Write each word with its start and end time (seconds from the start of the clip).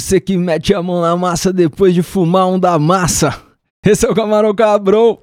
você 0.00 0.18
que 0.18 0.36
mete 0.36 0.72
a 0.74 0.82
mão 0.82 1.00
na 1.02 1.14
massa 1.16 1.52
depois 1.52 1.94
de 1.94 2.02
fumar 2.02 2.48
um 2.48 2.58
da 2.58 2.78
massa. 2.78 3.34
Esse 3.84 4.06
é 4.06 4.10
o 4.10 4.14
Camarão 4.14 4.54
Cabrão. 4.54 5.18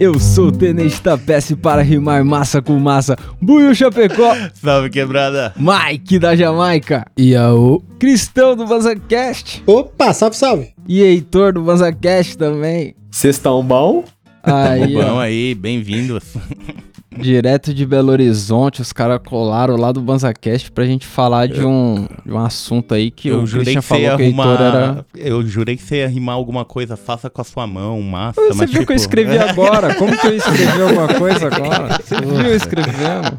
Eu 0.00 0.18
sou 0.18 0.46
o 0.46 0.52
Tenente 0.52 1.00
Tapece 1.00 1.54
para 1.54 1.82
rimar 1.82 2.24
massa 2.24 2.62
com 2.62 2.78
massa. 2.78 3.16
Buiu 3.40 3.74
Chapecó. 3.74 4.34
Salve, 4.54 4.90
quebrada. 4.90 5.54
Mike 5.56 6.18
da 6.18 6.34
Jamaica. 6.34 7.06
E 7.16 7.36
o 7.36 7.82
Cristão 7.98 8.56
do 8.56 8.66
BanzaCast. 8.66 9.62
Opa, 9.66 10.12
salve, 10.12 10.36
salve. 10.36 10.68
E 10.86 11.02
Heitor 11.02 11.52
do 11.52 11.62
BanzaCast 11.62 12.36
também. 12.38 12.94
Vocês 13.10 13.36
estão 13.36 13.62
bom? 13.62 14.04
Aí, 14.42 14.94
Bom 14.94 15.18
aí, 15.18 15.54
bem-vindos. 15.54 16.24
direto 17.16 17.72
de 17.72 17.86
Belo 17.86 18.12
Horizonte, 18.12 18.82
os 18.82 18.92
caras 18.92 19.20
colaram 19.26 19.76
lá 19.76 19.90
do 19.92 20.00
BanzaCast 20.00 20.70
pra 20.70 20.84
gente 20.84 21.06
falar 21.06 21.48
de 21.48 21.64
um, 21.64 22.06
de 22.24 22.32
um 22.32 22.38
assunto 22.38 22.94
aí 22.94 23.10
que 23.10 23.28
Eu 23.28 23.42
o 23.42 23.46
jurei 23.46 23.74
Christian 23.74 23.80
que 23.80 23.86
falou 23.86 24.16
que 24.16 24.22
o 24.22 24.26
Heitor 24.26 24.44
arrumar. 24.46 24.76
era... 24.76 25.06
Eu 25.16 25.46
jurei 25.46 25.76
que 25.76 25.82
você 25.82 25.96
ia 25.96 26.08
rimar 26.08 26.34
alguma 26.34 26.64
coisa, 26.64 26.96
faça 26.96 27.30
com 27.30 27.40
a 27.40 27.44
sua 27.44 27.66
mão, 27.66 28.00
massa. 28.02 28.40
Você 28.40 28.54
mas 28.54 28.70
viu 28.70 28.84
que 28.86 28.92
eu 28.92 28.96
tipo, 28.96 29.00
escrevi 29.00 29.36
agora? 29.38 29.94
Como 29.94 30.16
que 30.16 30.26
eu 30.26 30.36
escrevi 30.36 30.82
alguma 30.82 31.08
coisa 31.14 31.46
agora? 31.54 31.98
Você 32.02 32.20
viu 32.20 32.40
eu 32.40 32.54
escrevendo? 32.54 33.38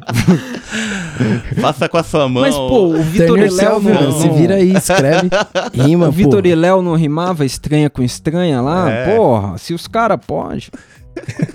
Faça 1.59 1.90
com 1.90 1.97
a 1.97 2.03
sua 2.03 2.28
mão. 2.30 2.42
Mas, 2.44 2.56
pô, 2.56 2.88
o 2.88 3.03
Vitor 3.03 3.40
e 3.40 3.50
Léo 3.50 3.80
não... 3.81 4.12
se 4.14 4.29
vira 4.29 4.56
aí, 4.56 4.74
escreve, 4.74 5.29
rima, 5.74 6.06
O 6.06 6.09
pô. 6.09 6.16
Vitor 6.16 6.46
e 6.46 6.56
Léo 6.56 6.81
não 6.81 6.96
rimava 6.96 7.46
estranha 7.46 7.90
com 7.90 8.02
estranha 8.02 8.62
lá? 8.62 8.90
É. 8.90 9.16
Porra, 9.16 9.58
se 9.58 9.74
os 9.74 9.88
caras 9.88 10.19
podem. 10.25 10.63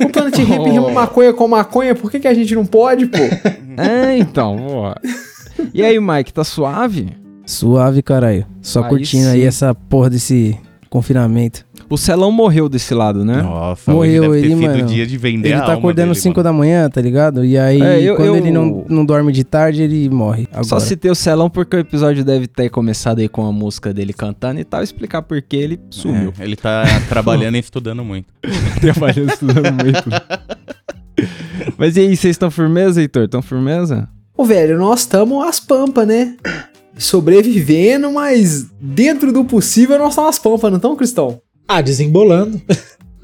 O 0.00 0.08
Planet 0.10 0.38
Hip 0.38 0.52
Oh. 0.58 0.64
rima 0.64 0.90
maconha 0.90 1.32
com 1.32 1.48
maconha, 1.48 1.94
por 1.94 2.10
que, 2.10 2.20
que 2.20 2.28
a 2.28 2.34
gente 2.34 2.54
não 2.54 2.66
pode, 2.66 3.06
pô? 3.06 3.18
É, 3.76 4.16
então, 4.18 4.56
porra. 4.56 4.94
E 5.72 5.82
aí, 5.82 5.98
Mike, 6.00 6.32
tá 6.32 6.44
suave? 6.44 7.08
Suave, 7.46 8.02
caralho. 8.02 8.46
Só 8.62 8.82
Aí 8.82 8.88
curtindo 8.88 9.28
aí 9.28 9.40
sim. 9.42 9.46
essa 9.46 9.74
porra 9.74 10.10
desse 10.10 10.58
confinamento. 10.90 11.64
O 11.88 11.96
Celão 11.98 12.32
morreu 12.32 12.68
desse 12.68 12.94
lado, 12.94 13.24
né? 13.24 13.42
Nossa, 13.42 13.92
Morreu, 13.92 14.30
hoje 14.30 14.42
deve 14.42 14.54
ter 14.54 14.62
ele, 14.64 14.66
mano, 14.68 14.84
o 14.84 14.86
dia 14.86 15.06
de 15.06 15.18
vender 15.18 15.48
Ele 15.48 15.54
a 15.54 15.58
tá 15.58 15.64
alma 15.66 15.78
acordando 15.78 16.08
dele, 16.12 16.20
5 16.20 16.36
mano. 16.38 16.44
da 16.44 16.52
manhã, 16.52 16.88
tá 16.88 17.00
ligado? 17.00 17.44
E 17.44 17.58
aí, 17.58 17.80
É, 17.80 18.00
eu- 18.02 18.16
quando 18.16 18.28
eu- 18.28 18.36
ele 18.36 18.50
não, 18.50 18.84
não 18.88 19.04
dorme 19.04 19.32
de 19.32 19.44
tarde, 19.44 19.82
ele 19.82 20.08
morre. 20.08 20.48
Agora. 20.50 20.64
Só 20.64 20.80
citei 20.80 21.10
o 21.10 21.14
Celão 21.14 21.50
porque 21.50 21.76
o 21.76 21.78
episódio 21.78 22.24
deve 22.24 22.46
ter 22.46 22.70
começado 22.70 23.18
aí 23.18 23.28
com 23.28 23.46
a 23.46 23.52
música 23.52 23.92
dele 23.92 24.12
cantando 24.12 24.60
e 24.60 24.64
tal, 24.64 24.82
explicar 24.82 25.22
por 25.22 25.40
que 25.42 25.56
ele 25.56 25.78
sumiu. 25.90 26.32
É, 26.38 26.44
ele 26.44 26.56
tá 26.56 26.82
trabalhando 27.08 27.56
e 27.56 27.60
estudando 27.60 28.04
muito. 28.04 28.28
Trabalhando 28.80 29.30
estudando 29.32 29.72
muito. 29.72 30.04
Mas 31.76 31.96
e 31.96 32.00
aí, 32.00 32.16
vocês 32.16 32.32
estão 32.34 32.50
firmeza, 32.50 33.00
Heitor? 33.00 33.24
Estão 33.24 33.42
firmeza? 33.42 34.08
Ô, 34.36 34.44
velho, 34.44 34.78
nós 34.78 35.00
estamos 35.00 35.46
às 35.46 35.60
pampas, 35.60 36.06
né? 36.06 36.34
Sobrevivendo, 36.96 38.10
mas 38.12 38.66
dentro 38.80 39.32
do 39.32 39.44
possível 39.44 39.98
nós 39.98 40.10
estamos 40.10 40.30
às 40.30 40.38
pampas, 40.38 40.70
não 40.70 40.76
estão, 40.76 40.96
Cristão? 40.96 41.40
Ah, 41.66 41.80
desembolando. 41.80 42.60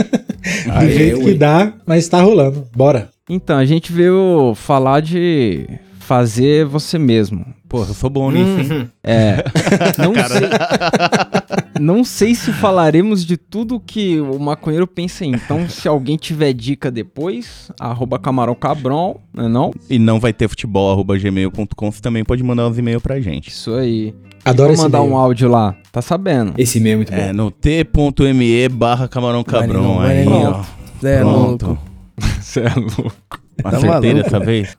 Do 0.01 0.91
jeito 0.91 1.21
que 1.21 1.34
dá, 1.34 1.75
mas 1.87 2.09
tá 2.09 2.21
rolando. 2.23 2.67
Bora. 2.75 3.11
Então, 3.28 3.59
a 3.59 3.65
gente 3.65 3.93
veio 3.93 4.55
falar 4.56 5.01
de 5.01 5.69
fazer 6.01 6.65
você 6.65 6.99
mesmo. 6.99 7.45
Porra, 7.69 7.91
eu 7.91 7.95
sou 7.95 8.11
bom 8.11 8.31
nisso, 8.33 8.73
hein? 8.73 8.91
É. 9.05 9.45
Não 9.99 10.15
sei, 10.15 10.49
não 11.81 12.05
sei 12.05 12.34
se 12.34 12.53
falaremos 12.53 13.25
de 13.25 13.37
tudo 13.37 13.79
que 13.81 14.21
o 14.21 14.39
maconheiro 14.39 14.87
pensa 14.87 15.25
em. 15.25 15.33
Então, 15.33 15.69
se 15.69 15.87
alguém 15.87 16.17
tiver 16.17 16.53
dica 16.53 16.91
depois, 16.91 17.71
arroba 17.79 18.19
camarão 18.19 18.55
cabrão, 18.55 19.21
né 19.33 19.49
não? 19.49 19.73
E 19.89 19.99
não 19.99 20.19
vai 20.21 20.33
ter 20.33 20.49
futebol, 20.49 20.93
arroba 20.93 21.17
gmail.com. 21.17 21.91
Você 21.93 22.00
também 22.00 22.25
pode 22.25 22.43
mandar 22.43 22.69
uns 22.69 22.77
e-mails 22.77 23.03
pra 23.03 23.21
gente. 23.21 23.49
Isso 23.49 23.73
aí. 23.75 24.15
Adoro 24.45 24.69
Vou 24.69 24.75
esse 24.75 24.83
mandar 24.83 25.01
meio. 25.01 25.12
um 25.12 25.17
áudio 25.17 25.49
lá. 25.49 25.75
Tá 25.93 26.01
sabendo? 26.01 26.55
Esse 26.56 26.81
mesmo 26.81 26.95
é 26.95 26.97
muito 26.97 27.11
bom. 27.12 27.19
É, 27.19 27.33
no 27.33 27.51
t.me 27.51 28.69
barra 28.69 29.06
camarão 29.09 29.45
cabrão. 29.45 30.01
Aí, 30.01 30.27
ó. 30.27 30.62
É 31.06 31.19
Pronto. 31.21 31.67
louco. 31.67 31.83
Você 32.41 32.61
é 32.61 32.75
louco. 32.75 33.12
Acertei 33.62 33.89
maluco, 33.91 34.15
dessa 34.23 34.41
vez? 34.41 34.77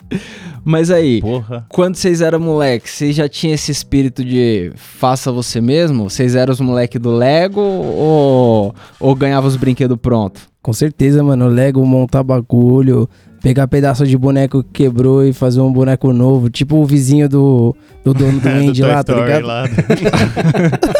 Mas 0.64 0.90
aí, 0.90 1.22
Porra. 1.22 1.66
quando 1.70 1.96
vocês 1.96 2.22
eram 2.22 2.40
moleque, 2.40 2.90
vocês 2.90 3.16
já 3.16 3.28
tinham 3.30 3.54
esse 3.54 3.72
espírito 3.72 4.24
de 4.24 4.72
faça 4.76 5.32
você 5.32 5.60
mesmo? 5.62 6.10
Vocês 6.10 6.36
eram 6.36 6.52
os 6.52 6.60
moleque 6.60 6.98
do 7.00 7.12
Lego 7.12 7.62
ou, 7.62 8.74
ou 9.00 9.16
ganhavam 9.16 9.48
os 9.48 9.56
brinquedos 9.56 9.98
prontos? 10.02 10.44
Com 10.62 10.74
certeza, 10.74 11.24
mano. 11.24 11.48
Lego, 11.48 11.84
montar 11.86 12.24
bagulho, 12.24 13.08
pegar 13.42 13.68
pedaço 13.68 14.06
de 14.06 14.18
boneco 14.18 14.64
que 14.64 14.84
quebrou 14.84 15.26
e 15.26 15.34
fazer 15.34 15.60
um 15.62 15.72
boneco 15.72 16.14
novo. 16.14 16.50
Tipo 16.50 16.78
o 16.78 16.86
vizinho 16.86 17.28
do, 17.28 17.76
do 18.04 18.14
dono 18.14 18.40
do 18.42 18.48
Andy 18.48 18.82
Toy 18.82 18.90
lá, 18.90 19.04
tá 19.04 19.14
Story 19.14 19.22
ligado? 19.22 19.46
lá. 19.48 19.64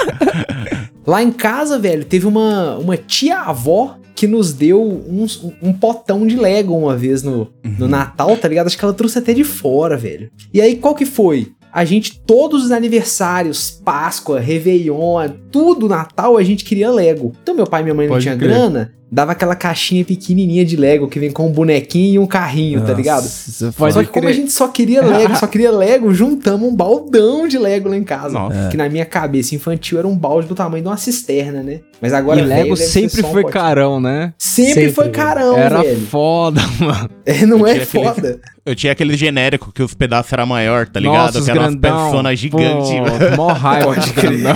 Lá 1.06 1.24
em 1.24 1.32
casa, 1.32 1.80
velho, 1.80 2.06
teve 2.06 2.28
uma, 2.28 2.78
uma 2.78 2.96
tia-avó 2.96 3.98
que 4.14 4.28
nos 4.28 4.54
deu 4.54 4.82
um, 4.84 5.26
um 5.62 5.74
potão 5.74 6.28
de 6.28 6.36
Lego 6.36 6.78
uma 6.78 6.96
vez 6.96 7.24
no, 7.24 7.48
no 7.80 7.88
Natal, 7.88 8.38
tá 8.38 8.48
ligado? 8.48 8.68
Acho 8.68 8.78
que 8.78 8.86
ela 8.86 8.94
trouxe 8.94 9.18
até 9.18 9.34
de 9.34 9.44
fora, 9.44 9.98
velho. 9.98 10.30
E 10.54 10.62
aí, 10.62 10.76
qual 10.76 10.94
que 10.94 11.06
foi? 11.06 11.54
A 11.74 11.84
gente, 11.86 12.20
todos 12.22 12.66
os 12.66 12.72
aniversários, 12.72 13.72
Páscoa, 13.84 14.40
Réveillon, 14.40 15.28
tudo 15.52 15.90
Natal, 15.90 16.38
a 16.38 16.44
gente 16.44 16.64
queria 16.64 16.92
Lego. 16.92 17.34
Então, 17.42 17.56
meu 17.56 17.66
pai 17.66 17.82
e 17.82 17.84
minha 17.86 17.96
mãe 17.96 18.06
não 18.06 18.14
Pode 18.14 18.24
tinha 18.26 18.38
crer. 18.38 18.50
grana, 18.50 18.94
dava 19.12 19.34
aquela 19.34 19.56
caixinha 19.56 20.06
pequenininha 20.06 20.64
de 20.64 20.78
Lego 20.78 21.08
que 21.08 21.20
vem 21.20 21.30
com 21.32 21.48
um 21.48 21.52
bonequinho 21.52 22.14
e 22.16 22.20
um 22.20 22.26
carrinho, 22.26 22.82
tá 22.82 22.94
ligado? 22.94 23.24
Nossa, 23.24 23.74
Pode 23.78 23.94
Só 23.94 24.02
que 24.04 24.10
como 24.10 24.22
crer. 24.28 24.34
a 24.34 24.36
gente 24.40 24.52
só 24.52 24.68
queria 24.70 25.02
Lego, 25.06 25.36
só 25.36 25.48
queria 25.48 25.70
Lego, 25.72 26.14
juntamos 26.14 26.70
um 26.70 26.76
baldão 26.76 27.48
de 27.48 27.58
Lego 27.58 27.90
lá 27.90 27.98
em 27.98 28.04
casa. 28.04 28.34
Nossa. 28.34 28.70
Que 28.70 28.78
na 28.78 28.88
minha 28.88 29.06
cabeça 29.06 29.54
infantil 29.54 29.98
era 30.00 30.08
um 30.08 30.18
balde 30.18 30.48
do 30.48 30.56
tamanho 30.56 30.82
de 30.84 30.90
uma 30.90 30.98
cisterna, 30.98 31.62
né? 31.62 31.82
Mas 32.02 32.14
agora 32.14 32.40
e 32.40 32.44
Lego 32.44 32.76
sempre 32.76 33.20
um 33.22 33.32
foi 33.32 33.44
potinho. 33.44 33.62
carão, 33.62 34.00
né? 34.00 34.34
Sempre, 34.40 34.74
Sempre, 34.74 34.92
foi 34.94 35.04
velho. 35.06 35.16
carão, 35.16 35.58
Era 35.58 35.84
velho. 35.84 36.02
foda, 36.08 36.62
mano. 36.80 37.10
É, 37.26 37.46
não 37.46 37.68
é 37.68 37.74
tinha 37.80 37.84
aquele- 37.84 38.06
foda. 38.06 38.40
Eu 38.64 38.76
tinha 38.76 38.92
aquele 38.94 39.18
genérico 39.18 39.72
que 39.74 39.82
os 39.82 39.96
pedaços 39.96 40.32
eram 40.32 40.46
maior, 40.46 40.88
tá 40.88 41.00
ligado? 41.00 41.34
Nossa, 41.34 41.52
grandão. 41.52 41.80
personas 42.12 42.38
gigantes. 42.38 42.92
Pô, 42.92 43.36
mó 43.36 43.48
raiva 43.54 43.96
de 44.00 44.12
grandão. 44.14 44.54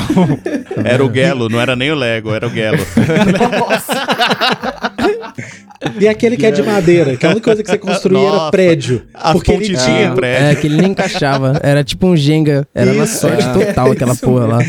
Era 0.83 1.03
o 1.03 1.11
Gelo, 1.11 1.49
não 1.49 1.59
era 1.59 1.75
nem 1.75 1.89
o 1.91 1.95
Lego, 1.95 2.31
era 2.31 2.45
o 2.45 2.49
Gelo. 2.51 2.77
E 5.99 6.07
aquele 6.07 6.35
que 6.35 6.45
é 6.45 6.51
de 6.51 6.63
madeira, 6.63 7.15
que 7.15 7.25
a 7.25 7.29
única 7.29 7.43
coisa 7.43 7.61
que 7.61 7.69
você 7.69 7.77
construía 7.77 8.19
era 8.19 8.31
Nossa. 8.31 8.51
prédio. 8.51 9.03
As 9.13 9.33
porque 9.33 9.51
ele 9.51 9.77
tinha. 9.77 10.11
prédio. 10.13 10.45
É, 10.45 10.55
que 10.55 10.67
ele 10.67 10.77
nem 10.77 10.91
encaixava. 10.91 11.59
Era 11.61 11.83
tipo 11.83 12.07
um 12.07 12.15
Jenga. 12.15 12.67
Era 12.73 12.93
na 12.93 13.03
Isso, 13.03 13.19
sorte 13.19 13.43
é. 13.43 13.53
total 13.53 13.91
aquela 13.91 14.15
porra 14.15 14.47
lá. 14.47 14.59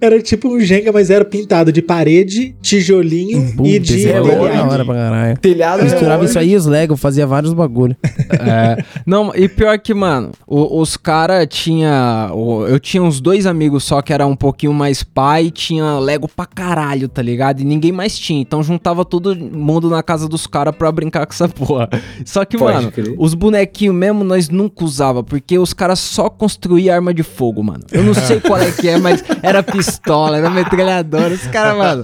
Era 0.00 0.20
tipo 0.22 0.48
um 0.48 0.60
Jenga, 0.60 0.92
mas 0.92 1.10
era 1.10 1.24
pintado 1.24 1.72
de 1.72 1.82
parede, 1.82 2.54
tijolinho 2.62 3.48
e 3.48 3.52
Puta, 3.52 3.80
de. 3.80 4.06
LED. 4.06 4.18
hora 4.60 4.84
pra 4.84 4.94
caralho. 4.94 5.38
Telhado 5.38 5.82
Misturava 5.82 6.22
é 6.22 6.26
isso 6.26 6.38
aí 6.38 6.52
e 6.52 6.56
os 6.56 6.66
Lego, 6.66 6.96
fazia 6.96 7.26
vários 7.26 7.52
bagulho. 7.52 7.96
É. 8.40 8.82
Não, 9.06 9.32
e 9.34 9.48
pior 9.48 9.78
que, 9.78 9.92
mano, 9.92 10.30
o- 10.46 10.80
os 10.80 10.96
caras 10.96 11.46
tinha. 11.50 12.30
o- 12.32 12.66
Eu 12.66 12.78
tinha 12.78 13.02
uns 13.02 13.20
dois 13.20 13.46
amigos 13.46 13.82
só 13.84 14.00
que 14.00 14.12
era 14.12 14.26
um 14.26 14.36
pouquinho 14.36 14.72
mais 14.72 15.02
pai 15.02 15.46
e 15.46 15.50
tinha 15.50 15.98
Lego 15.98 16.28
pra 16.28 16.46
caralho, 16.46 17.08
tá 17.08 17.20
ligado? 17.22 17.60
E 17.60 17.64
ninguém 17.64 17.90
mais 17.90 18.16
tinha. 18.18 18.40
Então 18.40 18.62
juntava 18.62 19.04
todo 19.04 19.34
mundo 19.34 19.88
na 19.90 20.02
casa 20.02 20.28
dos 20.28 20.46
caras 20.46 20.74
pra 20.76 20.92
brincar 20.92 21.26
com 21.26 21.32
essa 21.32 21.48
porra. 21.48 21.88
Só 22.24 22.44
que, 22.44 22.56
Pode 22.58 22.74
mano, 22.76 22.92
crer. 22.92 23.14
os 23.18 23.34
bonequinhos 23.34 23.94
mesmo 23.96 24.22
nós 24.22 24.48
nunca 24.48 24.84
usava, 24.84 25.22
porque 25.24 25.58
os 25.58 25.72
caras 25.72 25.98
só 25.98 26.28
construíam 26.30 26.94
arma 26.94 27.12
de 27.12 27.22
fogo, 27.22 27.62
mano. 27.62 27.84
Eu 27.90 28.04
não 28.04 28.14
sei 28.14 28.38
qual 28.40 28.60
é 28.60 28.70
que 28.70 28.88
é, 28.88 28.98
mas 28.98 29.24
era 29.42 29.62
pistola, 29.88 30.38
era 30.38 30.50
metralhadora. 30.50 31.34
Os 31.34 31.46
caras, 31.48 31.76
mano, 31.76 32.02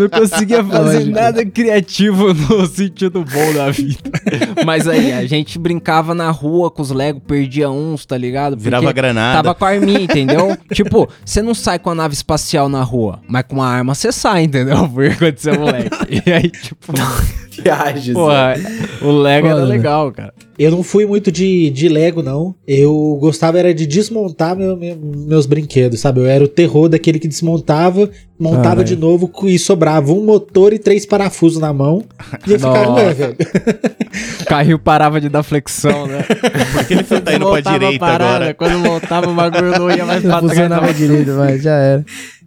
não 0.00 0.08
conseguia 0.08 0.62
fazer 0.64 0.98
Lógico. 0.98 1.10
nada 1.14 1.44
criativo 1.46 2.32
no 2.34 2.66
sentido 2.66 3.24
bom 3.24 3.52
da 3.54 3.70
vida. 3.70 3.98
Mas 4.64 4.86
aí, 4.88 5.12
a 5.12 5.26
gente 5.26 5.58
brincava 5.58 6.14
na 6.14 6.30
rua 6.30 6.70
com 6.70 6.82
os 6.82 6.90
Lego, 6.90 7.20
perdia 7.20 7.70
uns, 7.70 8.06
tá 8.06 8.16
ligado? 8.16 8.56
Virava 8.56 8.84
Porque 8.84 8.94
granada. 8.94 9.42
Tava 9.42 9.54
com 9.54 9.64
a 9.64 9.68
arminha, 9.68 10.00
entendeu? 10.00 10.56
tipo, 10.72 11.08
você 11.24 11.42
não 11.42 11.54
sai 11.54 11.78
com 11.78 11.90
a 11.90 11.94
nave 11.94 12.14
espacial 12.14 12.68
na 12.68 12.82
rua, 12.82 13.20
mas 13.28 13.44
com 13.48 13.56
uma 13.56 13.66
arma 13.66 13.94
você 13.94 14.12
sai, 14.12 14.44
entendeu? 14.44 14.88
Porque 14.88 15.14
quando 15.16 15.38
você 15.38 15.50
é 15.50 15.58
moleque. 15.58 16.22
E 16.26 16.32
aí, 16.32 16.50
tipo, 16.50 16.92
Viagens. 17.62 18.12
porra, 18.14 18.54
o 19.00 19.10
Lego 19.10 19.46
era 19.46 19.56
Foda. 19.60 19.68
legal, 19.68 20.12
cara. 20.12 20.34
Eu 20.58 20.70
não 20.70 20.82
fui 20.82 21.04
muito 21.04 21.32
de, 21.32 21.68
de 21.70 21.88
Lego, 21.88 22.22
não. 22.22 22.54
Eu 22.66 23.18
gostava 23.20 23.58
era 23.58 23.74
de 23.74 23.86
desmontar 23.86 24.56
meu- 24.56 24.76
meu- 24.76 24.96
meus 24.96 25.46
brinquedos, 25.46 26.00
sabe? 26.00 26.20
Eu 26.20 26.26
era 26.26 26.44
o 26.44 26.48
terror 26.48 26.88
daquele 26.88 27.18
que 27.18 27.26
desmontava, 27.26 28.08
montava 28.38 28.62
Caralho. 28.62 28.84
de 28.84 28.96
novo 28.96 29.30
e 29.44 29.58
sobrava 29.58 30.12
um 30.12 30.24
motor 30.24 30.72
e 30.72 30.78
três 30.78 31.04
parafusos 31.04 31.60
na 31.60 31.72
mão. 31.72 32.04
E 32.46 32.52
eu 32.52 32.58
ficava, 32.58 32.92
ué, 32.94 33.14
velho. 33.14 33.36
O 34.40 34.44
carrinho 34.44 34.78
parava 34.78 35.20
de 35.20 35.28
dar 35.28 35.42
flexão, 35.42 36.06
né? 36.06 36.22
Por 36.72 36.84
que 36.86 36.94
ele 36.94 37.02
tá 37.02 37.34
indo 37.34 37.50
pra 37.50 37.60
direita 37.60 37.98
parada, 37.98 38.34
agora? 38.34 38.54
Quando 38.54 38.78
voltava 38.82 39.30
o 39.30 39.34
bagulho 39.34 39.70
não 39.78 39.90
ia 39.90 40.04
mais 40.04 40.22
pra 40.22 40.38
trás. 40.38 40.44
funcionava 40.52 40.86
não. 40.86 40.92
direito, 40.92 41.30
mas 41.32 41.62
já 41.62 41.74
era. 41.76 42.04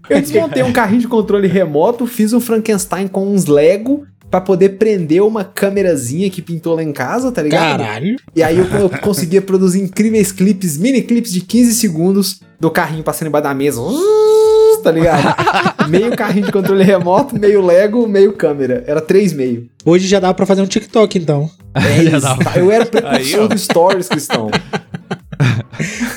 Eu 0.09 0.21
desmontei 0.21 0.63
um 0.63 0.71
carrinho 0.71 1.01
de 1.01 1.07
controle 1.09 1.47
remoto, 1.49 2.07
fiz 2.07 2.31
um 2.31 2.39
Frankenstein 2.39 3.07
com 3.07 3.27
uns 3.27 3.45
Lego 3.47 4.05
pra 4.29 4.41
poder 4.41 4.77
prender 4.77 5.21
uma 5.21 5.43
câmerazinha 5.43 6.29
que 6.29 6.41
pintou 6.41 6.75
lá 6.75 6.83
em 6.83 6.91
casa, 6.91 7.31
tá 7.31 7.41
ligado? 7.41 7.79
Caralho. 7.79 8.15
E 8.35 8.43
aí 8.43 8.57
eu, 8.57 8.65
eu 8.65 8.89
conseguia 9.01 9.41
produzir 9.41 9.81
incríveis 9.81 10.31
clipes, 10.31 10.77
mini 10.77 11.01
clipes 11.01 11.31
de 11.31 11.41
15 11.41 11.73
segundos 11.75 12.41
do 12.59 12.69
carrinho 12.69 13.03
passando 13.03 13.29
embaixo 13.29 13.43
da 13.43 13.53
mesa. 13.53 13.81
Tá 14.83 14.91
ligado? 14.91 15.35
meio 15.89 16.15
carrinho 16.15 16.45
de 16.45 16.51
controle 16.51 16.83
remoto, 16.83 17.37
meio 17.37 17.65
Lego, 17.65 18.07
meio 18.07 18.33
câmera. 18.33 18.83
Era 18.85 19.01
três 19.01 19.33
meio. 19.33 19.69
Hoje 19.85 20.07
já 20.07 20.19
dá 20.19 20.33
pra 20.33 20.45
fazer 20.45 20.61
um 20.61 20.67
TikTok, 20.67 21.17
então. 21.17 21.49
É 21.77 22.01
isso. 22.01 22.25
Eu 22.55 22.71
era 22.71 22.87
precursor 22.87 23.47
do 23.47 23.57
Stories, 23.57 24.09
Cristão. 24.09 24.49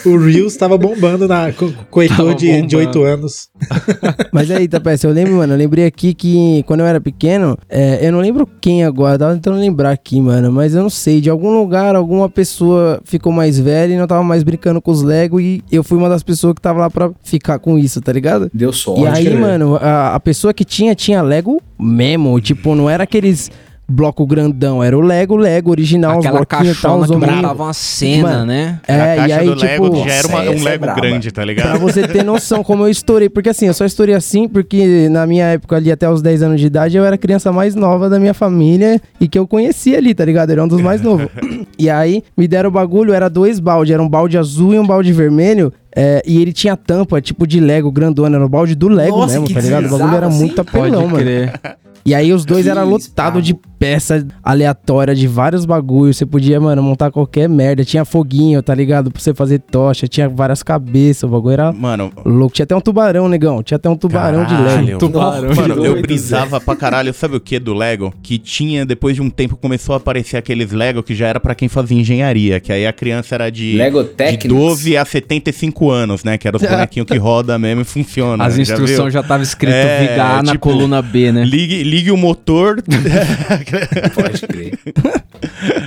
O 0.04 0.16
Reels 0.16 0.56
tava 0.56 0.76
bombando 0.78 1.28
na, 1.28 1.52
com, 1.52 1.72
com 1.90 2.00
o 2.00 2.34
de, 2.34 2.62
de 2.62 2.76
bombando. 2.76 2.76
8 2.76 3.02
anos. 3.02 3.48
Mas 4.32 4.50
aí, 4.50 4.68
Tapete, 4.68 5.06
eu 5.06 5.12
lembro, 5.12 5.34
mano, 5.34 5.54
eu 5.54 5.58
lembrei 5.58 5.86
aqui 5.86 6.14
que 6.14 6.62
quando 6.66 6.80
eu 6.80 6.86
era 6.86 7.00
pequeno, 7.00 7.56
é, 7.68 8.06
eu 8.06 8.12
não 8.12 8.20
lembro 8.20 8.48
quem 8.60 8.84
agora, 8.84 9.18
tava 9.18 9.34
tentando 9.34 9.58
lembrar 9.58 9.90
aqui, 9.90 10.20
mano, 10.20 10.52
mas 10.52 10.74
eu 10.74 10.82
não 10.82 10.90
sei, 10.90 11.20
de 11.20 11.30
algum 11.30 11.58
lugar, 11.58 11.94
alguma 11.94 12.28
pessoa 12.28 13.00
ficou 13.04 13.32
mais 13.32 13.58
velha 13.58 13.94
e 13.94 13.98
não 13.98 14.06
tava 14.06 14.22
mais 14.22 14.42
brincando 14.42 14.80
com 14.80 14.90
os 14.90 15.02
Lego 15.02 15.40
e 15.40 15.62
eu 15.70 15.82
fui 15.82 15.98
uma 15.98 16.08
das 16.08 16.22
pessoas 16.22 16.54
que 16.54 16.60
tava 16.60 16.80
lá 16.80 16.90
pra 16.90 17.10
ficar 17.22 17.58
com 17.58 17.78
isso, 17.78 18.00
tá 18.00 18.12
ligado? 18.12 18.50
Deu 18.52 18.72
sorte. 18.72 19.02
e 19.02 19.06
aí, 19.06 19.30
né? 19.30 19.36
mano, 19.36 19.76
a, 19.76 20.14
a 20.14 20.20
pessoa 20.20 20.52
que 20.52 20.64
tinha, 20.64 20.94
tinha 20.94 21.22
Lego 21.22 21.60
mesmo, 21.78 22.38
tipo, 22.40 22.74
não 22.74 22.88
era 22.88 23.04
aqueles 23.04 23.50
bloco 23.90 24.24
grandão, 24.26 24.82
era 24.82 24.96
o 24.96 25.00
Lego, 25.00 25.36
Lego 25.36 25.70
original, 25.70 26.18
Aquela 26.20 26.38
tal, 26.38 26.46
caixona 26.46 26.96
os 27.04 27.10
que 27.10 27.16
montava 27.16 27.62
uma 27.64 27.72
cena, 27.72 28.22
Mano, 28.30 28.46
né? 28.46 28.80
a 28.86 28.92
É, 28.92 29.16
caixa 29.16 29.28
e 29.28 29.32
aí, 29.32 29.46
do 29.46 29.54
Lego 29.54 29.84
tipo, 29.90 30.08
já 30.08 30.14
era 30.14 30.28
uma- 30.28 30.38
um 30.38 30.42
é 30.42 30.64
Lego 30.64 30.80
braba. 30.84 31.00
grande, 31.00 31.30
tá 31.30 31.42
Pra 31.42 31.44
ligado? 31.44 31.78
você 31.80 32.06
ter 32.06 32.22
noção 32.24 32.62
como 32.62 32.84
eu 32.84 32.88
estourei. 32.88 33.28
Porque 33.28 33.48
assim, 33.48 33.66
eu 33.66 33.74
só 33.74 33.84
estourei 33.84 34.14
assim 34.14 34.48
porque 34.48 35.08
na 35.10 35.26
minha 35.26 35.44
época 35.46 35.76
ali, 35.76 35.90
até 35.90 36.08
os 36.08 36.22
10 36.22 36.42
anos 36.42 36.60
de 36.60 36.66
idade, 36.66 36.96
eu 36.96 37.04
era 37.04 37.16
a 37.16 37.18
criança 37.18 37.50
mais 37.52 37.74
nova 37.74 38.08
da 38.08 38.18
minha 38.20 38.32
família 38.34 39.00
e 39.20 39.26
que 39.28 39.38
eu 39.38 39.46
conhecia 39.46 39.98
ali, 39.98 40.14
tá 40.14 40.24
ligado? 40.24 40.50
Era 40.50 40.62
um 40.64 40.68
dos 40.68 40.80
mais 40.80 41.02
novos. 41.02 41.26
e 41.78 41.90
aí, 41.90 42.22
me 42.36 42.46
deram 42.46 42.68
o 42.68 42.72
bagulho, 42.72 43.12
era 43.12 43.28
dois 43.28 43.58
baldes. 43.58 43.92
Era 43.92 44.02
um 44.02 44.08
balde 44.08 44.38
azul 44.38 44.72
e 44.74 44.78
um 44.78 44.86
balde 44.86 45.12
vermelho. 45.12 45.72
é, 45.96 46.22
e 46.24 46.40
ele 46.40 46.52
tinha 46.52 46.76
tampa, 46.76 47.20
tipo 47.20 47.44
de 47.46 47.58
Lego 47.58 47.90
grandona. 47.90 48.36
Era 48.36 48.46
o 48.46 48.48
balde 48.48 48.76
do 48.76 48.88
Lego 48.88 49.18
Nossa, 49.18 49.40
mesmo, 49.40 49.52
tá 49.52 49.60
ligado? 49.60 49.86
O 49.86 49.98
bagulho 49.98 50.16
era 50.16 50.26
assim? 50.28 50.38
muito 50.38 50.64
Pode 50.64 50.78
apelão, 50.78 51.06
mano. 51.08 51.16
crer. 51.18 51.52
E 52.04 52.14
aí 52.14 52.32
os 52.32 52.44
dois 52.44 52.64
Que 52.64 52.70
eram 52.70 52.88
lotados 52.88 53.44
de 53.44 53.54
peça 53.78 54.26
aleatória 54.42 55.14
de 55.14 55.26
vários 55.26 55.64
bagulhos. 55.64 56.16
Você 56.16 56.26
podia, 56.26 56.60
mano, 56.60 56.82
montar 56.82 57.10
qualquer 57.10 57.48
merda. 57.48 57.84
Tinha 57.84 58.04
foguinho, 58.04 58.62
tá 58.62 58.74
ligado? 58.74 59.10
Pra 59.10 59.20
você 59.20 59.34
fazer 59.34 59.58
tocha. 59.58 60.06
Tinha 60.06 60.28
várias 60.28 60.62
cabeças. 60.62 61.22
O 61.24 61.28
bagulho 61.28 61.52
era 61.52 61.72
Mano, 61.72 62.12
louco. 62.24 62.54
Tinha 62.54 62.64
até 62.64 62.76
um 62.76 62.80
tubarão, 62.80 63.28
negão. 63.28 63.62
Tinha 63.62 63.76
até 63.76 63.88
um 63.88 63.96
tubarão 63.96 64.44
de 64.44 64.54
Caralho. 64.54 64.86
Lego. 64.86 64.98
Tubarão. 64.98 65.54
Mano, 65.54 65.86
eu 65.86 66.00
brisava 66.00 66.60
pra 66.60 66.76
caralho, 66.76 67.12
sabe 67.14 67.36
o 67.36 67.40
que 67.40 67.58
do 67.58 67.74
Lego? 67.74 68.12
Que 68.22 68.38
tinha, 68.38 68.84
depois 68.84 69.14
de 69.14 69.22
um 69.22 69.30
tempo, 69.30 69.56
começou 69.56 69.94
a 69.94 69.96
aparecer 69.96 70.36
aqueles 70.36 70.72
Lego 70.72 71.02
que 71.02 71.14
já 71.14 71.28
era 71.28 71.40
pra 71.40 71.54
quem 71.54 71.68
fazia 71.68 71.98
engenharia, 71.98 72.60
que 72.60 72.72
aí 72.72 72.86
a 72.86 72.92
criança 72.92 73.34
era 73.34 73.50
de, 73.50 73.76
Lego 73.76 74.02
de 74.02 74.10
Technics. 74.10 74.48
12 74.48 74.96
a 74.96 75.04
75 75.04 75.90
anos, 75.90 76.24
né? 76.24 76.36
Que 76.38 76.46
era 76.48 76.56
os 76.56 76.62
bonequinhos 76.68 77.06
que 77.08 77.16
roda 77.16 77.58
mesmo 77.58 77.82
e 77.82 77.84
funciona. 77.84 78.44
As 78.44 78.56
né? 78.56 78.64
Já 78.64 78.74
viu? 78.74 78.84
instruções 78.84 79.12
já 79.12 79.20
estavam 79.20 79.42
escrito 79.42 79.72
É, 79.74 80.16
na 80.16 80.52
tipo, 80.52 80.58
coluna 80.58 81.00
B, 81.02 81.32
né? 81.32 81.44
Ligue, 81.44 81.82
ligue 81.90 82.10
o 82.10 82.16
motor. 82.16 82.82
Pode 84.14 84.46
crer. 84.46 84.78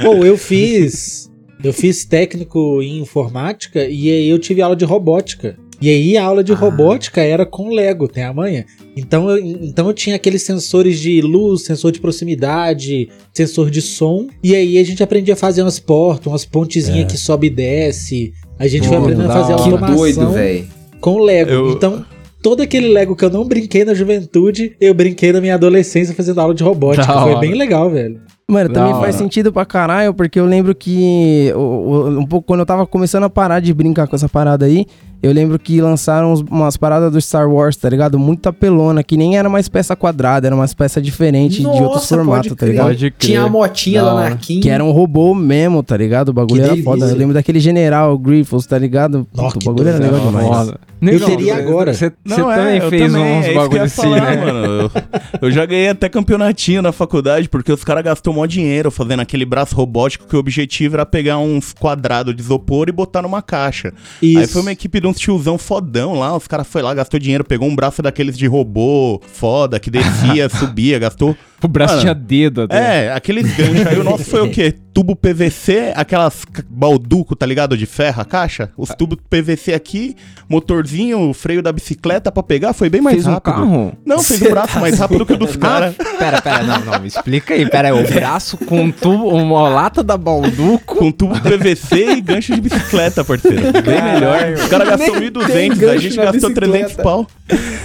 Pô, 0.01 0.23
eu 0.25 0.37
fiz. 0.37 1.29
Eu 1.63 1.71
fiz 1.71 2.03
técnico 2.03 2.81
em 2.81 2.99
informática 2.99 3.85
e 3.85 4.11
aí 4.11 4.27
eu 4.27 4.37
tive 4.37 4.61
aula 4.61 4.75
de 4.75 4.83
robótica. 4.83 5.57
E 5.81 5.89
aí 5.89 6.17
a 6.17 6.23
aula 6.23 6.43
de 6.43 6.53
robótica 6.53 7.21
era 7.21 7.45
com 7.45 7.69
Lego, 7.69 8.07
tem 8.07 8.23
a 8.23 8.33
manha. 8.33 8.65
Então 8.95 9.29
eu, 9.29 9.37
então 9.37 9.87
eu 9.87 9.93
tinha 9.93 10.15
aqueles 10.15 10.43
sensores 10.43 10.99
de 10.99 11.21
luz, 11.21 11.63
sensor 11.63 11.91
de 11.91 11.99
proximidade, 11.99 13.09
sensor 13.33 13.69
de 13.69 13.81
som. 13.81 14.27
E 14.43 14.55
aí 14.55 14.77
a 14.77 14.83
gente 14.83 15.01
aprendia 15.03 15.33
a 15.33 15.37
fazer 15.37 15.61
umas 15.61 15.79
portas, 15.79 16.27
umas 16.27 16.45
pontezinhas 16.45 17.11
que 17.11 17.17
sobe 17.17 17.47
e 17.47 17.49
desce. 17.49 18.33
A 18.59 18.67
gente 18.67 18.87
foi 18.87 18.97
Pô, 18.97 19.03
aprendendo 19.03 19.29
a 19.29 19.33
fazer. 19.33 19.55
Que 19.55 19.61
automação 19.61 19.95
doido, 19.95 20.29
velho. 20.31 20.67
com 21.01 21.17
Lego. 21.19 21.51
Eu- 21.51 21.71
Então, 21.71 22.05
todo 22.43 22.61
aquele 22.61 22.89
Lego 22.89 23.15
que 23.15 23.23
eu 23.23 23.29
não 23.29 23.45
brinquei 23.45 23.85
na 23.85 23.93
juventude, 23.93 24.75
eu 24.79 24.93
brinquei 24.93 25.31
na 25.31 25.39
minha 25.39 25.55
adolescência 25.55 26.13
fazendo 26.13 26.41
aula 26.41 26.53
de 26.53 26.61
robótica. 26.61 27.07
Da 27.07 27.23
Foi 27.23 27.31
hora. 27.31 27.39
bem 27.39 27.53
legal, 27.55 27.89
velho. 27.89 28.21
Mano, 28.47 28.69
Da 28.69 28.75
também 28.75 28.93
hora. 28.93 29.01
faz 29.03 29.15
sentido 29.15 29.53
pra 29.53 29.65
caralho, 29.65 30.13
porque 30.13 30.39
eu 30.39 30.45
lembro 30.45 30.75
que 30.75 31.51
um 31.55 32.25
pouco 32.25 32.45
quando 32.47 32.59
eu 32.59 32.65
tava 32.65 32.85
começando 32.85 33.23
a 33.23 33.29
parar 33.29 33.59
de 33.59 33.73
brincar 33.73 34.07
com 34.07 34.15
essa 34.15 34.27
parada 34.27 34.65
aí, 34.65 34.85
eu 35.23 35.31
lembro 35.31 35.57
que 35.57 35.79
lançaram 35.79 36.33
umas 36.51 36.75
paradas 36.75 37.09
do 37.09 37.21
Star 37.21 37.49
Wars, 37.49 37.77
tá 37.77 37.87
ligado? 37.87 38.19
Muito 38.19 38.49
apelona, 38.49 39.01
que 39.01 39.15
nem 39.15 39.37
era 39.37 39.47
mais 39.47 39.69
peça 39.69 39.95
quadrada, 39.95 40.47
era 40.47 40.53
umas 40.53 40.75
diferentes 41.01 41.59
de 41.59 41.65
outros 41.65 41.81
Nossa, 41.93 42.15
formatos, 42.17 42.49
pode 42.49 42.49
tá 42.49 42.55
crer. 42.57 42.71
ligado? 42.71 42.87
Pode 42.87 43.11
crer. 43.11 43.13
Tinha 43.29 43.43
a 43.43 43.47
motinha 43.47 44.01
Da 44.01 44.07
da 44.09 44.15
hora. 44.15 44.27
Anakin. 44.27 44.59
Que 44.59 44.69
era 44.69 44.83
um 44.83 44.91
robô 44.91 45.33
mesmo, 45.33 45.81
tá 45.81 45.95
ligado? 45.95 46.27
O 46.29 46.33
bagulho 46.33 46.55
Que 46.55 46.61
era 46.61 46.69
delícia. 46.71 46.91
foda. 46.91 47.05
Eu 47.05 47.15
lembro 47.15 47.33
daquele 47.33 47.61
general 47.61 48.17
Griffiths, 48.17 48.65
tá 48.65 48.77
ligado? 48.77 49.25
Nossa, 49.33 49.57
o 49.59 49.63
bagulho 49.63 49.87
era 49.87 49.97
legal 49.97 50.19
demais. 50.19 50.45
Foda. 50.47 50.79
Eu 51.01 51.19
teria 51.21 51.55
agora. 51.55 51.93
Você 51.93 52.05
é, 52.07 52.11
também 52.25 52.77
eu 52.79 52.89
fez 52.89 53.11
também, 53.11 53.23
é 53.35 53.39
uns 53.39 53.47
ia 53.47 53.53
bagulho 53.53 53.83
assim, 53.83 54.01
falar, 54.01 54.21
né? 54.35 54.45
mano. 54.45 54.59
Eu, 54.65 54.91
eu 55.47 55.51
já 55.51 55.65
ganhei 55.65 55.87
até 55.87 56.09
campeonatinho 56.09 56.81
na 56.81 56.91
faculdade, 56.91 57.47
porque 57.47 57.71
os 57.71 57.83
caras 57.85 58.03
gastou 58.03 58.32
mó 58.33 58.45
dinheiro 58.45 58.91
fazendo 58.91 59.21
aquele 59.21 59.45
braço 59.45 59.75
robótico 59.75 60.27
que 60.27 60.35
o 60.35 60.39
objetivo 60.39 60.95
era 60.95 61.05
pegar 61.05 61.37
uns 61.37 61.71
quadrados 61.73 62.35
de 62.35 62.41
isopor 62.41 62.89
e 62.89 62.91
botar 62.91 63.21
numa 63.21 63.41
caixa. 63.41 63.93
Isso. 64.21 64.39
Aí 64.39 64.47
foi 64.47 64.61
uma 64.61 64.71
equipe 64.71 64.99
de 64.99 65.07
uns 65.07 65.19
tiozão 65.19 65.57
fodão 65.57 66.13
lá, 66.19 66.35
os 66.35 66.47
caras 66.47 66.67
foi 66.67 66.81
lá, 66.81 66.93
gastou 66.93 67.19
dinheiro, 67.19 67.43
pegou 67.43 67.69
um 67.69 67.75
braço 67.75 68.01
daqueles 68.01 68.37
de 68.37 68.47
robô 68.47 69.21
foda, 69.31 69.79
que 69.79 69.89
descia, 69.89 70.49
subia, 70.51 70.99
gastou... 70.99 71.37
O 71.63 71.67
braço 71.67 71.93
Mano, 71.93 72.01
tinha 72.01 72.13
dedo 72.13 72.63
até. 72.63 73.05
É, 73.05 73.13
aqueles 73.13 73.55
ganchos. 73.55 73.87
Aí 73.87 73.97
o 73.97 74.03
nosso 74.03 74.23
foi 74.25 74.41
o 74.41 74.51
quê? 74.51 74.75
Tubo 74.93 75.15
PVC, 75.15 75.91
aquelas 75.95 76.43
balduco, 76.69 77.35
tá 77.35 77.45
ligado? 77.47 77.75
De 77.75 77.85
ferro, 77.87 78.21
a 78.21 78.25
caixa. 78.25 78.69
Os 78.77 78.89
tubos 78.89 79.17
PVC 79.27 79.73
aqui, 79.73 80.15
motorzinho, 80.47 81.29
o 81.29 81.33
freio 81.33 81.63
da 81.63 81.71
bicicleta 81.71 82.31
pra 82.31 82.43
pegar, 82.43 82.73
foi 82.73 82.89
bem 82.89 83.01
mais 83.01 83.15
Fez 83.15 83.25
um 83.27 83.31
rápido. 83.31 83.53
carro? 83.53 83.93
Não, 84.05 84.21
fez 84.21 84.39
o 84.41 84.49
braço 84.51 84.79
mais 84.79 84.99
rápido 84.99 85.25
que 85.25 85.33
o 85.33 85.37
dos 85.37 85.55
caras. 85.55 85.95
Pera, 86.19 86.39
pera, 86.41 86.63
não, 86.63 86.79
não, 86.81 86.99
me 86.99 87.07
explica 87.07 87.55
aí. 87.55 87.67
Pera 87.67 87.87
aí, 87.87 88.03
o 88.03 88.07
braço 88.07 88.55
com 88.57 88.81
um 88.81 88.91
tubo, 88.91 89.29
uma 89.29 89.67
lata 89.67 90.03
da 90.03 90.15
Balduco. 90.15 90.95
Com 90.97 91.11
tubo 91.11 91.39
PVC 91.41 92.11
e 92.17 92.21
gancho 92.21 92.53
de 92.53 92.61
bicicleta, 92.61 93.23
parceiro. 93.23 93.71
Bem 93.81 94.01
melhor. 94.01 94.53
Os 94.53 94.67
caras 94.67 94.89
gastou 94.89 95.19
Nem 95.19 95.31
1.200, 95.31 95.47
tem 95.47 95.71
a 95.71 95.75
gancho 95.75 95.99
gente 96.01 96.15
gastou 96.17 96.49
bicicleta. 96.49 96.71
300 96.71 96.95
pau. 96.97 97.27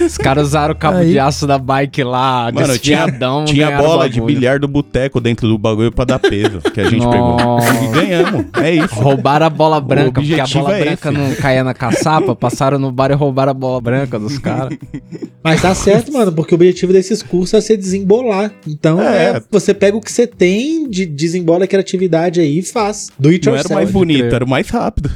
Os 0.05 0.17
caras 0.17 0.47
usaram 0.49 0.73
o 0.73 0.77
cabo 0.77 0.97
Aí. 0.99 1.11
de 1.11 1.19
aço 1.19 1.47
da 1.47 1.57
bike 1.57 2.03
lá, 2.03 2.51
Mano, 2.51 2.77
tinha, 2.77 3.05
desfiadão, 3.05 3.45
tinha 3.45 3.65
ganharam 3.65 3.68
o 3.69 3.77
bola 3.77 4.09
de 4.09 4.21
bilhar 4.21 4.59
do 4.59 4.67
boteco 4.67 5.19
dentro 5.19 5.47
do 5.47 5.57
bagulho 5.57 5.91
pra 5.91 6.05
dar 6.05 6.19
peso, 6.19 6.59
que 6.73 6.79
a 6.81 6.89
gente 6.89 7.01
pegou. 7.09 7.37
E 7.83 7.87
ganhamos. 7.93 8.45
É 8.61 8.75
isso. 8.75 8.95
Roubaram 8.95 9.45
a 9.45 9.49
bola 9.49 9.79
branca, 9.81 10.21
porque 10.21 10.33
a 10.33 10.43
objetivo 10.43 10.63
bola 10.65 10.77
é 10.77 10.83
branca 10.85 11.09
esse. 11.09 11.17
não 11.17 11.35
caía 11.35 11.63
na 11.63 11.73
caçapa, 11.73 12.35
passaram 12.35 12.77
no 12.79 12.91
bar 12.91 13.11
e 13.11 13.13
roubaram 13.15 13.51
a 13.51 13.53
bola 13.53 13.81
branca 13.81 14.17
dos 14.19 14.37
caras. 14.39 14.77
Mas 15.43 15.61
tá 15.61 15.73
certo, 15.75 16.11
mano, 16.11 16.31
porque 16.31 16.53
o 16.53 16.55
objetivo 16.55 16.91
desses 16.93 17.21
cursos 17.23 17.53
é 17.53 17.61
você 17.61 17.77
desembolar. 17.77 18.51
Então, 18.67 19.01
É. 19.01 19.37
é, 19.37 19.41
você 19.49 19.73
pega 19.73 19.95
o 19.97 20.01
que 20.01 20.11
você 20.11 20.27
tem, 20.27 20.89
de, 20.89 21.05
desembola 21.05 21.63
a 21.65 21.67
criatividade 21.67 22.39
aí 22.41 22.59
e 22.59 22.63
faz. 22.63 23.09
Do 23.17 23.29
it 23.29 23.45
Não 23.47 23.55
era 23.55 23.67
o 23.67 23.73
mais 23.73 23.89
yourself. 23.89 23.93
bonito, 23.93 24.35
era 24.35 24.45
o 24.45 24.49
mais 24.49 24.69
rápido. 24.69 25.09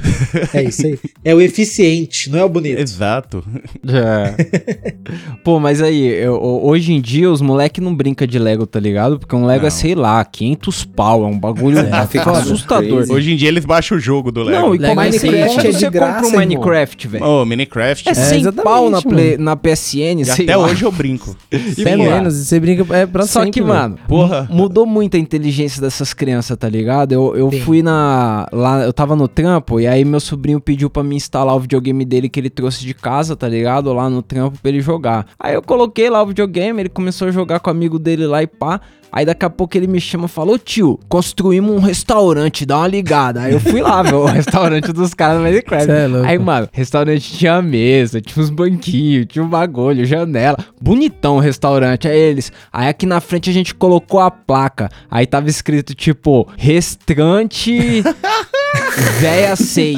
É 0.53 0.63
isso 0.63 0.85
aí. 0.87 0.97
É 1.23 1.35
o 1.35 1.41
eficiente, 1.41 2.29
não 2.29 2.39
é 2.39 2.43
o 2.43 2.49
bonito. 2.49 2.79
Exato. 2.79 3.43
É. 3.87 4.93
Pô, 5.43 5.59
mas 5.59 5.81
aí, 5.81 6.03
eu- 6.05 6.39
hoje 6.63 6.93
em 6.93 7.01
dia 7.01 7.29
os 7.29 7.41
moleque 7.41 7.81
não 7.81 7.93
brinca 7.93 8.25
de 8.25 8.39
Lego, 8.43 8.67
tá 8.67 8.79
ligado? 8.79 9.17
Porque 9.19 9.35
um 9.35 9.45
Lego 9.45 9.61
Não. 9.61 9.67
é, 9.67 9.71
sei 9.71 9.95
lá, 9.95 10.23
500 10.23 10.85
pau, 10.85 11.23
é 11.23 11.27
um 11.27 11.39
bagulho 11.39 11.77
fica 12.09 12.31
assustador. 12.31 12.97
crazy. 12.97 13.11
Hoje 13.13 13.33
em 13.33 13.35
dia 13.35 13.47
eles 13.47 13.65
baixam 13.65 13.97
o 13.97 13.99
jogo 13.99 14.31
do 14.31 14.43
Lego. 14.43 14.59
Não, 14.67 14.75
e 14.75 14.77
Lego 14.77 14.99
é 15.01 15.07
é 15.07 15.09
Minecraft 15.09 15.59
é 15.67 15.71
de 15.71 15.77
você 15.77 15.85
compra 15.91 16.27
um. 16.27 16.31
Minecraft, 16.31 17.07
velho? 17.07 17.25
Ô, 17.25 17.45
Minecraft. 17.45 18.09
É 18.09 18.13
100 18.13 18.39
exatamente, 18.41 18.63
pau 18.63 18.89
na. 18.89 19.01
Play- 19.01 19.37
na 19.37 19.55
PSN, 19.55 20.21
E 20.21 20.25
sei 20.25 20.45
até 20.45 20.55
lá. 20.57 20.65
hoje 20.67 20.83
eu 20.83 20.91
brinco. 20.91 21.35
Mano, 21.83 22.03
menos, 22.03 22.39
e 22.39 22.45
você 22.45 22.59
brinca 22.59 22.85
é 22.95 23.05
pra 23.05 23.25
Só 23.25 23.39
sempre, 23.43 23.51
que, 23.51 23.61
mano, 23.61 23.97
Porra. 24.07 24.47
mu- 24.49 24.63
mudou 24.63 24.85
muito 24.85 25.15
a 25.15 25.19
inteligência 25.19 25.81
dessas 25.81 26.13
crianças, 26.13 26.57
tá 26.57 26.67
ligado? 26.69 27.11
Eu, 27.11 27.35
eu 27.35 27.51
Sim. 27.51 27.59
fui 27.61 27.81
na. 27.83 28.47
Lá, 28.51 28.83
eu 28.83 28.93
tava 28.93 29.15
no 29.15 29.27
trampo 29.27 29.79
e 29.79 29.85
aí 29.87 30.03
meu 30.05 30.19
sobrinho 30.19 30.59
pediu 30.59 30.89
pra 30.89 31.03
mim 31.03 31.15
instalar 31.15 31.55
o 31.55 31.59
videogame 31.59 32.05
dele 32.05 32.29
que 32.29 32.39
ele 32.39 32.49
trouxe 32.49 32.83
de 32.85 32.93
casa, 32.93 33.35
tá 33.35 33.47
ligado? 33.47 33.91
Lá 33.93 34.09
no 34.09 34.21
trampo 34.21 34.57
pra 34.61 34.69
ele 34.69 34.81
jogar. 34.81 35.27
Aí 35.39 35.53
eu 35.53 35.61
coloquei 35.61 36.09
lá 36.09 36.23
o 36.23 36.27
videogame, 36.27 36.79
ele 36.81 36.89
começou 36.89 37.27
a 37.27 37.31
jogar 37.31 37.59
com 37.59 37.69
o 37.69 37.71
amigo 37.73 37.99
dele 37.99 38.25
lá 38.25 38.32
e 38.41 38.47
pá. 38.47 38.81
Aí 39.15 39.25
daqui 39.27 39.45
a 39.45 39.49
pouco 39.49 39.77
ele 39.77 39.85
me 39.85 40.01
chama 40.01 40.25
e 40.25 40.27
falou, 40.27 40.57
tio, 40.57 40.99
construímos 41.07 41.69
um 41.75 41.79
restaurante, 41.79 42.65
dá 42.65 42.79
uma 42.79 42.87
ligada. 42.87 43.41
Aí 43.41 43.53
eu 43.53 43.59
fui 43.59 43.79
lá, 43.79 44.01
ver 44.01 44.15
o 44.15 44.25
restaurante 44.25 44.91
dos 44.91 45.13
caras 45.13 45.37
no 45.37 45.43
Minecraft. 45.43 45.91
É. 45.91 46.07
Aí, 46.25 46.39
mano, 46.39 46.67
restaurante 46.71 47.37
tinha 47.37 47.61
mesa, 47.61 48.19
tinha 48.19 48.43
uns 48.43 48.49
banquinhos, 48.49 49.27
tinha 49.29 49.43
um 49.45 49.47
bagulho, 49.47 50.03
janela. 50.03 50.57
Bonitão 50.81 51.35
o 51.37 51.39
restaurante, 51.39 52.07
aí 52.07 52.17
eles. 52.17 52.51
Aí 52.71 52.87
aqui 52.87 53.05
na 53.05 53.21
frente 53.21 53.51
a 53.51 53.53
gente 53.53 53.75
colocou 53.75 54.19
a 54.19 54.31
placa. 54.31 54.89
Aí 55.11 55.27
tava 55.27 55.47
escrito, 55.47 55.93
tipo, 55.93 56.47
restaurante 56.57 58.01
véia 59.19 59.55
sei. 59.55 59.97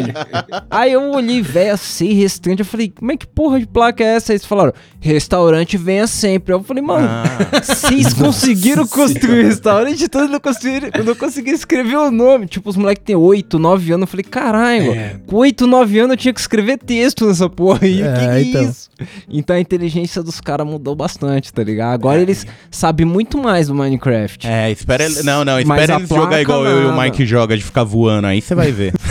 Aí 0.69 0.91
eu 0.91 1.11
olhei, 1.11 1.41
véia 1.41 1.77
sei, 1.77 2.13
restaurante. 2.13 2.59
Eu 2.59 2.65
falei, 2.65 2.91
como 2.93 3.11
é 3.11 3.17
que 3.17 3.25
porra 3.27 3.59
de 3.59 3.65
placa 3.67 4.03
é 4.03 4.15
essa? 4.15 4.31
Aí 4.31 4.35
eles 4.35 4.45
falaram, 4.45 4.73
restaurante 4.99 5.77
venha 5.77 6.07
sempre. 6.07 6.53
Eu 6.53 6.61
falei, 6.63 6.83
mano, 6.83 7.07
Ah. 7.07 7.23
vocês 7.63 8.13
conseguiram 8.13 8.85
construir 9.13 9.43
o 9.43 9.47
restaurante, 9.47 10.03
então 10.03 10.21
eu 10.21 10.27
não 10.27 10.39
consegui, 10.39 10.89
eu 10.93 11.03
não 11.03 11.15
consegui 11.15 11.51
escrever 11.51 11.97
o 11.97 12.11
nome. 12.11 12.47
Tipo, 12.47 12.69
os 12.69 12.77
moleques 12.77 13.03
têm 13.05 13.15
8, 13.15 13.57
9 13.59 13.91
anos. 13.93 14.01
Eu 14.03 14.07
falei, 14.07 14.23
caralho, 14.23 14.91
É. 14.93 15.15
com 15.25 15.37
8, 15.37 15.67
9 15.67 15.99
anos 15.99 16.11
eu 16.11 16.17
tinha 16.17 16.33
que 16.33 16.39
escrever 16.39 16.77
texto 16.77 17.27
nessa 17.27 17.49
porra 17.49 17.79
aí. 17.83 18.01
É, 18.01 18.13
que 18.13 18.19
que 18.19 18.25
é 18.25 18.41
então. 18.41 18.63
isso? 18.63 18.89
Então 19.29 19.55
a 19.55 19.59
inteligência 19.59 20.23
dos 20.23 20.39
caras 20.39 20.65
mudou 20.65 20.95
bastante, 20.95 21.51
tá 21.53 21.63
ligado? 21.63 21.93
Agora 21.95 22.21
eles 22.21 22.45
sabem 22.71 23.05
muito 23.05 23.37
mais 23.37 23.67
do 23.67 23.75
Minecraft. 23.75 24.47
É, 24.47 24.71
espera 24.71 25.03
ele. 25.05 25.21
Não, 25.23 25.43
não, 25.43 25.59
espera 25.59 25.95
eles 25.95 26.09
jogar 26.09 26.41
igual 26.41 26.65
eu 26.65 26.81
e 26.81 26.85
o 26.85 26.91
nada. 26.91 27.03
Mike 27.03 27.25
joga, 27.25 27.57
de 27.57 27.63
ficar 27.63 27.83
voando. 27.83 28.27
Aí 28.27 28.41
você 28.41 28.55
vai 28.55 28.71
ver. 28.71 28.93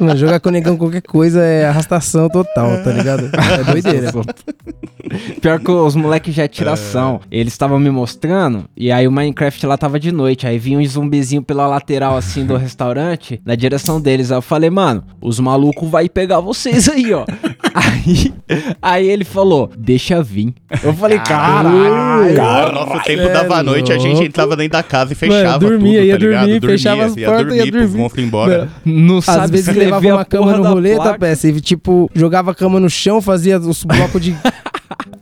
Mano, 0.00 0.16
jogar 0.16 0.40
com 0.40 0.50
negão 0.50 0.76
qualquer 0.76 1.02
coisa 1.02 1.40
é 1.42 1.66
arrastação 1.66 2.28
total, 2.28 2.82
tá 2.82 2.90
ligado? 2.90 3.30
É 3.60 3.64
doideira. 3.64 4.12
Pior 5.40 5.60
que 5.60 5.70
os 5.70 5.94
moleques 5.94 6.34
já 6.34 6.44
é 6.44 6.48
tiração. 6.48 7.20
Eles 7.30 7.52
estavam 7.62 7.78
me 7.78 7.90
mostrando, 7.90 8.64
e 8.76 8.90
aí 8.90 9.06
o 9.06 9.12
Minecraft 9.12 9.66
lá 9.66 9.78
tava 9.78 10.00
de 10.00 10.10
noite. 10.10 10.46
Aí 10.48 10.58
vinha 10.58 10.78
um 10.80 10.84
zumbizinho 10.84 11.42
pela 11.42 11.66
lateral 11.68 12.16
assim 12.16 12.44
do 12.44 12.56
restaurante, 12.58 13.40
na 13.44 13.54
direção 13.54 14.00
deles. 14.00 14.32
Aí 14.32 14.38
eu 14.38 14.42
falei, 14.42 14.68
mano, 14.68 15.04
os 15.20 15.38
malucos 15.38 15.88
vai 15.88 16.08
pegar 16.08 16.40
vocês 16.40 16.88
aí, 16.88 17.14
ó. 17.14 17.24
aí, 17.72 18.34
aí 18.82 19.08
ele 19.08 19.24
falou, 19.24 19.70
deixa 19.78 20.20
vir. 20.22 20.52
Eu 20.82 20.92
falei, 20.94 21.20
caralho. 21.20 22.34
Cara, 22.34 22.72
nosso 22.72 23.04
tempo 23.04 23.22
é 23.22 23.32
dava 23.32 23.62
noite, 23.62 23.92
a 23.92 23.98
gente 23.98 24.24
entrava 24.24 24.56
dentro 24.56 24.72
da 24.72 24.82
casa 24.82 25.12
e 25.12 25.14
fechava 25.16 25.58
dormia, 25.60 26.00
tudo, 26.00 26.06
ia 26.06 26.12
tá 26.18 26.18
ligado? 26.18 26.46
dormir, 26.46 26.60
fechava 26.66 27.04
as 27.04 27.16
ia 27.16 27.26
portas, 27.28 27.46
dormir 27.46 27.64
ia 27.64 27.70
pros 27.70 27.82
dormir. 27.82 27.98
monstros 28.02 28.24
ir 28.24 28.26
embora. 28.26 28.68
Não 28.84 29.18
Às 29.18 29.24
sabe 29.24 29.52
vezes 29.52 29.68
escrever 29.68 29.84
levava 29.84 30.06
uma 30.08 30.24
cama 30.24 30.56
no 30.56 30.82
tá, 30.82 30.96
placa. 30.96 31.18
peça? 31.18 31.48
E 31.48 31.60
tipo, 31.60 32.10
jogava 32.12 32.50
a 32.50 32.54
cama 32.54 32.80
no 32.80 32.90
chão, 32.90 33.22
fazia 33.22 33.58
os 33.58 33.84
blocos 33.84 34.20
de 34.20 34.34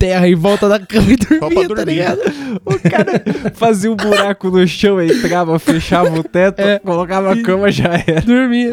terra 0.01 0.27
em 0.27 0.35
volta 0.35 0.67
da 0.67 0.81
cama 0.81 1.13
e 1.13 1.17
dormia, 1.17 1.69
tá 1.69 1.85
ligado? 1.85 2.21
O 2.65 2.91
cara 2.91 3.23
fazia 3.53 3.93
um 3.93 3.97
buraco 3.97 4.49
no 4.49 4.67
chão, 4.67 5.01
entrava, 5.01 5.59
fechava 5.59 6.19
o 6.19 6.25
teto, 6.25 6.63
colocava 6.83 7.35
a 7.35 7.43
cama 7.43 7.71
já 7.71 8.03
era. 8.07 8.23
Dormia. 8.23 8.73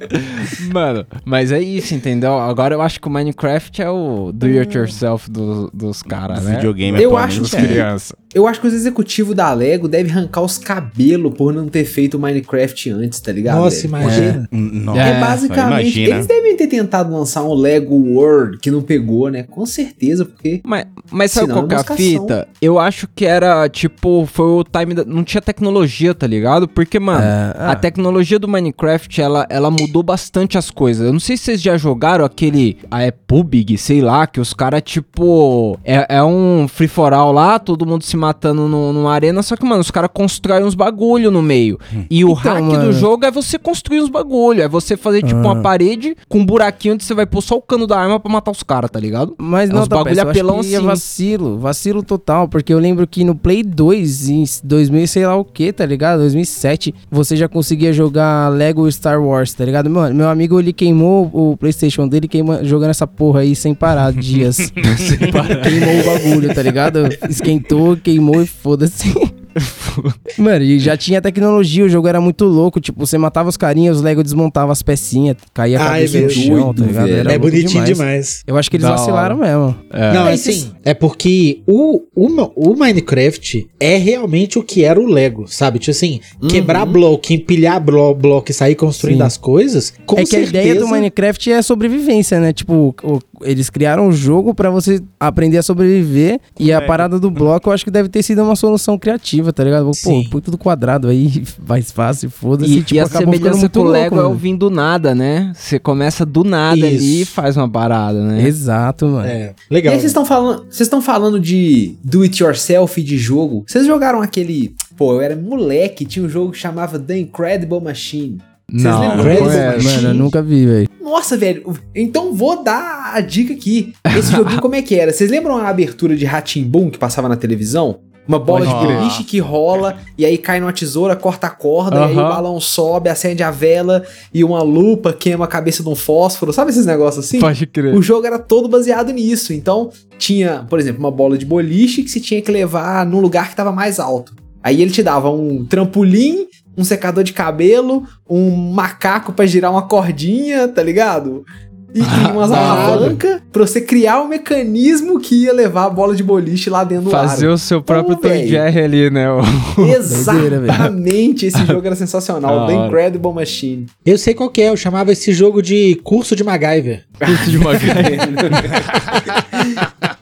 Mano, 0.72 1.06
mas 1.24 1.52
é 1.52 1.60
isso, 1.60 1.94
entendeu? 1.94 2.38
Agora 2.38 2.74
eu 2.74 2.82
acho 2.82 3.00
que 3.00 3.08
o 3.08 3.10
Minecraft 3.10 3.82
é 3.82 3.90
o 3.90 4.30
do 4.32 4.46
it 4.46 4.76
yourself 4.76 5.30
do- 5.30 5.70
dos 5.72 6.02
caras, 6.02 6.42
né? 6.44 6.56
Videogame 6.56 7.00
Eu 7.02 7.10
atualmente 7.16 7.32
acho 7.32 7.40
Dos 7.42 7.50
que- 7.50 7.56
é. 7.56 7.66
crianças. 7.66 8.12
Eu 8.34 8.46
acho 8.46 8.60
que 8.60 8.66
os 8.66 8.74
executivos 8.74 9.34
da 9.34 9.50
Lego 9.54 9.88
devem 9.88 10.12
arrancar 10.12 10.42
os 10.42 10.58
cabelos 10.58 11.32
por 11.34 11.54
não 11.54 11.68
ter 11.68 11.84
feito 11.86 12.18
o 12.18 12.20
Minecraft 12.20 12.90
antes, 12.90 13.18
tá 13.20 13.32
ligado? 13.32 13.56
Nossa, 13.60 13.88
velho? 13.88 14.02
imagina. 14.02 14.48
Hum, 14.52 14.70
Nossa, 14.84 15.00
É, 15.00 15.20
basicamente. 15.20 15.70
imagina. 15.70 16.14
Eles 16.16 16.26
devem 16.26 16.56
ter 16.56 16.66
tentado 16.66 17.10
lançar 17.12 17.42
um 17.44 17.54
Lego 17.54 17.94
World 17.94 18.58
que 18.58 18.70
não 18.70 18.82
pegou, 18.82 19.30
né? 19.30 19.42
Com 19.44 19.64
certeza, 19.64 20.26
porque. 20.26 20.60
Mas, 20.66 20.84
mas 21.10 21.32
sabe 21.32 21.50
qual 21.50 21.66
que 21.66 21.74
é 21.74 21.78
a 21.78 21.80
é 21.80 21.96
fita? 21.96 22.48
Eu 22.60 22.78
acho 22.78 23.08
que 23.14 23.24
era, 23.24 23.66
tipo, 23.70 24.26
foi 24.30 24.46
o 24.46 24.64
time 24.64 24.92
da... 24.92 25.04
Não 25.04 25.24
tinha 25.24 25.40
tecnologia, 25.40 26.14
tá 26.14 26.26
ligado? 26.26 26.68
Porque, 26.68 27.00
mano, 27.00 27.22
É, 27.24 27.54
a 27.58 27.74
tecnologia 27.74 28.38
do 28.38 28.46
Minecraft, 28.46 29.18
ela, 29.18 29.46
ela 29.48 29.70
mudou 29.70 29.85
bastante 30.02 30.56
as 30.58 30.70
coisas. 30.70 31.06
Eu 31.06 31.12
não 31.12 31.20
sei 31.20 31.36
se 31.36 31.44
vocês 31.44 31.62
já 31.62 31.76
jogaram 31.76 32.24
aquele... 32.24 32.76
A 32.90 33.02
é 33.02 33.10
PUBG, 33.10 33.76
sei 33.78 34.00
lá, 34.00 34.26
que 34.26 34.40
os 34.40 34.52
caras, 34.52 34.82
tipo... 34.84 35.78
É, 35.84 36.16
é 36.16 36.22
um 36.22 36.66
free 36.68 36.88
for 36.88 37.12
all 37.12 37.32
lá, 37.32 37.58
todo 37.58 37.86
mundo 37.86 38.02
se 38.02 38.16
matando 38.16 38.68
no, 38.68 38.92
numa 38.92 39.12
arena, 39.12 39.42
só 39.42 39.56
que, 39.56 39.64
mano, 39.64 39.80
os 39.80 39.90
caras 39.90 40.10
constroem 40.12 40.64
uns 40.64 40.74
bagulho 40.74 41.30
no 41.30 41.42
meio. 41.42 41.78
E 42.10 42.24
o 42.24 42.32
Então, 42.32 42.52
hack 42.54 42.62
do 42.64 42.70
mano. 42.70 42.92
jogo 42.92 43.24
é 43.24 43.30
você 43.30 43.58
construir 43.58 44.00
uns 44.00 44.08
bagulho. 44.08 44.62
É 44.62 44.68
você 44.68 44.96
fazer, 44.96 45.22
tipo, 45.22 45.40
Ah. 45.40 45.52
uma 45.52 45.62
parede 45.62 46.16
com 46.28 46.38
um 46.38 46.46
buraquinho 46.46 46.94
onde 46.94 47.04
você 47.04 47.14
vai 47.14 47.26
pôr 47.26 47.42
só 47.42 47.56
o 47.56 47.62
cano 47.62 47.86
da 47.86 47.98
arma 47.98 48.18
pra 48.18 48.30
matar 48.32 48.50
os 48.50 48.62
caras, 48.62 48.90
tá 48.90 48.98
ligado? 48.98 49.34
Mas 49.38 49.70
É 49.70 49.72
não, 49.72 49.82
uns 49.82 49.88
tá, 49.88 49.96
bagulho 49.96 50.20
apelão 50.22 50.60
acho 50.60 50.68
que 50.68 50.74
é 50.74 50.78
assim. 50.78 50.86
vacilo, 50.86 51.58
vacilo 51.58 52.02
total, 52.02 52.48
porque 52.48 52.72
eu 52.72 52.78
lembro 52.78 53.06
que 53.06 53.22
no 53.24 53.34
Play 53.34 53.62
2, 53.62 54.28
em 54.28 54.44
2000 54.64 55.02
e 55.04 55.08
sei 55.08 55.26
lá 55.26 55.36
o 55.36 55.44
que, 55.44 55.72
tá 55.72 55.84
ligado? 55.84 56.20
2007, 56.20 56.94
você 57.10 57.36
já 57.36 57.48
conseguia 57.48 57.92
jogar 57.92 58.48
Lego 58.48 58.90
Star 58.90 59.22
Wars, 59.22 59.52
tá 59.52 59.64
ligado? 59.64 59.75
Mano, 59.84 60.14
meu 60.14 60.28
amigo, 60.28 60.58
ele 60.58 60.72
queimou 60.72 61.30
o 61.32 61.56
Playstation 61.56 62.08
dele 62.08 62.28
queima, 62.28 62.64
jogando 62.64 62.90
essa 62.90 63.06
porra 63.06 63.40
aí 63.40 63.54
sem 63.54 63.74
parar, 63.74 64.12
dias. 64.12 64.56
queimou 64.72 66.00
o 66.00 66.04
bagulho, 66.04 66.54
tá 66.54 66.62
ligado? 66.62 67.08
Esquentou, 67.28 67.96
queimou 67.96 68.42
e 68.42 68.46
foda-se. 68.46 69.35
Mano, 70.38 70.62
e 70.64 70.78
já 70.78 70.96
tinha 70.96 71.20
tecnologia, 71.20 71.84
o 71.84 71.88
jogo 71.88 72.06
era 72.08 72.20
muito 72.20 72.44
louco. 72.44 72.80
Tipo, 72.80 73.04
você 73.06 73.16
matava 73.18 73.48
os 73.48 73.56
carinhas, 73.56 73.96
os 73.96 74.02
Lego 74.02 74.22
desmontavam 74.22 74.70
as 74.70 74.82
pecinhas, 74.82 75.36
caía 75.54 75.80
a 75.80 75.84
cabeça 75.86 76.18
é 76.18 76.20
no 76.22 76.30
chão, 76.30 76.74
tá 76.74 76.84
ligado? 76.84 77.08
Era 77.08 77.32
é 77.32 77.38
bonitinho 77.38 77.84
demais. 77.84 78.42
Eu 78.46 78.56
acho 78.56 78.70
que 78.70 78.76
eles 78.76 78.86
Da 78.86 78.92
vacilaram 78.96 79.36
mesmo. 79.38 79.74
Não, 80.14 80.26
É, 80.28 80.30
é 80.30 80.34
esses- 80.34 80.64
assim, 80.64 80.72
é 80.84 80.94
porque 80.94 81.62
o, 81.66 82.02
o, 82.14 82.70
o 82.72 82.76
Minecraft 82.76 83.68
é 83.80 83.96
realmente 83.96 84.58
o 84.58 84.62
que 84.62 84.84
era 84.84 85.00
o 85.00 85.06
Lego, 85.06 85.46
sabe? 85.46 85.78
Tipo 85.78 85.90
assim, 85.92 86.20
quebrar 86.48 86.84
bloco, 86.86 87.32
empilhar 87.32 87.80
blo 87.80 88.14
bloco 88.14 88.50
e 88.50 88.54
sair 88.54 88.74
construindo 88.74 89.18
Sim. 89.20 89.24
as 89.26 89.36
coisas, 89.36 89.92
com 90.04 90.16
é 90.16 90.20
que 90.24 90.26
certeza... 90.30 90.58
a 90.58 90.62
ideia 90.64 90.74
do 90.80 90.86
Minecraft 90.88 91.50
é 91.52 91.62
sobrevivência, 91.62 92.38
né? 92.40 92.52
Tipo, 92.52 92.94
o- 93.02 93.18
eles 93.42 93.68
criaram 93.70 94.08
um 94.08 94.12
jogo 94.12 94.54
pra 94.54 94.70
você 94.70 95.00
aprender 95.20 95.58
a 95.58 95.62
sobreviver 95.62 96.40
e 96.58 96.72
a 96.72 96.76
Lego. 96.78 96.86
parada 96.88 97.18
do 97.18 97.30
bloco 97.36 97.68
eu 97.68 97.72
acho 97.72 97.84
que 97.84 97.90
deve 97.90 98.08
ter 98.08 98.22
sido 98.22 98.42
uma 98.42 98.56
solução 98.56 98.98
criativa, 98.98 99.45
tá 99.52 99.64
ligado? 99.64 99.86
Pô, 99.86 99.92
Sim. 99.94 100.28
põe 100.30 100.40
tudo 100.40 100.56
quadrado 100.58 101.08
aí, 101.08 101.42
mais 101.66 101.90
fácil, 101.90 102.30
foda-se. 102.30 102.70
E, 102.72 102.82
tipo, 102.82 102.94
e 102.94 103.00
a 103.00 103.06
semelhança 103.06 103.68
com 103.68 103.80
o 103.80 103.82
louco, 103.82 103.98
Lego 103.98 104.20
é 104.20 104.26
o 104.26 104.34
vir 104.34 104.56
do 104.56 104.70
nada, 104.70 105.14
né? 105.14 105.52
Você 105.54 105.78
começa 105.78 106.24
do 106.26 106.44
nada 106.44 106.86
ali 106.86 106.96
e 106.96 107.20
Isso. 107.22 107.32
faz 107.32 107.56
uma 107.56 107.68
parada, 107.68 108.22
né? 108.22 108.46
Exato, 108.46 109.06
mano. 109.06 109.26
É, 109.26 109.54
E 109.70 109.74
legal. 109.74 109.92
aí 109.94 110.00
vocês 110.00 110.10
estão 110.10 110.24
falando, 110.24 110.64
vocês 110.70 110.80
estão 110.86 111.00
falando 111.02 111.38
de 111.40 111.94
do 112.02 112.22
it 112.22 112.42
yourself 112.42 113.02
de 113.02 113.18
jogo. 113.18 113.64
Vocês 113.66 113.86
jogaram 113.86 114.20
aquele, 114.22 114.74
pô, 114.96 115.14
eu 115.14 115.20
era 115.20 115.36
moleque, 115.36 116.04
tinha 116.04 116.24
um 116.24 116.28
jogo 116.28 116.52
que 116.52 116.58
chamava 116.58 116.98
The 116.98 117.18
Incredible 117.18 117.80
Machine. 117.80 118.38
Vocês 118.68 118.82
Não, 118.82 119.00
lembram 119.00 119.16
não 119.24 119.46
conheço. 119.46 119.86
Mano, 119.96 120.08
eu 120.08 120.14
nunca 120.14 120.42
vi, 120.42 120.66
velho. 120.66 120.88
Nossa, 121.00 121.36
velho. 121.36 121.72
Então 121.94 122.34
vou 122.34 122.64
dar 122.64 123.12
a 123.14 123.20
dica 123.20 123.52
aqui. 123.52 123.92
Esse 124.18 124.32
joguinho 124.34 124.60
como 124.60 124.74
é 124.74 124.82
que 124.82 124.96
era? 124.96 125.12
Vocês 125.12 125.30
lembram 125.30 125.56
a 125.56 125.68
abertura 125.68 126.16
de 126.16 126.24
Ratimbum 126.24 126.90
que 126.90 126.98
passava 126.98 127.28
na 127.28 127.36
televisão? 127.36 128.00
Uma 128.26 128.38
bola 128.38 128.66
de 128.66 128.74
boliche 128.74 129.22
que 129.22 129.38
rola 129.38 129.98
e 130.18 130.24
aí 130.26 130.36
cai 130.36 130.58
numa 130.58 130.72
tesoura, 130.72 131.14
corta 131.14 131.46
a 131.46 131.50
corda, 131.50 131.96
e 131.96 132.02
aí 132.04 132.12
o 132.12 132.16
balão 132.16 132.60
sobe, 132.60 133.08
acende 133.08 133.42
a 133.42 133.50
vela 133.50 134.04
e 134.34 134.42
uma 134.42 134.62
lupa 134.62 135.12
queima 135.12 135.44
a 135.44 135.48
cabeça 135.48 135.82
de 135.82 135.88
um 135.88 135.94
fósforo. 135.94 136.52
Sabe 136.52 136.70
esses 136.70 136.86
negócios 136.86 137.24
assim? 137.24 137.38
Pode 137.38 137.66
crer. 137.66 137.94
O 137.94 138.02
jogo 138.02 138.26
era 138.26 138.38
todo 138.38 138.68
baseado 138.68 139.12
nisso. 139.12 139.52
Então, 139.52 139.90
tinha, 140.18 140.66
por 140.68 140.78
exemplo, 140.78 140.98
uma 140.98 141.10
bola 141.10 141.38
de 141.38 141.46
boliche 141.46 142.02
que 142.02 142.10
se 142.10 142.20
tinha 142.20 142.42
que 142.42 142.50
levar 142.50 143.06
num 143.06 143.20
lugar 143.20 143.44
que 143.44 143.52
estava 143.52 143.70
mais 143.70 144.00
alto. 144.00 144.34
Aí 144.62 144.82
ele 144.82 144.90
te 144.90 145.02
dava 145.02 145.30
um 145.30 145.64
trampolim, 145.64 146.48
um 146.76 146.84
secador 146.84 147.22
de 147.22 147.32
cabelo, 147.32 148.02
um 148.28 148.50
macaco 148.50 149.32
pra 149.32 149.46
girar 149.46 149.70
uma 149.70 149.82
cordinha, 149.82 150.68
tá 150.68 150.82
ligado? 150.82 151.44
E, 151.94 152.00
e 152.00 152.30
umas 152.32 152.50
da 152.50 152.60
hora. 152.60 152.82
alavancas 152.82 153.40
pra 153.52 153.66
você 153.66 153.80
criar 153.80 154.20
um 154.20 154.28
mecanismo 154.28 155.18
que 155.18 155.44
ia 155.44 155.52
levar 155.52 155.84
a 155.84 155.90
bola 155.90 156.14
de 156.14 156.22
boliche 156.22 156.68
lá 156.68 156.84
dentro 156.84 157.06
do 157.06 157.10
Fazer 157.10 157.48
o 157.48 157.56
seu 157.56 157.80
próprio 157.80 158.16
Tom. 158.16 158.28
Jerry 158.28 158.80
ali, 158.80 159.10
né? 159.10 159.30
O-. 159.30 159.40
Exatamente, 159.86 161.46
esse 161.46 161.64
jogo 161.66 161.86
era 161.86 161.96
sensacional. 161.96 162.66
The. 162.66 162.74
Incredible 162.74 163.32
Machine. 163.32 163.86
Eu 164.04 164.18
sei 164.18 164.34
qual 164.34 164.50
que 164.50 164.62
é, 164.62 164.68
eu 164.68 164.76
chamava 164.76 165.12
esse 165.12 165.32
jogo 165.32 165.62
de 165.62 165.98
curso 166.04 166.36
de 166.36 166.44
MacGyver. 166.44 167.04
curso 167.18 167.50
de 167.50 167.58
MacGyver. 167.58 168.18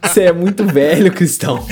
Você 0.03 0.21
é 0.23 0.31
muito 0.31 0.63
velho, 0.65 1.11
Cristão. 1.11 1.65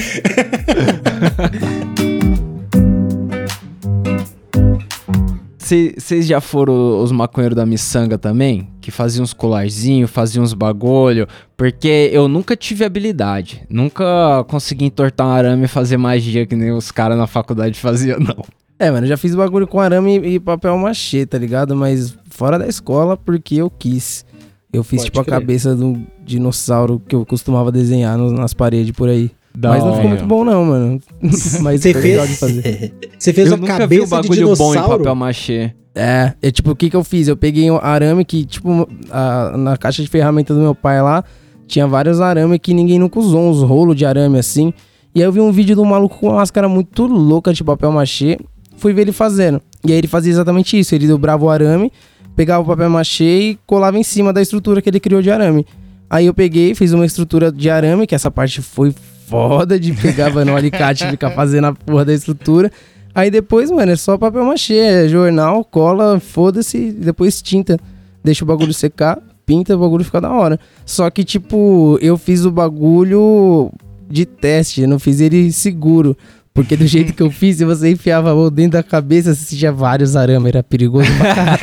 Vocês 5.64 6.28
já 6.28 6.42
foram 6.42 7.02
os 7.02 7.12
maconheiros 7.12 7.56
da 7.56 7.66
miçanga 7.66 8.18
também? 8.18 8.68
Que 8.82 8.92
faziam 8.92 9.24
uns 9.24 9.34
colarzinhos, 9.34 10.12
faziam 10.12 10.44
uns 10.44 10.54
bagulho? 10.54 11.26
Porque 11.56 12.10
eu 12.12 12.28
nunca 12.28 12.56
tive 12.56 12.84
habilidade. 12.84 13.64
Nunca 13.70 14.44
consegui 14.50 14.86
entortar 14.86 15.26
um 15.28 15.32
arame 15.32 15.66
e 15.66 15.68
fazer 15.70 15.96
magia 15.98 16.46
que 16.46 16.56
nem 16.56 16.72
os 16.72 16.92
caras 16.92 17.18
na 17.18 17.28
faculdade 17.28 17.80
faziam, 17.80 18.20
não. 18.20 18.44
É, 18.78 18.92
mano, 18.92 19.06
eu 19.06 19.10
já 19.10 19.18
fiz 19.18 19.34
bagulho 19.36 19.66
com 19.66 19.80
arame 19.80 20.18
e 20.18 20.40
papel 20.40 20.78
machê, 20.78 21.26
tá 21.26 21.38
ligado? 21.38 21.76
Mas 21.76 22.18
fora 22.30 22.60
da 22.60 22.68
escola, 22.68 23.16
porque 23.16 23.56
eu 23.56 23.70
quis. 23.70 24.26
Eu 24.74 24.84
fiz, 24.84 25.02
Pode 25.02 25.12
tipo, 25.12 25.24
crer. 25.24 25.34
a 25.36 25.40
cabeça 25.40 25.76
do 25.76 26.02
dinossauro 26.26 27.00
que 27.08 27.16
eu 27.16 27.26
costumava 27.26 27.72
desenhar 27.72 28.18
no- 28.18 28.32
nas 28.32 28.54
paredes 28.54 28.92
por 28.92 29.08
aí. 29.08 29.32
Da 29.56 29.70
Mas 29.70 29.84
não 29.84 29.94
ficou 29.94 30.10
muito 30.10 30.26
bom, 30.26 30.44
não, 30.44 30.66
mano. 30.66 31.00
Mas 31.62 31.82
Você 31.82 31.94
fez? 31.94 32.04
legal 32.06 32.28
de 32.28 32.36
fazer. 32.36 32.94
Você 33.20 33.32
fez 33.34 33.48
eu 33.48 33.54
uma 33.56 33.62
nunca 33.62 33.74
vi 33.74 33.80
cabeça 34.00 34.04
um 34.18 34.22
de 34.22 34.28
bagulho 34.30 34.56
bom 34.58 34.70
em 34.70 34.72
dinossauro? 34.74 34.98
papel 35.00 35.16
machê. 35.16 35.72
É, 35.96 36.34
é 36.42 36.50
tipo, 36.52 36.72
o 36.72 36.76
que 36.76 36.90
que 36.90 36.96
eu 36.96 37.04
fiz? 37.04 37.28
Eu 37.28 37.38
peguei 37.38 37.70
um 37.70 37.78
arame 37.78 38.26
que, 38.26 38.46
tipo, 38.46 38.88
a- 39.12 39.56
na 39.56 39.78
caixa 39.78 40.02
de 40.02 40.10
ferramentas 40.10 40.58
do 40.58 40.62
meu 40.64 40.74
pai 40.74 41.00
lá, 41.04 41.24
tinha 41.68 41.86
vários 41.86 42.20
arames 42.20 42.58
que 42.62 42.74
ninguém 42.74 42.98
nunca 42.98 43.20
usou, 43.20 43.48
uns 43.48 43.62
rolos 43.62 43.96
de 43.96 44.06
arame 44.06 44.40
assim. 44.40 44.74
E 45.14 45.20
aí 45.22 45.26
eu 45.28 45.32
vi 45.32 45.40
um 45.40 45.52
vídeo 45.52 45.76
do 45.76 45.86
maluco 45.86 46.18
com 46.18 46.28
uma 46.30 46.38
máscara 46.38 46.68
muito 46.68 47.06
louca 47.06 47.54
de 47.54 47.64
papel 47.64 47.92
machê, 47.92 48.40
fui 48.78 48.92
ver 48.92 49.04
ele 49.04 49.12
fazendo. 49.12 49.62
E 49.86 49.92
aí 49.92 49.98
ele 50.00 50.08
fazia 50.08 50.32
exatamente 50.32 50.80
isso, 50.80 50.96
ele 50.96 51.08
dobrava 51.08 51.46
o 51.46 51.50
arame, 51.52 51.92
pegava 52.36 52.64
o 52.64 52.66
papel 52.66 52.90
machê 52.90 53.52
e 53.52 53.60
colava 53.68 54.00
em 54.00 54.04
cima 54.04 54.34
da 54.34 54.42
estrutura 54.42 54.82
que 54.82 54.90
ele 54.90 55.00
criou 55.00 55.22
de 55.22 55.30
arame. 55.30 55.64
Aí 56.10 56.26
eu 56.26 56.34
peguei, 56.34 56.74
fiz 56.74 56.92
uma 56.92 57.06
estrutura 57.06 57.52
de 57.52 57.70
arame, 57.70 58.08
que 58.08 58.16
essa 58.16 58.32
parte 58.32 58.60
foi 58.64 58.94
foda 59.28 59.80
de 59.80 59.94
pegar 59.94 60.32
mano, 60.34 60.52
no 60.52 60.58
alicate 60.58 61.06
e 61.06 61.12
ficar 61.12 61.32
fazendo 61.32 61.66
a 61.66 61.74
porra 61.74 62.06
da 62.06 62.14
estrutura. 62.14 62.72
Aí 63.16 63.30
depois, 63.30 63.70
mano, 63.70 63.92
é 63.92 63.96
só 63.96 64.18
papel 64.18 64.44
machê, 64.46 64.78
é 64.78 65.08
jornal, 65.08 65.64
cola, 65.64 66.20
foda-se, 66.20 66.92
depois 66.92 67.42
tinta. 67.42 67.80
Deixa 68.24 68.44
o 68.44 68.48
bagulho 68.48 68.74
secar, 68.74 69.20
pinta, 69.46 69.76
o 69.76 69.80
bagulho 69.80 70.04
fica 70.04 70.20
da 70.20 70.32
hora. 70.32 70.60
Só 70.86 71.10
que, 71.10 71.24
tipo, 71.24 71.98
eu 72.02 72.18
fiz 72.18 72.46
o 72.46 72.52
bagulho 72.52 73.72
de 74.10 74.26
teste, 74.26 74.88
não 74.88 74.98
fiz 74.98 75.20
ele 75.20 75.52
seguro. 75.52 76.18
Porque 76.54 76.78
do 76.78 76.86
jeito 76.86 77.14
que 77.14 77.24
eu 77.24 77.32
fiz, 77.32 77.58
se 77.58 77.66
você 77.66 77.92
enfiava 77.92 78.32
a 78.32 78.36
mão 78.36 78.50
dentro 78.50 78.74
da 78.74 78.84
cabeça, 78.84 79.34
você 79.34 79.56
tinha 79.56 79.72
vários 79.72 80.16
arames, 80.16 80.50
era 80.50 80.62
perigoso 80.62 81.10
pra. 81.18 81.58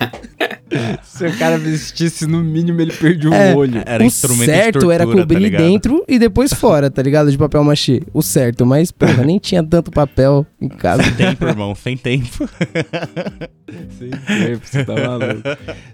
Se 1.02 1.26
o 1.26 1.38
cara 1.38 1.58
vestisse, 1.58 2.26
no 2.26 2.42
mínimo, 2.42 2.80
ele 2.80 2.92
perdia 2.92 3.34
É. 3.34 3.54
um 3.54 3.56
olho. 3.58 3.82
Era 3.86 4.02
o 4.02 4.06
instrumento 4.06 4.40
de 4.40 4.46
certo 4.46 4.90
era 4.90 5.04
tortura, 5.04 5.26
tá 5.26 5.34
cobrir 5.34 5.44
ligado? 5.44 5.62
dentro 5.62 6.04
e 6.08 6.18
depois 6.18 6.52
fora, 6.52 6.90
tá 6.90 7.02
ligado? 7.02 7.30
De 7.30 7.38
papel 7.38 7.62
machê. 7.64 8.02
O 8.12 8.22
certo, 8.22 8.64
mas, 8.66 8.90
porra, 8.90 9.24
nem 9.24 9.38
tinha 9.38 9.62
tanto 9.62 9.90
papel 9.90 10.46
em 10.60 10.68
casa. 10.68 11.02
Sem 11.02 11.14
tempo, 11.14 11.44
irmão, 11.46 11.74
sem 11.74 11.96
tempo. 11.96 12.48
Sem 13.98 14.10
tempo, 14.10 14.60
você 14.64 14.84
tá 14.84 14.94
maluco. 14.94 15.42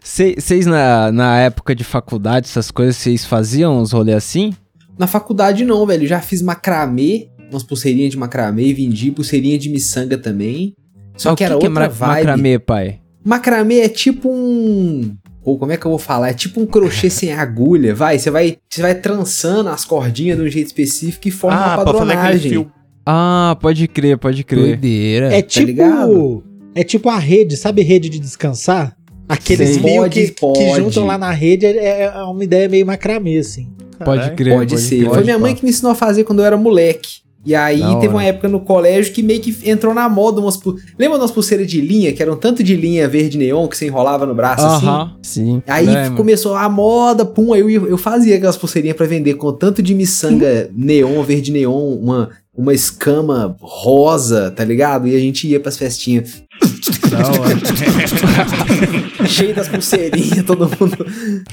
Vocês, 0.03 0.67
na, 0.67 1.11
na 1.13 1.39
época 1.39 1.75
de 1.75 1.85
faculdade, 1.85 2.47
essas 2.47 2.71
coisas, 2.71 2.97
vocês 2.97 3.25
faziam 3.25 3.79
uns 3.81 3.93
rolês 3.93 4.17
assim? 4.19 4.53
Na 4.99 5.07
faculdade 5.07 5.65
não, 5.65 5.87
velho. 5.87 6.07
Já 6.07 6.21
fiz 6.21 6.43
macramê, 6.43 7.29
umas 7.51 7.63
pulseirinhas 7.63 8.11
de 8.13 8.19
macramê, 8.19 8.73
vendi 8.75 9.11
pulseirinha 9.11 9.59
de 9.59 9.71
miçanga 9.71 10.19
também. 10.19 10.75
Só 11.17 11.33
o 11.33 11.37
que 11.37 11.45
era 11.45 11.57
que 11.59 11.65
é 11.67 11.69
outra 11.69 11.85
ma- 11.85 11.89
vibe. 11.89 12.27
macramê, 12.27 12.59
pai? 12.59 13.01
Macramê 13.25 13.81
é 13.81 13.89
tipo 13.89 14.29
um. 14.31 15.17
Pô, 15.45 15.59
como 15.59 15.73
é 15.73 15.77
que 15.77 15.85
eu 15.85 15.91
vou 15.91 15.99
falar? 15.99 16.31
É 16.31 16.35
tipo 16.35 16.61
um 16.61 16.67
crochê 16.67 17.09
sem 17.11 17.33
agulha, 17.33 17.95
vai. 17.95 18.19
Você 18.19 18.31
vai, 18.31 18.57
você 18.69 18.81
vai 18.83 18.95
trançando 18.95 19.69
as 19.69 19.85
cordinhas 19.85 20.39
de 20.39 20.45
um 20.45 20.49
jeito 20.49 20.67
específico 20.67 21.29
e 21.29 21.31
forma 21.31 21.57
uma 21.57 21.65
Ah, 21.67 21.75
aquele 21.75 21.85
padronagem. 21.87 22.67
Ah, 23.05 23.57
pode 23.61 23.89
crer, 23.89 24.19
pode 24.19 24.45
crer. 24.45 24.67
Doideira. 24.67 25.35
É 25.35 25.43
tipo. 25.43 25.67
ligado? 25.67 26.45
É 26.75 26.83
tipo 26.83 27.09
a 27.09 27.19
rede, 27.19 27.57
sabe 27.57 27.83
rede 27.83 28.09
de 28.09 28.19
descansar? 28.19 28.97
Aqueles 29.29 29.79
Pode, 29.79 30.21
que, 30.21 30.27
que 30.29 30.41
pode. 30.41 30.77
juntam 30.77 31.07
lá 31.07 31.17
na 31.17 31.31
rede 31.31 31.65
é, 31.65 32.03
é 32.03 32.23
uma 32.25 32.45
ideia 32.45 32.69
meio 32.69 32.85
macramê, 32.85 33.39
assim. 33.39 33.73
Pode 34.05 34.33
crer. 34.33 34.55
Pode 34.55 34.79
ser. 34.79 34.99
crer. 34.99 35.11
Foi 35.11 35.25
minha 35.25 35.39
mãe 35.39 35.55
que 35.55 35.65
me 35.65 35.71
ensinou 35.71 35.93
a 35.93 35.95
fazer 35.95 36.25
quando 36.25 36.41
eu 36.41 36.45
era 36.45 36.57
moleque. 36.57 37.23
E 37.45 37.55
aí 37.57 37.81
Da 37.81 37.95
teve 37.95 38.07
hora. 38.09 38.11
uma 38.11 38.25
época 38.25 38.49
no 38.49 38.61
colégio 38.61 39.13
que 39.13 39.23
meio 39.23 39.41
que 39.41 39.57
entrou 39.69 39.93
na 39.93 40.09
moda 40.09 40.41
umas. 40.41 40.57
pu- 40.57 40.77
Lembra 40.99 41.19
umas 41.19 41.31
pulseiras 41.33 41.67
de 41.67 41.81
linha, 41.81 42.13
que 42.13 42.23
eram 42.23 42.37
tanto 42.37 42.63
de 42.63 42.77
linha 42.77 43.09
verde 43.09 43.37
neon 43.37 43.67
que 43.67 43.77
você 43.77 43.87
enrolava 43.87 44.25
no 44.25 44.35
braço 44.35 44.65
assim? 44.65 44.87
Aham. 44.87 45.17
Sim. 45.23 45.63
Aí 45.67 45.87
Lembro. 45.87 46.17
começou 46.17 46.55
a 46.55 46.69
moda, 46.69 47.25
pum, 47.25 47.53
aí 47.53 47.61
eu, 47.61 47.87
eu 47.89 47.99
fazia 47.99 48.37
aquelas 48.37 48.57
pulseirinhas 48.57 48.97
pra 48.97 49.07
vender 49.07 49.35
com 49.35 49.53
tanto 49.53 49.83
de 49.83 49.93
miçanga 49.95 50.71
neon, 50.73 51.21
verde 51.25 51.51
neon, 51.51 51.95
uma, 51.95 52.31
uma 52.57 52.73
escama 52.73 53.57
rosa, 53.61 54.51
tá 54.51 54.65
ligado? 54.65 55.09
E 55.09 55.17
a 55.17 55.19
gente 55.19 55.49
ia 55.49 55.59
pras 55.59 55.77
festinhas. 55.77 56.43
Da 57.23 57.29
hora. 57.29 57.53
Cheio 59.29 59.55
das 59.55 59.69
pulseirinhas, 59.69 60.43
todo 60.45 60.69
mundo. 60.69 60.97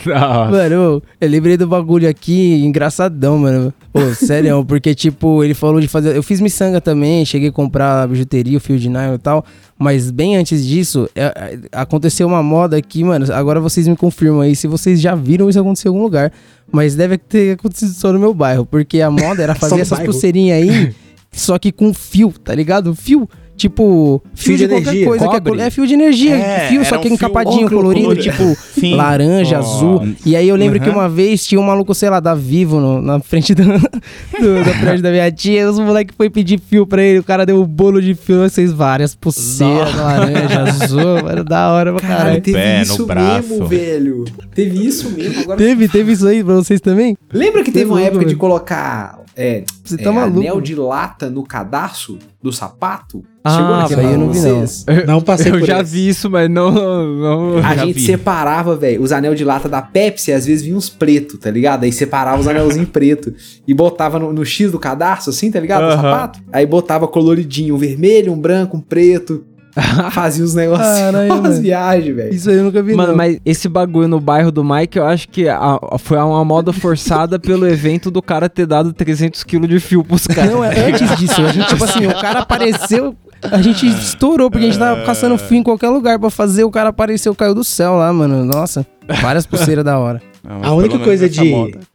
Hora. 0.07 0.51
Mano, 0.51 0.75
eu, 0.75 1.03
eu 1.19 1.29
lembrei 1.29 1.57
do 1.57 1.67
bagulho 1.67 2.09
aqui, 2.09 2.63
engraçadão, 2.63 3.37
mano. 3.37 3.73
Pô, 3.91 3.99
sério, 4.15 4.63
porque, 4.65 4.95
tipo, 4.95 5.43
ele 5.43 5.53
falou 5.53 5.81
de 5.81 5.87
fazer. 5.87 6.15
Eu 6.15 6.23
fiz 6.23 6.39
miçanga 6.39 6.79
também, 6.79 7.25
cheguei 7.25 7.49
a 7.49 7.51
comprar 7.51 8.07
bijuteria, 8.07 8.57
o 8.57 8.61
fio 8.61 8.79
de 8.79 8.89
nylon 8.89 9.15
e 9.15 9.19
tal. 9.19 9.45
Mas 9.77 10.11
bem 10.11 10.37
antes 10.37 10.65
disso, 10.65 11.09
é, 11.15 11.23
é, 11.23 11.59
aconteceu 11.71 12.27
uma 12.27 12.43
moda 12.43 12.77
aqui, 12.77 13.03
mano. 13.03 13.25
Agora 13.33 13.59
vocês 13.59 13.87
me 13.87 13.95
confirmam 13.95 14.41
aí 14.41 14.55
se 14.55 14.67
vocês 14.67 14.99
já 14.99 15.15
viram 15.15 15.49
isso 15.49 15.59
acontecer 15.59 15.87
em 15.87 15.91
algum 15.91 16.03
lugar. 16.03 16.31
Mas 16.71 16.95
deve 16.95 17.17
ter 17.17 17.53
acontecido 17.53 17.91
só 17.93 18.13
no 18.13 18.19
meu 18.19 18.33
bairro. 18.33 18.65
Porque 18.65 19.01
a 19.01 19.09
moda 19.09 19.41
era 19.41 19.53
fazer 19.55 19.81
essas 19.81 19.97
bairro. 19.97 20.11
pulseirinhas 20.11 20.57
aí, 20.57 20.95
só 21.31 21.57
que 21.57 21.71
com 21.71 21.93
fio, 21.93 22.33
tá 22.43 22.53
ligado? 22.53 22.93
Fio. 22.95 23.27
Tipo, 23.59 24.21
fio, 24.33 24.55
Fio 24.55 24.57
de 24.57 24.63
de, 24.63 24.69
qualquer 24.69 24.87
energia, 24.89 25.05
coisa. 25.05 25.27
que 25.27 25.35
é 25.35 25.39
cobre? 25.41 25.61
é, 25.61 25.69
fio 25.69 25.85
de 25.85 25.93
energia. 25.93 26.35
É, 26.35 26.67
fio, 26.69 26.79
era 26.79 26.85
só 26.89 26.95
um 26.95 26.99
que 27.01 27.07
fio 27.09 27.15
encapadinho, 27.15 27.65
óculo 27.65 27.81
colorido, 27.81 28.05
colorido. 28.07 28.31
tipo 28.31 28.57
Sim. 28.79 28.95
laranja, 28.95 29.57
Ó. 29.57 29.59
azul. 29.59 30.07
E 30.25 30.33
aí 30.35 30.47
eu 30.47 30.55
lembro 30.55 30.79
que 30.79 30.87
Uhum. 30.87 30.95
uma 30.95 31.09
vez 31.09 31.45
tinha 31.45 31.59
um 31.59 31.63
maluco, 31.65 31.93
sei 31.93 32.09
lá, 32.09 32.21
da 32.21 32.33
Vivo 32.33 32.79
no- 32.79 33.01
na 33.01 33.19
frente 33.19 33.53
do, 33.53 33.63
do, 34.39 34.63
da 34.65 34.71
prédio 34.79 35.03
da 35.03 35.11
minha 35.11 35.29
tia. 35.31 35.69
Os 35.69 35.77
moleques 35.77 36.15
foi 36.15 36.29
pedir 36.29 36.57
fio 36.59 36.87
pra 36.87 37.03
ele. 37.03 37.19
O 37.19 37.23
cara 37.23 37.45
deu 37.45 37.61
um 37.61 37.65
bolo 37.65 38.01
de 38.01 38.15
fio, 38.15 38.37
vocês 38.49 38.71
várias 38.71 39.13
pulseiras, 39.13 39.93
laranja, 39.93 40.61
azul. 40.83 41.21
Mano, 41.23 41.43
da 41.43 41.69
hora 41.73 41.91
pra 41.91 42.01
Caralho, 42.01 42.19
caralho. 42.23 42.41
teve 42.41 42.57
Pé 42.57 42.77
no 42.77 42.83
isso 42.83 43.05
braço. 43.05 43.49
mesmo, 43.49 43.65
velho. 43.67 44.25
Teve 44.55 44.87
isso 44.87 45.09
mesmo. 45.11 45.41
Agora... 45.41 45.57
Teve, 45.57 45.87
teve 45.89 46.11
isso 46.13 46.25
aí 46.27 46.41
pra 46.43 46.55
vocês 46.55 46.79
também? 46.79 47.17
Lembra 47.33 47.61
que 47.63 47.71
teve 47.71 47.79
Teve 47.79 47.91
uma 47.91 47.99
um, 47.99 48.03
época 48.05 48.25
de 48.25 48.35
colocar 48.35 49.19
é, 49.35 49.63
Você 49.89 50.01
é, 50.01 50.03
tá 50.03 50.11
maluco. 50.11 50.39
anel 50.39 50.61
de 50.61 50.75
lata 50.75 51.29
no 51.29 51.43
cadarço 51.43 52.17
do 52.41 52.51
sapato? 52.53 53.23
Ah, 53.43 53.85
Chegou 53.87 54.05
aí 54.05 54.13
eu 54.13 54.17
não 54.19 54.31
vi, 54.31 54.39
não. 54.39 54.59
vocês? 54.65 54.85
Não 55.07 55.21
passei 55.21 55.51
Eu 55.51 55.59
por 55.59 55.65
já 55.65 55.81
esse. 55.81 55.91
vi 55.93 56.07
isso, 56.09 56.29
mas 56.29 56.49
não. 56.49 56.71
não... 56.71 57.57
A 57.65 57.75
gente 57.75 57.93
vi. 57.93 58.05
separava, 58.05 58.75
velho, 58.75 59.01
os 59.01 59.11
anel 59.11 59.33
de 59.33 59.43
lata 59.43 59.67
da 59.67 59.81
Pepsi, 59.81 60.31
às 60.31 60.45
vezes 60.45 60.63
vinha 60.63 60.75
uns 60.77 60.89
preto, 60.89 61.37
tá 61.37 61.49
ligado? 61.49 61.83
Aí 61.85 61.91
separava 61.91 62.39
os 62.39 62.47
anelzinhos 62.47 62.89
preto 62.91 63.33
e 63.67 63.73
botava 63.73 64.19
no, 64.19 64.31
no 64.33 64.45
X 64.45 64.71
do 64.71 64.77
cadarço, 64.79 65.29
assim, 65.29 65.49
tá 65.49 65.59
ligado? 65.59 65.81
Do 65.87 65.93
Aham. 65.93 66.01
sapato. 66.01 66.39
Aí 66.51 66.65
botava 66.65 67.07
coloridinho, 67.07 67.75
um 67.75 67.77
vermelho, 67.77 68.31
um 68.33 68.39
branco, 68.39 68.77
um 68.77 68.81
preto. 68.81 69.43
Fazia 70.11 70.43
os 70.43 70.53
negócios, 70.55 70.87
mano. 71.11 71.61
viagens, 71.61 72.15
velho. 72.15 72.33
Isso 72.33 72.49
aí 72.49 72.57
eu 72.57 72.63
nunca 72.63 72.81
vi, 72.81 72.95
Mano, 72.95 73.09
não. 73.09 73.17
mas 73.17 73.39
esse 73.45 73.69
bagulho 73.69 74.07
no 74.07 74.19
bairro 74.19 74.51
do 74.51 74.63
Mike, 74.63 74.97
eu 74.97 75.05
acho 75.05 75.27
que 75.29 75.47
a- 75.47 75.79
a- 75.91 75.97
foi 75.97 76.17
uma 76.17 76.43
moda 76.43 76.73
forçada 76.73 77.37
pelo 77.39 77.67
evento 77.67 78.09
do 78.11 78.21
cara 78.21 78.49
ter 78.49 78.65
dado 78.65 78.91
300 78.93 79.43
kg 79.43 79.67
de 79.67 79.79
fio 79.79 80.03
pros 80.03 80.25
caras. 80.27 80.51
Não, 80.51 80.63
é 80.63 80.87
antes 80.89 81.17
disso. 81.17 81.41
A 81.41 81.51
gente, 81.51 81.67
tipo 81.67 81.83
assim, 81.83 82.05
o 82.07 82.19
cara 82.19 82.39
apareceu. 82.39 83.15
A 83.41 83.61
gente 83.61 83.87
estourou, 83.87 84.51
porque 84.51 84.65
a 84.65 84.69
gente 84.69 84.79
tava 84.79 85.01
caçando 85.05 85.37
fio 85.37 85.57
em 85.57 85.63
qualquer 85.63 85.89
lugar 85.89 86.19
pra 86.19 86.29
fazer. 86.29 86.65
O 86.65 86.71
cara 86.71 86.89
apareceu, 86.89 87.33
caiu 87.33 87.55
do 87.55 87.63
céu 87.63 87.95
lá, 87.95 88.11
mano. 88.11 88.43
Nossa, 88.43 88.85
várias 89.21 89.45
pulseiras 89.45 89.85
da 89.85 89.97
hora. 89.97 90.21
Ah, 90.43 90.67
A 90.69 90.73
única 90.73 90.99
coisa 90.99 91.29
de. 91.29 91.51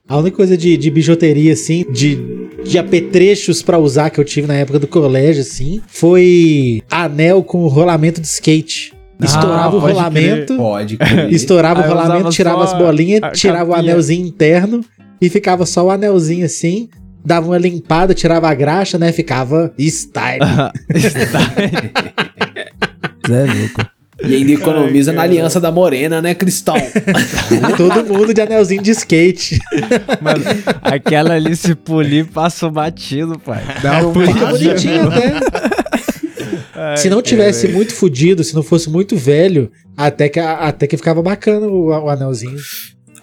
A 0.08 0.18
única 0.18 0.36
coisa 0.36 0.56
de, 0.56 0.76
de 0.76 0.90
bijuteria, 0.90 1.52
assim, 1.54 1.84
de, 1.90 2.18
de 2.64 2.78
apetrechos 2.78 3.62
pra 3.62 3.78
usar 3.78 4.10
que 4.10 4.20
eu 4.20 4.24
tive 4.24 4.46
na 4.46 4.54
época 4.54 4.78
do 4.78 4.86
colégio, 4.86 5.40
assim, 5.42 5.80
foi 5.86 6.82
anel 6.90 7.42
com 7.42 7.66
rolamento 7.66 8.20
de 8.20 8.26
skate. 8.26 8.92
Estourava 9.22 9.76
o 9.76 9.80
pode 9.80 9.92
rolamento, 9.94 10.56
Pode 10.56 10.96
crer. 10.96 11.32
estourava 11.32 11.80
Aí 11.82 11.86
o 11.86 11.90
rolamento, 11.94 12.30
tirava 12.30 12.64
as 12.64 12.72
bolinhas, 12.76 13.20
tirava 13.38 13.70
o 13.70 13.74
capinha. 13.74 13.92
anelzinho 13.92 14.26
interno 14.26 14.84
e 15.22 15.30
ficava 15.30 15.64
só 15.64 15.86
o 15.86 15.90
anelzinho 15.90 16.44
assim. 16.44 16.88
Dava 17.24 17.46
uma 17.46 17.56
limpada, 17.56 18.12
tirava 18.12 18.50
a 18.50 18.54
graxa, 18.54 18.98
né? 18.98 19.10
Ficava 19.12 19.72
style. 19.78 20.40
Zé 23.26 23.44
louco. 23.48 23.93
E 24.22 24.36
ainda 24.36 24.52
economiza 24.52 25.12
na 25.12 25.22
aliança 25.22 25.60
da 25.60 25.72
morena, 25.72 26.22
né, 26.22 26.34
Cristão? 26.34 26.76
Todo 27.76 28.04
mundo 28.06 28.32
de 28.32 28.40
anelzinho 28.40 28.82
de 28.82 28.92
skate. 28.92 29.58
Mano, 30.20 30.44
aquela 30.82 31.34
ali 31.34 31.56
se 31.56 31.74
polir, 31.74 32.26
passou 32.26 32.70
batido, 32.70 33.38
pai. 33.38 33.62
Dá 33.82 34.06
um 34.06 34.14
Fica 34.14 34.46
bonitinho 34.46 35.08
até. 35.08 36.96
se 36.96 37.10
não 37.10 37.20
tivesse 37.20 37.66
muito 37.68 37.92
fudido, 37.94 38.44
se 38.44 38.54
não 38.54 38.62
fosse 38.62 38.88
muito 38.88 39.16
velho, 39.16 39.70
até 39.96 40.28
que, 40.28 40.38
até 40.38 40.86
que 40.86 40.96
ficava 40.96 41.20
bacana 41.20 41.66
o, 41.66 41.88
o 41.88 42.08
anelzinho. 42.08 42.58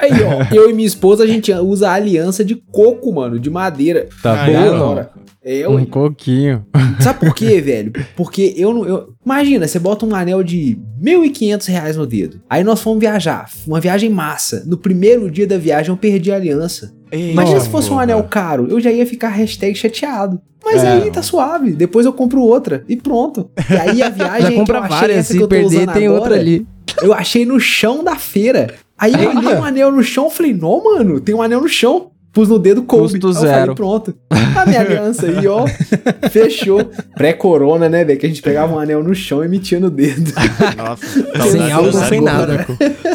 Aí, 0.01 0.11
ó, 0.23 0.47
eu 0.55 0.69
e 0.69 0.73
minha 0.73 0.87
esposa, 0.87 1.23
a 1.23 1.27
gente 1.27 1.51
usa 1.53 1.89
a 1.89 1.93
aliança 1.93 2.43
de 2.43 2.55
coco, 2.71 3.13
mano, 3.13 3.39
de 3.39 3.49
madeira. 3.49 4.07
Tá 4.23 4.45
bom, 4.45 4.97
é. 4.99 5.09
É, 5.43 5.67
Um 5.67 5.75
ué. 5.75 5.85
coquinho. 5.85 6.63
Sabe 6.99 7.19
por 7.21 7.33
quê, 7.33 7.59
velho? 7.61 7.91
Porque 8.15 8.53
eu 8.55 8.71
não. 8.73 8.85
Eu... 8.85 9.09
Imagina, 9.25 9.67
você 9.67 9.79
bota 9.79 10.05
um 10.05 10.13
anel 10.13 10.43
de 10.43 10.77
1.500 11.03 11.65
reais 11.67 11.97
no 11.97 12.05
dedo. 12.05 12.39
Aí 12.49 12.63
nós 12.63 12.79
fomos 12.81 12.99
viajar. 12.99 13.49
Uma 13.65 13.79
viagem 13.79 14.07
massa. 14.09 14.63
No 14.67 14.77
primeiro 14.77 15.31
dia 15.31 15.47
da 15.47 15.57
viagem 15.57 15.89
eu 15.89 15.97
perdi 15.97 16.31
a 16.31 16.35
aliança. 16.35 16.93
Imagina 17.11 17.59
se 17.59 17.69
fosse 17.69 17.91
um 17.91 17.99
anel 17.99 18.23
caro, 18.23 18.67
eu 18.69 18.79
já 18.79 18.91
ia 18.91 19.05
ficar 19.05 19.29
hashtag 19.29 19.75
chateado. 19.75 20.39
Mas 20.63 20.83
É. 20.83 20.91
aí 20.91 21.11
tá 21.11 21.23
suave. 21.23 21.71
Depois 21.71 22.05
eu 22.05 22.13
compro 22.13 22.39
outra. 22.41 22.83
E 22.87 22.95
pronto. 22.95 23.49
E 23.69 23.73
aí 23.75 24.01
a 24.03 24.09
viagem 24.13 24.41
Já 24.43 24.49
que 24.49 24.55
compra 24.55 24.77
eu 24.77 24.83
achei 24.83 24.95
várias, 24.97 25.17
essa 25.17 25.27
que 25.29 25.33
se 25.33 25.43
eu 25.43 25.47
tô 25.47 25.55
perder 25.55 25.87
tem 25.91 26.05
agora, 26.05 26.21
outra 26.21 26.35
ali. 26.35 26.67
Eu 27.01 27.13
achei 27.13 27.45
no 27.45 27.59
chão 27.59 28.03
da 28.03 28.15
feira. 28.15 28.75
Aí 29.01 29.13
eu 29.13 29.35
olhei 29.35 29.55
um 29.55 29.63
anel 29.65 29.91
no 29.91 30.03
chão 30.03 30.29
falei, 30.29 30.53
não, 30.53 30.83
mano, 30.83 31.19
tem 31.19 31.33
um 31.35 31.41
anel 31.41 31.59
no 31.61 31.67
chão. 31.67 32.11
Pus 32.31 32.47
no 32.47 32.57
dedo, 32.57 32.83
coube. 32.83 33.19
Custo 33.19 33.27
Aí 33.27 33.33
eu 33.33 33.35
falei, 33.39 33.51
zero. 33.55 33.75
pronto. 33.75 34.15
A 34.55 34.65
minha 34.65 34.79
aliança 34.79 35.25
aí, 35.25 35.45
ó. 35.47 35.65
Fechou. 36.31 36.89
Pré-corona, 37.13 37.89
né, 37.89 38.05
velho? 38.05 38.17
Que 38.17 38.25
a 38.25 38.29
gente 38.29 38.41
pegava 38.41 38.73
um 38.73 38.79
anel 38.79 39.03
no 39.03 39.13
chão 39.13 39.43
e 39.43 39.49
metia 39.49 39.81
no 39.81 39.89
dedo. 39.89 40.31
Nossa, 40.77 41.05
Sem 41.51 41.69
álcool, 41.71 41.91
sem 41.91 42.21
nada. 42.21 42.65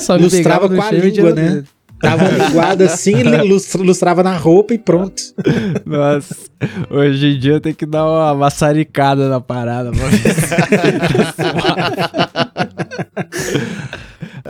Só 0.02 0.16
Lustrava 0.16 0.68
com 0.68 0.78
a 0.78 0.90
chão 0.90 0.98
língua, 0.98 1.32
né? 1.34 1.62
Tava 1.98 2.24
linguado 2.28 2.84
assim, 2.84 3.22
lustra- 3.48 3.80
lustrava 3.82 4.22
na 4.22 4.36
roupa 4.36 4.74
e 4.74 4.78
pronto. 4.78 5.22
Nossa, 5.86 6.34
hoje 6.90 7.28
em 7.28 7.38
dia 7.38 7.52
eu 7.54 7.60
tenho 7.60 7.74
que 7.74 7.86
dar 7.86 8.04
uma 8.06 8.34
maçaricada 8.34 9.30
na 9.30 9.40
parada. 9.40 9.92
pra 9.92 10.08
ver 10.08 10.18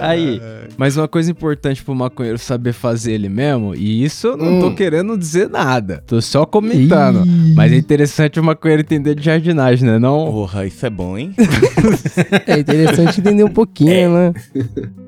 Aí, 0.00 0.40
mas 0.76 0.96
uma 0.96 1.08
coisa 1.08 1.30
importante 1.30 1.82
pro 1.82 1.94
maconheiro 1.94 2.38
saber 2.38 2.72
fazer 2.72 3.12
ele 3.12 3.28
mesmo, 3.28 3.74
e 3.74 4.04
isso 4.04 4.28
eu 4.28 4.36
não 4.36 4.60
tô 4.60 4.74
querendo 4.74 5.16
dizer 5.16 5.48
nada, 5.48 6.02
tô 6.06 6.20
só 6.20 6.44
comentando. 6.44 7.24
Mas 7.54 7.72
é 7.72 7.76
interessante 7.76 8.38
o 8.40 8.44
maconheiro 8.44 8.82
entender 8.82 9.14
de 9.14 9.24
jardinagem, 9.24 9.88
né? 9.88 9.98
Não, 9.98 10.26
Porra, 10.26 10.66
isso 10.66 10.84
é 10.84 10.90
bom, 10.90 11.16
hein? 11.16 11.34
É 12.46 12.58
interessante 12.58 13.20
entender 13.20 13.44
um 13.44 13.50
pouquinho, 13.52 14.12
né? 14.12 14.32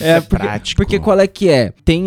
É, 0.00 0.20
porque, 0.20 0.36
prático. 0.36 0.76
porque 0.82 0.98
qual 0.98 1.18
é 1.20 1.26
que 1.26 1.48
é? 1.48 1.72
Tem. 1.84 2.02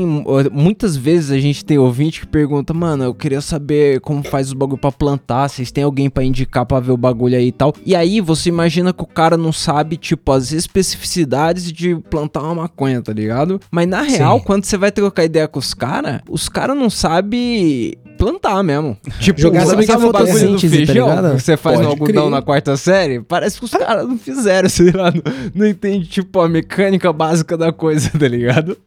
Muitas 0.52 0.96
vezes 0.96 1.32
a 1.32 1.39
gente 1.39 1.63
tem 1.63 1.78
ouvinte 1.78 2.22
que 2.22 2.28
pergunta, 2.28 2.74
mano, 2.74 3.04
eu 3.04 3.13
queria 3.13 3.42
saber 3.42 4.00
como 4.02 4.24
faz 4.24 4.48
os 4.48 4.54
bagulho 4.54 4.78
pra 4.78 4.92
plantar, 4.92 5.50
vocês 5.50 5.72
têm 5.72 5.84
alguém 5.84 6.10
pra 6.10 6.24
indicar 6.24 6.66
pra 6.66 6.80
ver 6.80 6.92
o 6.92 6.98
bagulho 6.98 7.38
aí 7.38 7.48
e 7.48 7.52
tal. 7.52 7.74
E 7.86 7.96
aí 7.96 8.22
você 8.22 8.50
imagina 8.50 8.94
que 8.94 9.04
o 9.04 9.08
cara 9.08 9.38
não 9.38 9.52
sabe, 9.52 9.98
tipo, 9.98 10.32
as 10.32 10.52
especificidades 10.52 11.72
de 11.72 11.96
plantar 12.10 12.42
uma 12.44 12.56
maconha, 12.56 13.02
tá 13.02 13.13
ligado? 13.13 13.60
Mas 13.72 13.88
na 13.88 14.02
real, 14.02 14.39
Sim. 14.39 14.46
quando 14.46 14.66
você 14.66 14.78
vai 14.78 14.92
trocar 14.92 15.24
ideia 15.24 15.48
com 15.48 15.60
os 15.60 15.74
caras, 15.74 16.22
os 16.30 16.50
caras 16.50 16.78
não 16.78 16.89
sabem 16.89 17.94
plantar 18.24 18.64
mesmo. 18.64 18.98
Tipo, 19.20 19.42
Jogar 19.42 19.66
sabe, 19.66 19.86
bagulho 19.86 20.12
do 20.12 20.18
fotossíntese, 20.18 20.86
tá 20.86 20.94
ligado? 20.94 21.36
que 21.36 21.42
você 21.42 21.58
faz 21.58 21.76
Pode 21.78 21.86
no 21.86 21.92
algodão 21.92 22.24
crer. 22.24 22.32
na 22.32 22.42
quarta 22.42 22.78
série? 22.78 23.22
Parece 23.22 23.60
que 23.60 23.66
os 23.66 23.72
caras 23.72 24.08
não 24.08 24.18
fizeram, 24.18 24.68
sei 24.70 24.92
lá, 24.92 25.12
não, 25.12 25.22
não 25.54 25.68
entende, 25.68 26.08
tipo, 26.08 26.40
a 26.40 26.48
mecânica 26.48 27.12
básica 27.12 27.58
da 27.58 27.72
coisa, 27.72 28.10
tá 28.18 28.28
ligado? 28.28 28.78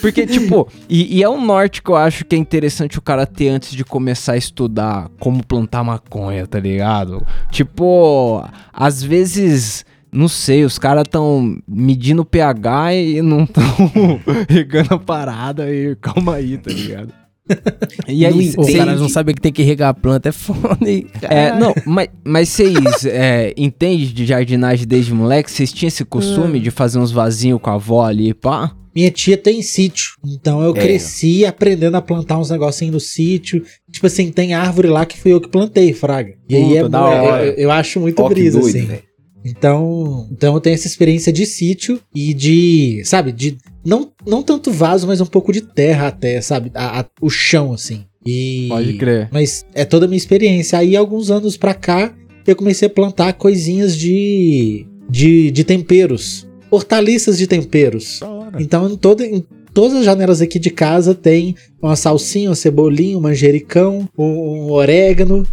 Porque, 0.00 0.24
tipo, 0.26 0.68
e, 0.88 1.18
e 1.18 1.22
é 1.22 1.28
um 1.28 1.44
norte 1.44 1.82
que 1.82 1.90
eu 1.90 1.96
acho 1.96 2.24
que 2.24 2.36
é 2.36 2.38
interessante 2.38 2.98
o 2.98 3.02
cara 3.02 3.26
ter 3.26 3.48
antes 3.48 3.72
de 3.72 3.84
começar 3.84 4.32
a 4.32 4.36
estudar 4.36 5.10
como 5.18 5.44
plantar 5.44 5.82
maconha, 5.84 6.46
tá 6.46 6.60
ligado? 6.60 7.24
Tipo, 7.50 8.44
às 8.72 9.02
vezes. 9.02 9.84
Não 10.12 10.28
sei, 10.28 10.64
os 10.64 10.78
caras 10.78 11.04
tão 11.10 11.58
medindo 11.68 12.22
o 12.22 12.24
pH 12.24 12.94
e 12.94 13.20
não 13.20 13.44
tão 13.44 13.62
regando 14.48 14.94
a 14.94 14.98
parada 14.98 15.70
e 15.70 15.94
calma 15.96 16.36
aí, 16.36 16.56
tá 16.56 16.72
ligado? 16.72 17.12
E 18.08 18.22
Não 18.22 18.28
aí, 18.38 18.54
Os 18.56 18.72
caras 18.74 19.00
não 19.00 19.08
sabem 19.08 19.34
que 19.34 19.40
tem 19.40 19.52
que 19.52 19.62
regar 19.62 19.90
a 19.90 19.94
planta, 19.94 20.28
é 20.28 20.32
foda. 20.32 20.78
é, 21.22 21.58
não, 21.58 21.74
mas, 21.86 22.08
mas 22.24 22.48
vocês 22.48 23.04
é, 23.04 23.52
entendem 23.56 24.06
de 24.06 24.26
jardinagem 24.26 24.86
desde 24.86 25.12
moleque? 25.12 25.50
Vocês 25.50 25.72
tinham 25.72 25.88
esse 25.88 26.04
costume 26.04 26.58
de 26.60 26.70
fazer 26.70 26.98
uns 26.98 27.10
vasinhos 27.12 27.60
com 27.60 27.70
a 27.70 27.74
avó 27.74 28.04
ali, 28.04 28.32
pá? 28.34 28.74
Minha 28.94 29.10
tia 29.10 29.36
tem 29.36 29.60
sítio, 29.60 30.12
então 30.26 30.62
eu 30.62 30.74
É. 30.74 30.80
cresci 30.80 31.44
aprendendo 31.44 31.96
a 31.96 32.00
plantar 32.02 32.38
uns 32.38 32.48
negocinhos 32.50 32.94
no 32.94 33.00
sítio. 33.00 33.62
Tipo 33.92 34.06
assim, 34.06 34.30
tem 34.32 34.54
árvore 34.54 34.88
lá 34.88 35.04
que 35.04 35.18
fui 35.18 35.32
eu 35.34 35.40
que 35.40 35.48
plantei, 35.48 35.92
fraga. 35.92 36.32
E 36.48 36.56
aí 36.56 36.62
Puta, 36.64 36.78
é, 36.78 36.88
da 36.88 37.00
mu- 37.00 37.06
hora. 37.06 37.44
eu, 37.44 37.52
eu 37.54 37.70
acho 37.70 38.00
muito 38.00 38.22
Ó, 38.22 38.28
brisa, 38.28 38.58
doido, 38.58 38.74
assim. 38.76 38.86
velho. 38.86 39.02
Então, 39.50 40.28
então 40.32 40.54
eu 40.54 40.60
tenho 40.60 40.74
essa 40.74 40.86
experiência 40.86 41.32
de 41.32 41.46
sítio 41.46 42.00
e 42.14 42.34
de, 42.34 43.02
sabe, 43.04 43.32
de 43.32 43.56
não, 43.84 44.10
não 44.26 44.42
tanto 44.42 44.70
vaso, 44.70 45.06
mas 45.06 45.20
um 45.20 45.26
pouco 45.26 45.52
de 45.52 45.60
terra 45.60 46.08
até, 46.08 46.40
sabe, 46.40 46.70
a- 46.74 47.00
a- 47.00 47.06
o 47.20 47.30
chão 47.30 47.72
assim. 47.72 48.04
E 48.26 48.66
Pode 48.68 48.92
crer. 48.94 49.28
Mas 49.32 49.64
é 49.74 49.84
toda 49.84 50.06
a 50.06 50.08
minha 50.08 50.16
experiência. 50.18 50.78
Aí 50.78 50.96
alguns 50.96 51.30
anos 51.30 51.56
pra 51.56 51.72
cá 51.74 52.12
eu 52.46 52.56
comecei 52.56 52.86
a 52.86 52.90
plantar 52.90 53.32
coisinhas 53.34 53.96
de 53.96 54.86
de, 55.08 55.52
de 55.52 55.62
temperos, 55.62 56.46
hortaliças 56.68 57.38
de 57.38 57.46
temperos. 57.46 58.20
Então 58.60 58.90
em 58.90 58.96
toda 58.96 59.24
em 59.24 59.44
todas 59.72 59.98
as 59.98 60.04
janelas 60.04 60.40
aqui 60.40 60.58
de 60.58 60.70
casa 60.70 61.14
tem 61.14 61.54
uma 61.80 61.94
salsinha, 61.94 62.48
uma 62.48 62.56
cebolinha, 62.56 63.16
um 63.16 63.20
manjericão, 63.20 64.08
um, 64.18 64.24
um 64.24 64.72
orégano. 64.72 65.46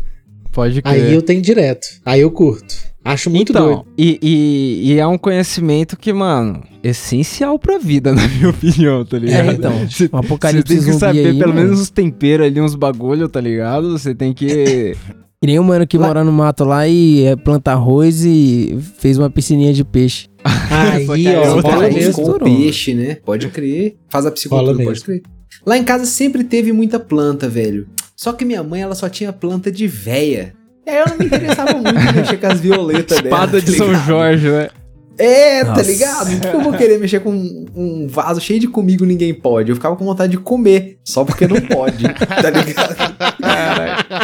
Pode 0.51 0.81
crer. 0.81 0.93
Aí 1.05 1.13
eu 1.13 1.21
tenho 1.21 1.41
direto. 1.41 1.87
Aí 2.05 2.21
eu 2.21 2.31
curto. 2.31 2.75
Acho 3.03 3.29
muito 3.29 3.51
então, 3.51 3.65
doido. 3.65 3.85
E, 3.97 4.19
e, 4.21 4.93
e 4.93 4.99
é 4.99 5.05
um 5.05 5.17
conhecimento 5.17 5.97
que, 5.97 6.13
mano, 6.13 6.63
essencial 6.81 7.59
pra 7.59 7.77
vida, 7.77 8.13
na 8.15 8.27
minha 8.27 8.49
opinião, 8.49 9.03
tá 9.03 9.17
ligado? 9.17 9.49
É, 9.49 9.53
então, 9.53 9.73
Você 9.89 10.09
um 10.11 10.17
apocalipse 10.17 10.75
tem 10.75 10.83
que 10.83 10.93
saber 10.93 11.27
aí, 11.27 11.37
pelo 11.37 11.53
mano. 11.53 11.65
menos 11.67 11.81
os 11.81 11.89
temperos 11.89 12.47
ali, 12.47 12.61
uns 12.61 12.75
bagulho, 12.75 13.27
tá 13.27 13.41
ligado? 13.41 13.91
Você 13.97 14.15
tem 14.15 14.33
que... 14.33 14.95
E 15.41 15.45
nem 15.45 15.59
um 15.59 15.63
mano 15.63 15.85
que 15.85 15.99
mora 15.99 16.23
no 16.23 16.31
mato 16.31 16.63
lá 16.63 16.87
e 16.87 17.25
é, 17.25 17.35
planta 17.35 17.73
arroz 17.73 18.23
e 18.23 18.79
fez 18.97 19.17
uma 19.17 19.29
piscininha 19.29 19.73
de 19.73 19.83
peixe. 19.83 20.29
Aí, 20.71 21.05
aí 21.11 21.35
ó, 21.35 21.57
é 21.57 21.59
rola 21.59 21.89
mesmo. 21.89 22.23
com 22.23 22.39
peixe, 22.45 22.93
né? 22.93 23.15
Pode 23.15 23.49
crer. 23.49 23.97
Faz 24.07 24.25
a 24.25 24.31
psicultura, 24.31 24.81
pode 24.81 25.03
crer. 25.03 25.21
Lá 25.65 25.77
em 25.77 25.83
casa 25.83 26.05
sempre 26.05 26.45
teve 26.45 26.71
muita 26.71 26.97
planta, 26.97 27.49
velho. 27.49 27.89
Só 28.15 28.31
que 28.31 28.45
minha 28.45 28.63
mãe, 28.63 28.83
ela 28.83 28.95
só 28.95 29.09
tinha 29.09 29.33
planta 29.33 29.69
de 29.69 29.85
véia. 29.85 30.53
E 30.85 30.89
aí 30.89 30.97
eu 30.97 31.05
não 31.07 31.17
me 31.17 31.25
interessava 31.25 31.73
muito 31.73 31.89
em 31.89 32.13
mexer 32.13 32.37
com 32.37 32.47
as 32.47 32.59
violetas 32.59 33.21
dela. 33.21 33.35
Espada 33.35 33.61
de 33.61 33.71
tá 33.71 33.77
São 33.77 33.87
ligado? 33.87 34.05
Jorge, 34.05 34.49
né? 34.49 34.69
É, 35.17 35.63
tá 35.63 35.69
Nossa. 35.69 35.83
ligado? 35.83 36.39
Por 36.39 36.49
que 36.49 36.57
eu 36.57 36.61
vou 36.61 36.73
querer 36.73 36.99
mexer 36.99 37.19
com 37.19 37.29
um, 37.31 37.65
um 37.75 38.07
vaso 38.07 38.41
cheio 38.41 38.59
de 38.59 38.67
comigo 38.67 39.05
ninguém 39.05 39.33
pode? 39.33 39.69
Eu 39.69 39.75
ficava 39.75 39.95
com 39.95 40.03
vontade 40.03 40.31
de 40.31 40.39
comer, 40.39 40.97
só 41.03 41.23
porque 41.23 41.47
não 41.47 41.61
pode, 41.61 42.03
tá 42.03 42.49
ligado? 42.49 42.95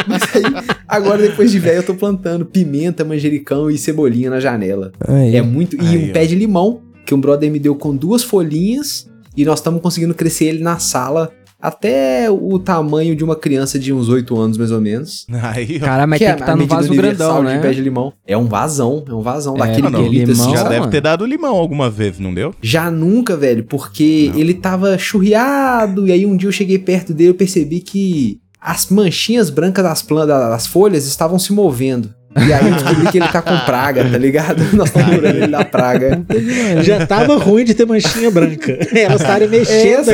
Mas 0.08 0.22
aí, 0.34 0.42
agora 0.88 1.22
depois 1.22 1.50
de 1.52 1.58
velho, 1.60 1.78
eu 1.78 1.82
tô 1.84 1.94
plantando 1.94 2.44
pimenta, 2.44 3.04
manjericão 3.04 3.70
e 3.70 3.78
cebolinha 3.78 4.30
na 4.30 4.40
janela. 4.40 4.92
Aí, 5.06 5.36
É 5.36 5.42
muito. 5.42 5.76
E 5.76 5.80
Aí, 5.80 6.06
um 6.06 6.10
ó. 6.10 6.12
pé 6.12 6.26
de 6.26 6.34
limão, 6.34 6.82
que 7.06 7.14
um 7.14 7.20
brother 7.20 7.50
me 7.50 7.58
deu 7.60 7.76
com 7.76 7.94
duas 7.94 8.22
folhinhas, 8.24 9.08
e 9.36 9.44
nós 9.44 9.60
estamos 9.60 9.80
conseguindo 9.80 10.12
crescer 10.12 10.46
ele 10.46 10.62
na 10.62 10.78
sala 10.80 11.30
até 11.60 12.30
o 12.30 12.58
tamanho 12.58 13.14
de 13.14 13.22
uma 13.24 13.36
criança 13.36 13.78
de 13.78 13.92
uns 13.92 14.08
8 14.08 14.38
anos, 14.38 14.56
mais 14.58 14.70
ou 14.70 14.80
menos. 14.80 15.26
Aí, 15.42 15.78
ó. 15.80 15.84
Cara, 15.84 16.06
mas 16.06 16.18
que 16.18 16.24
tem 16.24 16.32
é 16.32 16.36
que 16.36 16.42
estar 16.42 16.56
no 16.56 16.66
vaso 16.66 16.94
grandão, 16.94 17.44
de 17.44 17.50
pé 17.58 17.68
né? 17.68 17.72
de 17.74 17.80
limão. 17.80 18.12
É 18.26 18.36
um 18.36 18.46
vazão, 18.46 19.04
é 19.08 19.12
um 19.12 19.20
vazão 19.20 19.54
É, 19.56 19.58
daquele 19.58 19.82
mano, 19.82 19.98
pelito 20.02 20.32
assim, 20.32 20.40
limão- 20.42 20.56
já 20.56 20.60
ó. 20.64 20.68
deve 20.68 20.80
mano. 20.80 20.92
ter 20.92 21.00
dado 21.00 21.26
limão 21.26 21.54
alguma 21.56 21.90
vez, 21.90 22.18
não 22.18 22.32
deu? 22.32 22.54
Já 22.62 22.90
nunca, 22.90 23.36
velho, 23.36 23.64
porque 23.64 24.30
ele 24.34 24.54
tava 24.54 24.96
churriado, 24.98 26.06
e 26.06 26.12
aí 26.12 26.24
um 26.26 26.36
dia 26.36 26.48
eu 26.48 26.52
cheguei 26.52 26.78
perto 26.78 27.12
dele 27.12 27.30
e 27.30 27.34
percebi 27.34 27.80
que 27.80 28.40
as 28.60 28.88
manchinhas 28.90 29.48
brancas 29.50 29.84
das 29.84 30.02
plantas, 30.02 30.28
das 30.28 30.66
folhas, 30.66 31.06
estavam 31.06 31.38
se 31.38 31.52
movendo. 31.52 32.14
E 32.36 32.52
aí 32.52 32.64
eu 32.68 32.74
descobri 32.74 33.10
que 33.10 33.18
ele 33.18 33.28
tá 33.28 33.42
com 33.42 33.58
praga, 33.60 34.04
tá 34.08 34.16
ligado? 34.16 34.62
Nós 34.72 34.88
estamos 34.88 35.16
curando 35.16 35.36
ele 35.36 35.48
da 35.48 35.64
praga. 35.64 36.22
Já 36.82 37.04
tava 37.04 37.36
ruim 37.36 37.64
de 37.64 37.74
ter 37.74 37.84
manchinha 37.84 38.30
branca. 38.30 38.78
Elas 38.94 39.20
estarem 39.20 39.48
mexendo. 39.48 40.08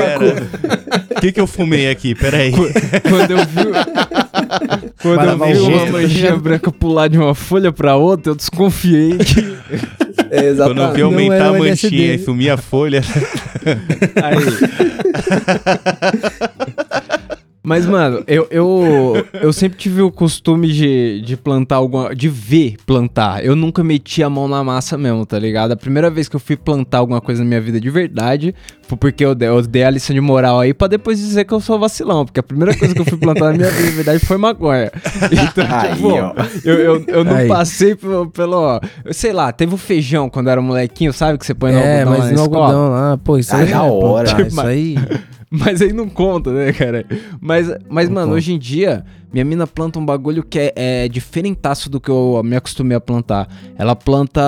O 1.15 1.21
que 1.21 1.31
que 1.33 1.41
eu 1.41 1.47
fumei 1.47 1.91
aqui? 1.91 2.15
Pera 2.15 2.39
aí. 2.39 2.53
Quando 2.53 3.31
eu 3.33 3.39
vi... 3.39 3.67
Quando 5.03 5.25
eu 5.29 5.39
vi 5.39 5.59
uma 5.61 5.87
manchinha 5.87 6.37
branca 6.37 6.73
pular 6.73 7.09
de 7.09 7.19
uma 7.19 7.35
folha 7.35 7.71
pra 7.71 7.97
outra, 7.97 8.33
eu 8.33 8.37
desconfiei 8.37 9.19
que... 9.19 9.57
É, 10.31 10.55
Quando 10.55 10.81
eu 10.81 10.93
vi 10.93 11.03
aumentar 11.03 11.49
a 11.49 11.53
manchinha 11.53 12.13
LSD. 12.13 12.15
e 12.15 12.19
sumir 12.25 12.51
a 12.51 12.57
folha. 12.57 13.03
Aí. 14.23 14.37
Mas, 17.69 17.85
mano, 17.85 18.23
eu, 18.29 18.47
eu, 18.49 19.27
eu 19.43 19.53
sempre 19.53 19.77
tive 19.77 20.01
o 20.01 20.09
costume 20.09 20.69
de, 20.73 21.21
de 21.23 21.37
plantar 21.37 21.75
alguma. 21.77 22.15
de 22.15 22.29
ver 22.29 22.77
plantar. 22.87 23.45
Eu 23.45 23.57
nunca 23.57 23.83
meti 23.83 24.23
a 24.23 24.31
mão 24.31 24.47
na 24.47 24.63
massa 24.63 24.97
mesmo, 24.97 25.27
tá 25.27 25.37
ligado? 25.37 25.73
A 25.73 25.77
primeira 25.77 26.09
vez 26.09 26.29
que 26.29 26.37
eu 26.37 26.41
fui 26.41 26.57
plantar 26.57 26.99
alguma 26.99 27.21
coisa 27.21 27.43
na 27.43 27.49
minha 27.49 27.61
vida 27.61 27.81
de 27.81 27.91
verdade 27.91 28.55
foi 28.87 28.97
porque 28.97 29.25
eu 29.25 29.35
dei, 29.35 29.49
eu 29.49 29.61
dei 29.63 29.83
a 29.83 29.91
lição 29.91 30.15
de 30.15 30.21
moral 30.21 30.61
aí 30.61 30.73
pra 30.73 30.87
depois 30.87 31.19
dizer 31.19 31.45
que 31.45 31.53
eu 31.53 31.59
sou 31.59 31.77
vacilão. 31.77 32.25
Porque 32.25 32.39
a 32.39 32.43
primeira 32.45 32.73
coisa 32.73 32.95
que 32.95 33.01
eu 33.01 33.05
fui 33.05 33.19
plantar 33.19 33.47
na 33.47 33.55
minha 33.55 33.69
vida 33.71 33.89
de 33.91 33.97
verdade 33.97 34.25
foi 34.25 34.37
maconha. 34.37 34.93
Então, 35.33 35.67
Aí, 35.69 35.95
tipo, 35.97 36.09
ó. 36.09 36.35
eu, 36.65 36.75
eu, 36.79 37.05
eu 37.09 37.25
não 37.25 37.35
Aí. 37.35 37.49
passei 37.49 37.97
pelo, 37.97 38.31
pelo. 38.31 38.81
eu 39.05 39.13
sei 39.13 39.33
lá, 39.33 39.51
teve 39.51 39.75
o 39.75 39.77
feijão 39.77 40.31
quando 40.31 40.47
eu 40.47 40.53
era 40.53 40.63
molequinho, 40.63 41.13
sabe? 41.13 41.37
Que 41.37 41.45
você 41.45 41.53
põe 41.53 41.73
no 41.73 41.79
é, 41.79 42.03
algodão 42.03 42.13
lá 42.13 42.19
mas 42.19 42.31
no 42.31 42.43
escola. 42.45 42.65
algodão 42.67 42.89
lá, 42.91 43.19
pô, 43.19 43.39
isso 43.39 43.57
aí 43.57 43.67
da 43.67 43.77
é 43.77 43.81
hora. 43.81 44.25
plantar, 44.29 44.47
Isso 44.47 44.61
aí. 44.61 44.95
Mas 45.51 45.81
aí 45.81 45.93
não 45.93 46.09
conta, 46.09 46.53
né, 46.53 46.73
cara? 46.73 47.07
Mas, 47.41 47.69
mas 47.89 48.09
mano, 48.09 48.33
hoje 48.33 48.53
em 48.53 48.59
dia, 48.59 49.05
minha 49.33 49.45
mina 49.45 49.67
planta 49.67 49.99
um 49.99 50.05
bagulho 50.05 50.43
que 50.43 50.59
é, 50.59 50.73
é 50.75 51.09
diferentaço 51.09 51.89
do 51.89 52.01
que 52.01 52.11
eu 52.11 52.41
me 52.45 52.57
acostumei 52.57 52.97
a 52.97 53.01
plantar. 53.01 53.49
Ela 53.79 53.95
planta 53.95 54.43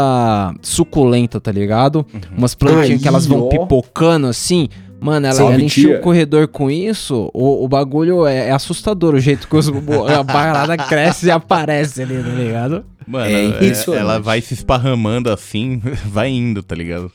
suculenta, 0.61 1.41
tá 1.41 1.53
ligado? 1.53 2.05
Umas 2.37 2.55
plantinhas 2.55 2.91
Aí, 2.91 2.99
que 2.99 3.09
elas 3.09 3.27
vão 3.27 3.47
ó. 3.47 3.49
pipocando 3.49 4.27
assim. 4.27 4.69
Mano, 5.01 5.27
ela, 5.27 5.41
ela 5.41 5.61
encheu 5.63 5.99
o 5.99 6.01
corredor 6.01 6.49
com 6.49 6.71
isso. 6.71 7.31
O, 7.33 7.65
o 7.65 7.69
bagulho 7.69 8.27
é, 8.27 8.49
é 8.49 8.51
assustador, 8.53 9.15
o 9.15 9.21
jeito 9.21 9.47
que 9.49 9.57
os, 9.57 9.69
a 10.09 10.25
parada 10.25 10.77
cresce 10.77 11.27
e 11.27 11.31
aparece 11.31 12.03
ali, 12.03 12.23
tá 12.23 12.29
ligado? 12.31 12.85
Mano, 13.07 13.25
É 13.27 13.33
é- 13.33 13.45
impressionante. 13.47 14.03
ela 14.03 14.19
vai 14.19 14.41
se 14.43 14.53
esparramando 14.55 15.31
assim, 15.31 15.81
vai 16.07 16.29
indo, 16.31 16.63
tá 16.63 16.75
ligado? 16.75 17.11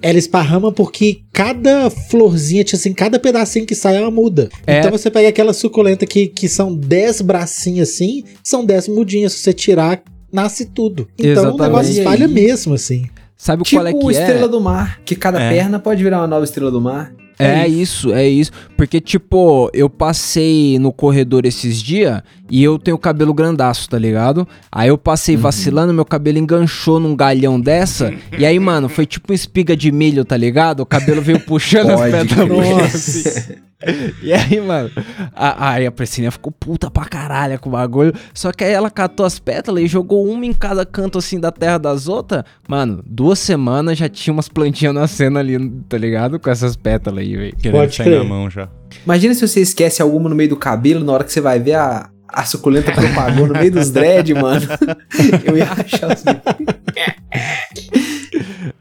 Ela 0.00 0.18
esparrama 0.18 0.70
porque 0.70 1.22
cada 1.32 1.90
florzinha, 1.90 2.62
tipo 2.62 2.76
assim, 2.76 2.92
cada 2.92 3.18
pedacinho 3.18 3.66
que 3.66 3.74
sai, 3.74 3.96
ela 3.96 4.10
muda. 4.10 4.48
É. 4.66 4.78
Então 4.78 4.90
você 4.90 5.10
pega 5.10 5.28
aquela 5.28 5.52
suculenta 5.52 6.06
que, 6.06 6.28
que 6.28 6.48
são 6.48 6.72
10 6.74 7.22
bracinhos 7.22 7.88
assim, 7.88 8.22
são 8.44 8.64
10 8.64 8.88
mudinhas. 8.88 9.32
Se 9.32 9.38
você 9.40 9.52
tirar, 9.52 10.00
nasce 10.32 10.66
tudo. 10.66 11.08
Então 11.18 11.28
o 11.30 11.32
Exatamente. 11.32 11.60
negócio 11.62 11.92
E 11.92 11.98
espalha 11.98 12.28
mesmo, 12.28 12.74
assim. 12.74 13.06
Sabe 13.36 13.64
Tipo 13.64 13.80
qual 13.82 13.86
é 13.88 13.92
que 13.92 14.06
estrela 14.20 14.44
é? 14.44 14.48
do 14.48 14.60
mar, 14.60 15.00
que 15.04 15.16
cada 15.16 15.40
É. 15.42 15.50
perna 15.50 15.80
pode 15.80 16.00
virar 16.04 16.18
uma 16.18 16.28
nova 16.28 16.44
estrela 16.44 16.70
do 16.70 16.80
mar. 16.80 17.12
É 17.38 17.66
isso, 17.66 18.12
é 18.12 18.28
isso. 18.28 18.52
Porque, 18.76 19.00
tipo, 19.00 19.70
eu 19.72 19.88
passei 19.88 20.78
no 20.78 20.92
corredor 20.92 21.44
esses 21.44 21.82
dias 21.82 22.22
e 22.50 22.62
eu 22.62 22.78
tenho 22.78 22.98
cabelo 22.98 23.32
grandaço, 23.32 23.88
tá 23.88 23.98
ligado? 23.98 24.46
Aí 24.70 24.88
eu 24.88 24.98
passei 24.98 25.36
vacilando, 25.36 25.92
meu 25.92 26.04
cabelo 26.04 26.38
enganchou 26.38 27.00
num 27.00 27.16
galhão 27.16 27.60
dessa. 27.60 28.12
e 28.38 28.44
aí, 28.44 28.58
mano, 28.58 28.88
foi 28.88 29.06
tipo 29.06 29.32
uma 29.32 29.34
espiga 29.34 29.76
de 29.76 29.90
milho, 29.90 30.24
tá 30.24 30.36
ligado? 30.36 30.80
O 30.80 30.86
cabelo 30.86 31.22
veio 31.22 31.40
puxando 31.40 31.90
as 31.90 32.00
pedras. 32.00 33.46
crer. 33.46 33.62
assim. 33.82 34.12
E 34.22 34.32
aí, 34.32 34.60
mano, 34.60 34.90
a, 35.34 35.72
aí 35.72 35.86
a 35.86 35.92
Priscilinha 35.92 36.30
ficou 36.30 36.52
puta 36.52 36.90
pra 36.90 37.04
caralho 37.04 37.58
com 37.58 37.68
o 37.68 37.72
bagulho. 37.72 38.14
Só 38.32 38.52
que 38.52 38.62
aí 38.64 38.72
ela 38.72 38.90
catou 38.90 39.26
as 39.26 39.38
pétalas 39.38 39.82
e 39.82 39.86
jogou 39.86 40.26
uma 40.26 40.46
em 40.46 40.52
cada 40.52 40.86
canto 40.86 41.18
assim 41.18 41.40
da 41.40 41.50
terra 41.50 41.78
das 41.78 42.08
outras. 42.08 42.44
Mano, 42.68 43.02
duas 43.06 43.38
semanas 43.38 43.98
já 43.98 44.08
tinha 44.08 44.32
umas 44.32 44.48
plantinhas 44.48 44.94
nascendo 44.94 45.38
ali, 45.38 45.58
tá 45.88 45.98
ligado? 45.98 46.38
Com 46.38 46.50
essas 46.50 46.76
pétalas 46.76 47.24
aí, 47.24 47.36
velho. 47.36 47.56
Querendo 47.56 47.80
Pode 47.80 47.94
sair 47.94 48.18
na 48.18 48.24
mão 48.24 48.48
já. 48.48 48.68
Imagina 49.04 49.34
se 49.34 49.46
você 49.46 49.60
esquece 49.60 50.02
alguma 50.02 50.28
no 50.28 50.36
meio 50.36 50.50
do 50.50 50.56
cabelo, 50.56 51.04
na 51.04 51.12
hora 51.12 51.24
que 51.24 51.32
você 51.32 51.40
vai 51.40 51.58
ver 51.58 51.74
a, 51.74 52.08
a 52.28 52.44
suculenta 52.44 52.92
propagou 52.92 53.46
no 53.46 53.54
meio 53.54 53.72
dos 53.72 53.90
dread, 53.90 54.32
mano. 54.34 54.66
Eu 55.44 55.56
ia 55.56 55.70
achar 55.70 56.12
os 56.12 56.22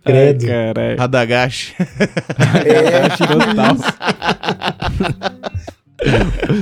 Credo. 0.04 0.46
Caralho. 0.46 0.98
Radagashi. 0.98 1.76
É, 2.66 3.10
Total. 3.10 3.78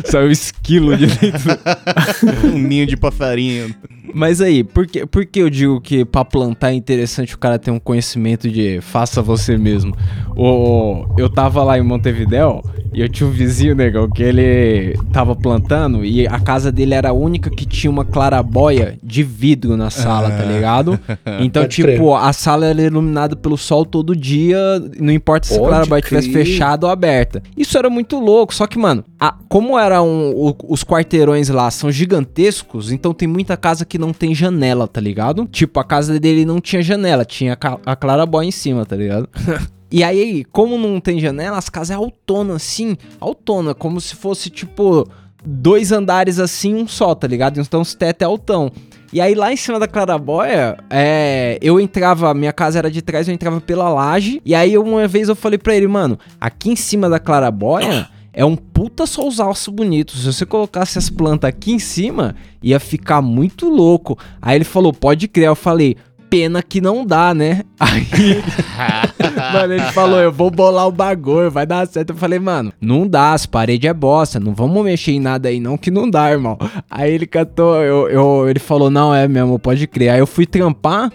Saiu 0.05 0.31
esquilo 0.31 0.97
de 0.97 1.07
dentro. 1.07 1.57
um 2.43 2.57
ninho 2.57 2.85
de 2.85 2.97
passarinho. 2.97 3.73
Mas 4.13 4.41
aí, 4.41 4.63
por 4.63 4.85
que, 4.87 5.05
por 5.05 5.25
que 5.25 5.39
eu 5.39 5.49
digo 5.49 5.79
que 5.81 6.03
pra 6.05 6.23
plantar 6.25 6.71
é 6.71 6.73
interessante 6.73 7.35
o 7.35 7.37
cara 7.37 7.59
ter 7.59 7.71
um 7.71 7.79
conhecimento 7.79 8.49
de 8.49 8.79
faça 8.81 9.21
você 9.21 9.57
mesmo? 9.57 9.95
O, 10.35 11.05
eu 11.17 11.29
tava 11.29 11.63
lá 11.63 11.77
em 11.77 11.81
Montevidéu 11.81 12.61
e 12.93 13.01
eu 13.01 13.09
tinha 13.09 13.27
um 13.27 13.31
vizinho, 13.31 13.75
negão, 13.75 14.09
que 14.09 14.23
ele 14.23 14.97
tava 15.11 15.35
plantando 15.35 16.03
e 16.03 16.25
a 16.27 16.39
casa 16.39 16.71
dele 16.71 16.93
era 16.93 17.09
a 17.09 17.13
única 17.13 17.49
que 17.49 17.65
tinha 17.65 17.91
uma 17.91 18.03
clarabóia 18.05 18.97
de 19.03 19.21
vidro 19.21 19.75
na 19.77 19.89
sala, 19.89 20.29
tá 20.31 20.43
ligado? 20.43 20.99
Então, 21.41 21.63
Pode 21.63 21.75
tipo, 21.75 21.87
crer. 21.87 22.01
a 22.23 22.33
sala 22.33 22.65
era 22.65 22.81
iluminada 22.81 23.35
pelo 23.35 23.57
sol 23.57 23.85
todo 23.85 24.15
dia, 24.15 24.57
não 24.99 25.11
importa 25.13 25.47
se 25.47 25.53
a 25.53 25.57
Pode 25.57 25.69
clarabóia 25.69 25.99
estivesse 25.99 26.31
fechada 26.31 26.85
ou 26.87 26.91
aberta. 26.91 27.41
Isso 27.55 27.77
era 27.77 27.89
muito 27.89 28.17
louco, 28.19 28.53
só 28.53 28.65
que, 28.67 28.77
mano, 28.79 29.03
a- 29.19 29.35
como 29.47 29.77
eram 29.77 30.31
o- 30.35 30.55
os 30.67 30.83
quarteirões 30.83 31.49
lá 31.49 31.69
são 31.71 31.91
gigantescos, 31.91 32.91
então 32.91 33.13
tem 33.13 33.27
muita 33.27 33.55
casa 33.55 33.85
que 33.85 33.97
não 33.99 34.13
tem 34.13 34.33
janela, 34.33 34.87
tá 34.87 34.99
ligado? 34.99 35.45
Tipo, 35.45 35.79
a 35.79 35.83
casa 35.83 36.19
dele 36.19 36.45
não 36.45 36.59
tinha 36.59 36.81
janela, 36.81 37.25
tinha 37.25 37.57
a 37.85 37.95
clarabóia 37.95 38.47
em 38.47 38.51
cima, 38.51 38.85
tá 38.85 38.95
ligado? 38.95 39.29
E 39.91 40.03
aí, 40.03 40.45
como 40.51 40.77
não 40.77 40.99
tem 40.99 41.19
janela, 41.19 41.57
as 41.57 41.67
casas 41.67 41.89
é 41.89 41.93
autona, 41.95 42.57
assim, 42.57 42.95
autona, 43.19 43.73
como 43.73 43.99
se 43.99 44.15
fosse, 44.15 44.47
tipo, 44.47 45.09
dois 45.43 45.91
andares 45.91 46.39
assim, 46.39 46.75
um 46.75 46.87
só, 46.87 47.15
tá 47.15 47.27
ligado? 47.27 47.59
Então 47.59 47.81
os 47.81 47.95
teto 47.95 48.21
é 48.21 48.25
altão. 48.25 48.71
E 49.11 49.19
aí 49.19 49.33
lá 49.33 49.51
em 49.51 49.57
cima 49.57 49.79
da 49.79 49.87
clarabóia, 49.87 50.77
é, 50.89 51.57
eu 51.61 51.79
entrava, 51.79 52.31
minha 52.35 52.53
casa 52.53 52.77
era 52.77 52.91
de 52.91 53.01
trás, 53.01 53.27
eu 53.27 53.33
entrava 53.33 53.59
pela 53.59 53.89
laje, 53.89 54.39
e 54.45 54.53
aí 54.53 54.77
uma 54.77 55.07
vez 55.07 55.27
eu 55.27 55.35
falei 55.35 55.57
pra 55.57 55.75
ele, 55.75 55.87
mano, 55.87 56.19
aqui 56.39 56.69
em 56.69 56.75
cima 56.75 57.09
da 57.09 57.19
clarabóia 57.19 58.07
é 58.33 58.43
um 58.45 58.55
puta 58.55 59.05
solzaço 59.05 59.71
bonito, 59.71 60.15
se 60.15 60.25
você 60.31 60.45
colocasse 60.45 60.97
as 60.97 61.09
plantas 61.09 61.47
aqui 61.49 61.71
em 61.71 61.79
cima, 61.79 62.35
ia 62.61 62.79
ficar 62.79 63.21
muito 63.21 63.69
louco. 63.69 64.17
Aí 64.41 64.55
ele 64.57 64.65
falou, 64.65 64.93
pode 64.93 65.27
crer, 65.27 65.47
eu 65.47 65.55
falei... 65.55 65.95
Pena 66.31 66.61
que 66.61 66.79
não 66.79 67.03
dá, 67.03 67.33
né? 67.33 67.63
Aí 67.79 68.05
Mano, 69.51 69.73
ele 69.73 69.83
falou, 69.91 70.19
eu 70.19 70.31
vou 70.31 70.51
bolar 70.51 70.87
o 70.87 70.91
bagulho, 70.91 71.49
vai 71.49 71.65
dar 71.65 71.87
certo. 71.87 72.11
Eu 72.11 72.15
falei, 72.15 72.37
mano, 72.37 72.71
não 72.79 73.07
dá, 73.07 73.33
as 73.33 73.47
paredes 73.47 73.89
é 73.89 73.93
bosta, 73.93 74.39
não 74.39 74.53
vamos 74.53 74.83
mexer 74.83 75.13
em 75.13 75.19
nada 75.19 75.49
aí 75.49 75.59
não, 75.59 75.75
que 75.75 75.89
não 75.89 76.07
dá, 76.07 76.29
irmão. 76.31 76.55
Aí 76.87 77.11
ele 77.11 77.25
catou, 77.25 77.77
eu, 77.77 78.07
eu- 78.09 78.47
ele 78.47 78.59
falou, 78.59 78.91
não, 78.91 79.11
é 79.11 79.27
mesmo, 79.27 79.57
pode 79.57 79.87
crer. 79.87 80.09
Aí 80.09 80.19
eu 80.19 80.27
fui 80.27 80.45
trampar, 80.45 81.11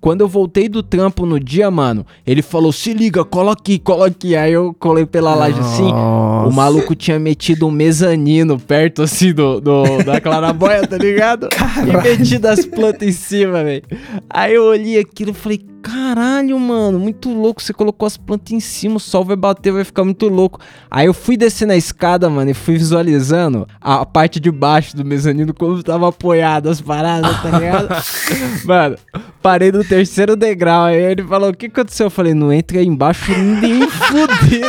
quando 0.00 0.20
eu 0.20 0.28
voltei 0.28 0.68
do 0.68 0.82
trampo 0.82 1.26
no 1.26 1.38
dia, 1.40 1.70
mano, 1.70 2.06
ele 2.26 2.42
falou, 2.42 2.72
se 2.72 2.92
liga, 2.92 3.24
cola 3.24 3.52
aqui, 3.52 3.78
cola 3.78 4.06
aqui. 4.06 4.36
Aí 4.36 4.52
eu 4.52 4.74
colei 4.78 5.04
pela 5.06 5.34
laje 5.34 5.58
assim, 5.60 5.90
o 5.92 6.50
maluco 6.52 6.94
tinha 6.94 7.18
metido 7.18 7.66
um 7.66 7.70
mezanino 7.70 8.58
perto 8.58 9.02
assim 9.02 9.32
do, 9.32 9.60
do- 9.60 10.02
da 10.04 10.20
clarabóia, 10.20 10.86
tá 10.86 10.96
ligado? 10.98 11.48
E 11.86 11.96
metido 12.18 12.46
as 12.46 12.64
plantas 12.64 13.08
em 13.08 13.12
cima, 13.12 13.64
velho. 13.64 13.82
Aí 14.30 14.54
eu 14.54 14.64
olhei 14.64 14.98
aquilo 14.98 15.30
e 15.30 15.34
falei, 15.34 15.60
caralho, 15.82 16.58
mano, 16.58 16.98
muito 16.98 17.32
louco. 17.32 17.62
Você 17.62 17.72
colocou 17.72 18.06
as 18.06 18.16
plantas 18.16 18.52
em 18.52 18.60
cima, 18.60 18.96
o 18.96 19.00
sol 19.00 19.24
vai 19.24 19.36
bater, 19.36 19.72
vai 19.72 19.84
ficar 19.84 20.04
muito 20.04 20.28
louco. 20.28 20.60
Aí 20.90 21.06
eu 21.06 21.14
fui 21.14 21.36
descendo 21.36 21.72
a 21.72 21.76
escada, 21.76 22.28
mano, 22.28 22.50
e 22.50 22.54
fui 22.54 22.74
visualizando 22.76 23.66
a 23.80 24.04
parte 24.04 24.38
de 24.40 24.50
baixo 24.50 24.96
do 24.96 25.04
mezanino 25.04 25.54
como 25.54 25.80
tava 25.82 26.08
apoiado 26.08 26.68
as 26.68 26.80
paradas, 26.80 27.40
tá 27.42 27.58
ligado? 27.58 27.88
mano, 28.66 28.96
parei 29.40 29.70
no 29.70 29.84
terceiro 29.88 30.36
degrau. 30.36 30.84
Aí 30.84 30.96
ele 31.02 31.22
falou: 31.24 31.50
O 31.50 31.54
que 31.54 31.66
aconteceu? 31.66 32.06
Eu 32.06 32.10
falei: 32.10 32.34
Não 32.34 32.52
entra 32.52 32.78
aí 32.78 32.86
embaixo 32.86 33.30
nem 33.32 33.88
fudendo. 33.88 34.66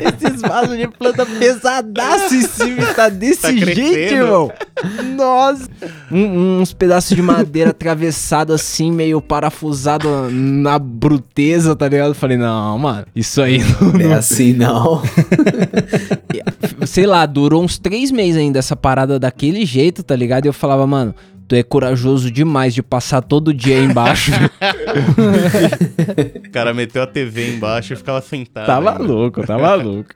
Esses 0.24 0.40
vasos 0.40 0.76
de 0.76 0.88
planta 0.88 1.24
pesadaço 1.26 2.34
em 2.34 2.42
cima 2.42 2.86
tá 2.94 3.08
desse 3.08 3.42
Tá 3.42 3.52
jeito, 3.52 4.14
irmão. 4.14 4.50
Nossa. 5.16 5.68
Um- 6.10 6.60
uns 6.60 6.72
pedaços 6.72 7.14
de 7.14 7.22
madeira 7.22 7.70
atravessado 7.70 8.52
assim, 8.52 8.90
meio 8.90 9.20
parafusado 9.20 10.08
na 10.30 10.78
bruteza, 10.78 11.74
tá 11.76 11.88
ligado? 11.88 12.08
Eu 12.08 12.14
falei: 12.14 12.36
Não, 12.36 12.78
mano, 12.78 13.06
isso 13.14 13.40
aí 13.42 13.58
não, 13.58 13.92
Não 13.92 14.00
é 14.00 14.14
assim, 14.14 14.52
não. 14.52 15.02
sei 16.86 17.06
lá, 17.06 17.26
durou 17.26 17.62
uns 17.62 17.78
três 17.78 18.10
meses 18.10 18.36
ainda 18.36 18.58
essa 18.58 18.74
parada 18.76 19.18
daquele 19.18 19.64
jeito, 19.66 20.02
tá 20.02 20.16
ligado? 20.16 20.46
E 20.46 20.48
eu 20.48 20.52
falava, 20.52 20.86
mano, 20.86 21.14
tu 21.50 21.56
é 21.56 21.64
corajoso 21.64 22.30
demais 22.30 22.72
de 22.72 22.80
passar 22.80 23.20
todo 23.22 23.52
dia 23.52 23.74
aí 23.76 23.84
embaixo. 23.84 24.30
O 26.46 26.50
cara 26.52 26.72
meteu 26.72 27.02
a 27.02 27.06
TV 27.08 27.54
embaixo 27.56 27.92
e 27.92 27.96
ficava 27.96 28.20
sentado. 28.22 28.66
tava 28.66 28.92
ainda. 28.92 29.02
louco, 29.02 29.44
tava 29.44 29.74
louco. 29.74 30.10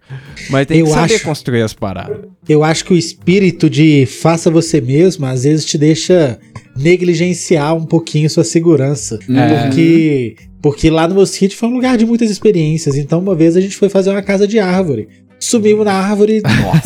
Mas 0.49 0.66
tem 0.66 0.79
Eu 0.79 0.87
que 0.87 0.92
saber 0.92 1.14
acho- 1.16 1.25
construir 1.25 1.62
as 1.62 1.73
paradas. 1.75 2.18
Eu 2.49 2.62
acho 2.62 2.85
que 2.85 2.92
o 2.94 2.97
espírito 2.97 3.68
de 3.68 4.07
faça 4.07 4.49
você 4.49 4.81
mesmo, 4.81 5.27
às 5.27 5.42
vezes 5.42 5.64
te 5.64 5.77
deixa 5.77 6.38
negligenciar 6.77 7.75
um 7.75 7.85
pouquinho 7.85 8.31
sua 8.31 8.44
segurança. 8.44 9.18
É. 9.29 9.64
Porque, 9.66 10.37
porque 10.62 10.88
lá 10.90 11.09
no 11.09 11.16
meu 11.16 11.27
sítio 11.27 11.59
foi 11.59 11.68
um 11.68 11.73
lugar 11.75 11.97
de 11.99 12.07
muitas 12.07 12.31
experiências. 12.31 12.97
Então, 12.97 13.18
uma 13.18 13.35
vez 13.35 13.57
a 13.57 13.61
gente 13.61 13.77
foi 13.77 13.88
fazer 13.88 14.11
uma 14.11 14.23
casa 14.23 14.47
de 14.47 14.61
árvore. 14.61 15.09
Subimos 15.44 15.85
na 15.85 15.92
árvore 15.92 16.40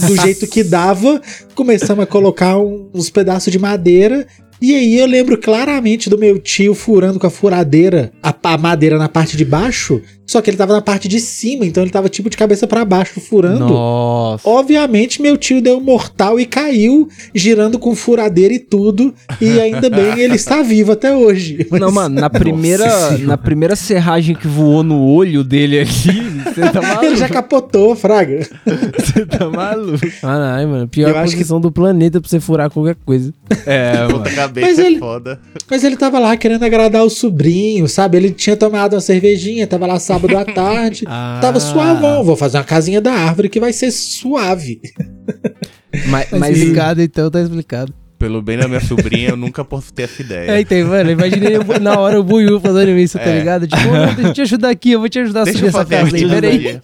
do 0.07 0.17
jeito 0.23 0.47
que 0.47 0.65
dava, 0.65 1.21
começamos 1.55 2.03
a 2.03 2.07
colocar 2.07 2.59
um- 2.59 2.89
uns 2.93 3.09
pedaços 3.09 3.53
de 3.53 3.59
madeira. 3.59 4.27
E 4.61 4.75
aí 4.75 4.99
eu 4.99 5.07
lembro 5.07 5.39
claramente 5.39 6.11
do 6.11 6.19
meu 6.19 6.39
tio 6.39 6.75
furando 6.75 7.19
com 7.19 7.27
a 7.27 7.31
furadeira 7.31 8.13
a, 8.23 8.35
a 8.43 8.59
madeira 8.59 8.99
na 8.99 9.09
parte 9.09 9.37
de 9.37 9.45
baixo, 9.45 10.01
só 10.27 10.43
que 10.43 10.51
ele 10.51 10.57
tava 10.57 10.73
na 10.75 10.83
parte 10.83 11.09
de 11.09 11.21
cima, 11.21 11.65
então 11.65 11.83
ele 11.83 11.91
tava 11.91 12.09
tipo 12.09 12.29
de 12.29 12.37
cabeça 12.37 12.67
para 12.67 12.85
baixo 12.85 13.19
furando. 13.21 13.61
Nossa. 13.67 14.47
Obviamente, 14.49 15.23
meu 15.23 15.37
tio 15.39 15.63
deu 15.63 15.79
um 15.79 15.81
mortal 15.81 16.39
e 16.39 16.45
caiu, 16.45 17.09
girando 17.35 17.79
com 17.79 17.95
furadeira 17.95 18.53
e 18.53 18.59
tudo. 18.59 19.15
E 19.41 19.59
ainda 19.61 19.89
bem, 19.89 20.19
ele 20.19 20.35
está 20.35 20.61
vivo 20.63 20.93
até 20.93 21.15
hoje. 21.17 21.67
Mas- 21.71 21.81
Não, 21.81 21.91
mano, 21.93 22.21
na 22.21 22.29
primeira, 22.29 23.17
na 23.19 23.39
primeira 23.39 23.75
serragem 23.77 24.35
que 24.35 24.47
voou 24.47 24.83
no 24.83 25.03
olho 25.03 25.43
dele 25.43 25.81
aqui, 25.81 26.11
você 26.45 26.61
tá 26.71 26.83
maluco. 26.83 27.05
Ele 27.07 27.17
já 27.17 27.29
capotou, 27.29 27.95
Fraga. 27.97 28.47
Você 28.99 29.25
tá 29.25 29.49
maluco. 29.49 29.99
Caralho, 30.21 30.69
mano. 30.69 30.89
Pior 30.89 31.09
Eu 31.11 31.17
acho 31.19 31.31
que- 31.31 31.37
posição 31.39 31.61
do 31.61 31.71
planeta 31.73 32.21
pra 32.21 32.29
você 32.29 32.39
furar 32.41 32.69
qualquer 32.71 32.97
coisa. 33.07 33.33
É, 33.65 34.07
mano. 34.13 34.25
Cabeça 34.49 34.67
Mas 34.67 34.79
é 34.79 34.87
ele- 34.87 34.99
foda. 34.99 35.41
Mas 35.71 35.85
ele 35.85 35.97
tava 35.97 36.19
lá 36.19 36.37
querendo 36.37 36.63
agradar 36.65 37.05
o 37.05 37.11
sobrinho, 37.11 37.87
sabe? 37.89 38.17
Ele 38.17 38.31
tinha 38.31 38.57
tomado 38.57 38.95
uma 38.95 39.01
cervejinha, 39.01 39.67
tava 39.67 39.87
lá 39.87 39.99
sábado 39.99 40.37
à 40.37 40.45
tarde. 40.47 41.05
Ah. 41.07 41.39
Tava 41.41 41.61
suavão. 41.61 42.25
Vou 42.25 42.37
fazer 42.37 42.59
uma 42.59 42.65
casinha 42.65 43.01
da 43.01 43.13
árvore 43.13 43.49
que 43.49 43.61
vai 43.61 43.73
ser 43.73 43.91
suave. 43.91 44.81
Mas, 46.07 46.31
Tá 46.31 46.39
mas 46.39 46.57
explicado, 46.57 47.03
então 47.03 47.31
tá 47.31 47.41
explicado. 47.41 47.95
Pelo 48.19 48.43
bem 48.43 48.59
da 48.59 48.67
minha 48.67 48.81
sobrinha, 48.81 49.29
eu 49.29 49.37
nunca 49.37 49.65
posso 49.65 49.93
ter 49.93 50.03
essa 50.03 50.21
ideia. 50.23 50.51
É, 50.51 50.61
então, 50.61 50.89
mano, 50.89 51.09
imaginei 51.11 51.57
eu- 51.57 51.65
na 51.81 51.99
hora 52.01 52.19
o 52.19 52.25
Buiu 52.25 52.59
fazendo 52.61 52.91
isso, 52.99 53.17
tá 53.17 53.25
É. 53.31 53.39
ligado? 53.39 53.67
Tipo, 53.69 53.81
"Ô, 53.89 54.07
deixa 54.15 54.21
eu 54.29 54.33
te 54.33 54.41
ajudar 54.43 54.71
aqui, 54.71 54.91
eu 54.91 54.99
vou 54.99 55.09
te 55.09 55.21
ajudar 55.21 55.43
a 55.43 55.47
subir 55.47 55.67
essa 55.69 55.85
casa 55.85 56.17
aí, 56.17 56.29
peraí. 56.29 56.81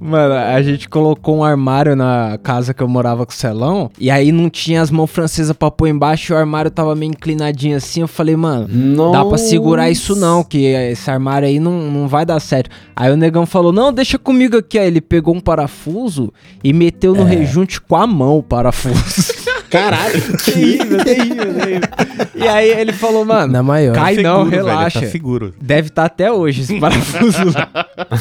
Mano, 0.00 0.34
a 0.34 0.62
gente 0.62 0.88
colocou 0.88 1.38
um 1.38 1.44
armário 1.44 1.96
na 1.96 2.38
casa 2.42 2.72
que 2.72 2.82
eu 2.82 2.88
morava 2.88 3.26
com 3.26 3.32
o 3.32 3.34
Celão. 3.34 3.90
E 3.98 4.10
aí 4.10 4.30
não 4.30 4.48
tinha 4.48 4.80
as 4.80 4.90
mãos 4.90 5.10
francesas 5.10 5.54
pra 5.54 5.70
pôr 5.70 5.88
embaixo. 5.88 6.32
E 6.32 6.34
o 6.34 6.38
armário 6.38 6.70
tava 6.70 6.94
meio 6.94 7.10
inclinadinho 7.10 7.76
assim. 7.76 8.00
Eu 8.00 8.08
falei, 8.08 8.36
mano, 8.36 8.68
dá 9.12 9.24
pra 9.24 9.38
segurar 9.38 9.90
isso 9.90 10.14
não. 10.14 10.44
Que 10.44 10.66
esse 10.66 11.10
armário 11.10 11.48
aí 11.48 11.58
não, 11.58 11.90
não 11.90 12.08
vai 12.08 12.24
dar 12.24 12.40
certo. 12.40 12.70
Aí 12.94 13.10
o 13.10 13.16
negão 13.16 13.44
falou, 13.44 13.72
não, 13.72 13.92
deixa 13.92 14.18
comigo 14.18 14.56
aqui. 14.56 14.78
Aí 14.78 14.86
ele 14.86 15.00
pegou 15.00 15.34
um 15.34 15.40
parafuso 15.40 16.32
e 16.62 16.72
meteu 16.72 17.14
no 17.14 17.24
rejunte 17.24 17.80
com 17.80 17.96
a 17.96 18.06
mão 18.06 18.38
o 18.38 18.42
parafuso. 18.42 19.48
Caralho. 19.70 20.20
terrível, 20.44 21.04
terrível, 21.04 21.54
terrível. 21.54 21.88
E 22.34 22.46
aí 22.48 22.70
ele 22.70 22.92
falou, 22.92 23.24
mano, 23.24 23.52
Na 23.52 23.62
maior. 23.62 23.94
cai 23.94 24.16
não, 24.16 24.44
Seguro, 24.44 24.50
velho, 24.50 24.64
relaxa. 24.66 25.00
Tá 25.00 25.06
seguro. 25.08 25.54
Deve 25.60 25.88
estar 25.88 26.04
até 26.04 26.30
hoje 26.32 26.62
esse 26.62 26.78
parafuso 26.80 27.44
lá. 27.54 27.68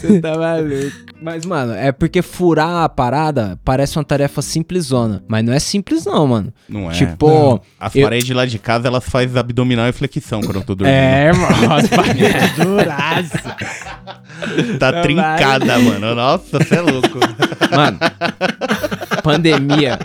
Você 0.00 0.20
tá 0.20 0.36
maluco. 0.36 0.92
Mas, 1.20 1.44
mano, 1.46 1.72
é 1.74 1.92
porque 1.92 2.20
furar 2.22 2.82
a 2.84 2.88
parada 2.88 3.58
parece 3.64 3.96
uma 3.98 4.04
tarefa 4.04 4.42
simplesona. 4.42 5.22
Mas 5.28 5.44
não 5.44 5.52
é 5.52 5.58
simples, 5.58 6.04
não, 6.04 6.26
mano. 6.26 6.52
Não 6.68 6.90
é. 6.90 6.94
Tipo, 6.94 7.60
As 7.78 7.94
eu- 7.94 8.02
paredes 8.02 8.30
lá 8.30 8.44
de 8.46 8.58
casa, 8.58 8.88
elas 8.88 9.04
fazem 9.04 9.38
abdominal 9.38 9.88
e 9.88 9.92
flexão 9.92 10.40
quando 10.40 10.56
eu 10.56 10.62
tô 10.64 10.74
dormindo. 10.74 10.94
é, 10.96 11.32
mano, 11.34 11.74
as 11.74 11.88
paredes 11.88 12.52
duraças. 12.56 13.42
Tá 14.78 14.90
Não 14.92 15.02
trincada, 15.02 15.78
mano. 15.78 16.14
Nossa, 16.14 16.58
você 16.58 16.74
é 16.74 16.80
louco. 16.80 17.18
Mano, 17.74 17.98
pandemia. 19.22 19.98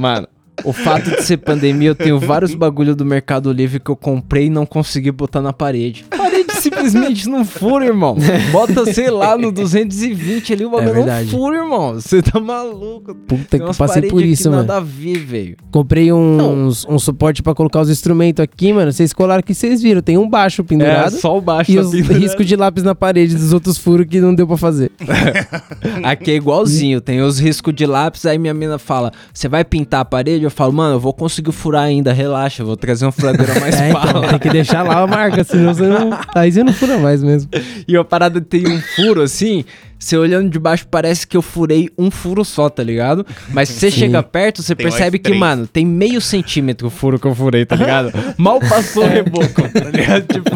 Mano, 0.00 0.28
o 0.64 0.72
fato 0.72 1.10
de 1.10 1.22
ser 1.22 1.36
pandemia, 1.38 1.90
eu 1.90 1.94
tenho 1.94 2.18
vários 2.18 2.54
bagulho 2.54 2.94
do 2.94 3.04
Mercado 3.04 3.52
Livre 3.52 3.78
que 3.78 3.90
eu 3.90 3.96
comprei 3.96 4.46
e 4.46 4.50
não 4.50 4.66
consegui 4.66 5.10
botar 5.10 5.40
na 5.40 5.52
parede. 5.52 6.04
Parede 6.30 6.52
simplesmente 6.60 7.28
não 7.28 7.44
fura, 7.44 7.84
irmão. 7.86 8.16
Bota, 8.52 8.92
sei 8.92 9.10
lá, 9.10 9.36
no 9.36 9.50
220 9.52 10.52
ali, 10.52 10.64
o 10.64 10.70
bagulho 10.70 10.86
não 10.88 10.94
verdade. 11.04 11.30
fura, 11.30 11.56
irmão. 11.58 11.94
Você 11.94 12.22
tá 12.22 12.38
maluco. 12.40 13.14
Puta 13.14 13.44
Tem 13.50 13.60
que 13.64 13.76
passei 13.76 14.02
por 14.02 14.22
isso, 14.24 14.50
mano. 14.50 14.62
nada 14.62 14.76
a 14.78 14.80
ver, 14.80 15.18
velho. 15.18 15.56
Comprei 15.70 16.12
uns, 16.12 16.84
um 16.88 16.98
suporte 16.98 17.42
pra 17.42 17.54
colocar 17.54 17.80
os 17.80 17.90
instrumentos 17.90 18.42
aqui, 18.42 18.72
mano. 18.72 18.92
Vocês 18.92 19.12
colaram 19.12 19.42
que 19.42 19.54
vocês 19.54 19.82
viram. 19.82 20.00
Tem 20.02 20.18
um 20.18 20.28
baixo 20.28 20.62
É, 20.62 20.64
pendurado. 20.64 21.10
só 21.16 21.36
o 21.36 21.40
baixo. 21.40 21.70
E 21.70 21.76
tá 21.76 21.80
os 21.82 21.90
pendurado. 21.90 22.18
riscos 22.20 22.46
de 22.46 22.56
lápis 22.56 22.82
na 22.82 22.94
parede 22.94 23.34
dos 23.36 23.52
outros 23.52 23.78
furos 23.78 24.06
que 24.06 24.20
não 24.20 24.34
deu 24.34 24.46
pra 24.46 24.56
fazer. 24.56 24.90
Aqui 26.02 26.30
é 26.32 26.34
igualzinho, 26.34 27.00
tem 27.00 27.20
os 27.20 27.38
riscos 27.38 27.74
de 27.74 27.86
lápis, 27.86 28.24
aí 28.26 28.38
minha 28.38 28.54
mina 28.54 28.78
fala, 28.78 29.12
você 29.32 29.48
vai 29.48 29.64
pintar 29.64 30.00
a 30.00 30.04
parede? 30.04 30.44
Eu 30.44 30.50
falo, 30.50 30.72
mano, 30.72 30.96
eu 30.96 31.00
vou 31.00 31.12
conseguir 31.12 31.52
furar 31.52 31.84
ainda, 31.84 32.12
relaxa, 32.12 32.62
eu 32.62 32.66
vou 32.66 32.76
trazer 32.76 33.04
uma 33.04 33.12
furadeira 33.12 33.58
mais 33.60 33.76
É, 33.80 33.90
então, 33.90 34.22
tem 34.28 34.38
que 34.38 34.48
deixar 34.50 34.82
lá 34.82 35.00
a 35.02 35.06
marca, 35.06 35.44
senão 35.44 35.74
você 35.74 35.82
não. 35.86 36.10
Aí 36.34 36.50
você 36.52 36.62
não 36.64 36.72
fura 36.72 36.98
mais 36.98 37.22
mesmo. 37.22 37.50
E 37.86 37.96
a 37.96 38.04
parada 38.04 38.40
tem 38.40 38.66
um 38.68 38.80
furo 38.80 39.22
assim, 39.22 39.64
você 39.98 40.16
olhando 40.16 40.50
de 40.50 40.58
baixo 40.58 40.86
parece 40.90 41.26
que 41.26 41.36
eu 41.36 41.42
furei 41.42 41.88
um 41.98 42.10
furo 42.10 42.44
só, 42.44 42.68
tá 42.68 42.82
ligado? 42.82 43.26
Mas 43.50 43.68
se 43.68 43.80
você 43.80 43.90
Sim. 43.90 43.98
chega 44.00 44.22
perto, 44.22 44.62
você 44.62 44.74
Tem 44.74 44.84
percebe 44.86 45.18
que, 45.18 45.32
mano, 45.34 45.66
tem 45.66 45.84
meio 45.86 46.20
centímetro 46.20 46.88
o 46.88 46.90
furo 46.90 47.18
que 47.18 47.26
eu 47.26 47.34
furei, 47.34 47.64
tá 47.64 47.76
ligado? 47.76 48.12
Mal 48.36 48.60
passou 48.60 49.04
o 49.04 49.08
reboco, 49.08 49.62
tá 49.72 49.90
ligado? 49.90 50.26
Tipo, 50.32 50.50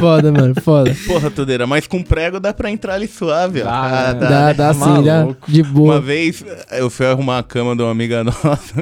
Foda, 0.00 0.30
mano, 0.32 0.54
foda. 0.62 0.94
Porra, 1.06 1.30
Tudeira, 1.30 1.66
mas 1.66 1.86
com 1.86 2.02
prego 2.02 2.38
dá 2.38 2.52
pra 2.54 2.70
entrar 2.70 2.94
ali 2.94 3.08
suave, 3.08 3.62
ó. 3.62 3.64
Dá, 3.64 3.70
Ah, 3.72 4.14
né? 4.14 4.20
dá, 4.20 4.28
Dá, 4.28 4.46
né? 4.46 4.54
dá 4.54 4.74
sim, 4.74 5.02
dá. 5.04 5.28
De 5.46 5.62
Uma 5.62 5.70
boa. 5.72 6.00
vez 6.00 6.44
eu 6.72 6.88
fui 6.88 7.06
arrumar 7.06 7.38
a 7.38 7.42
cama 7.42 7.74
de 7.74 7.82
uma 7.82 7.90
amiga 7.90 8.22
nossa 8.24 8.74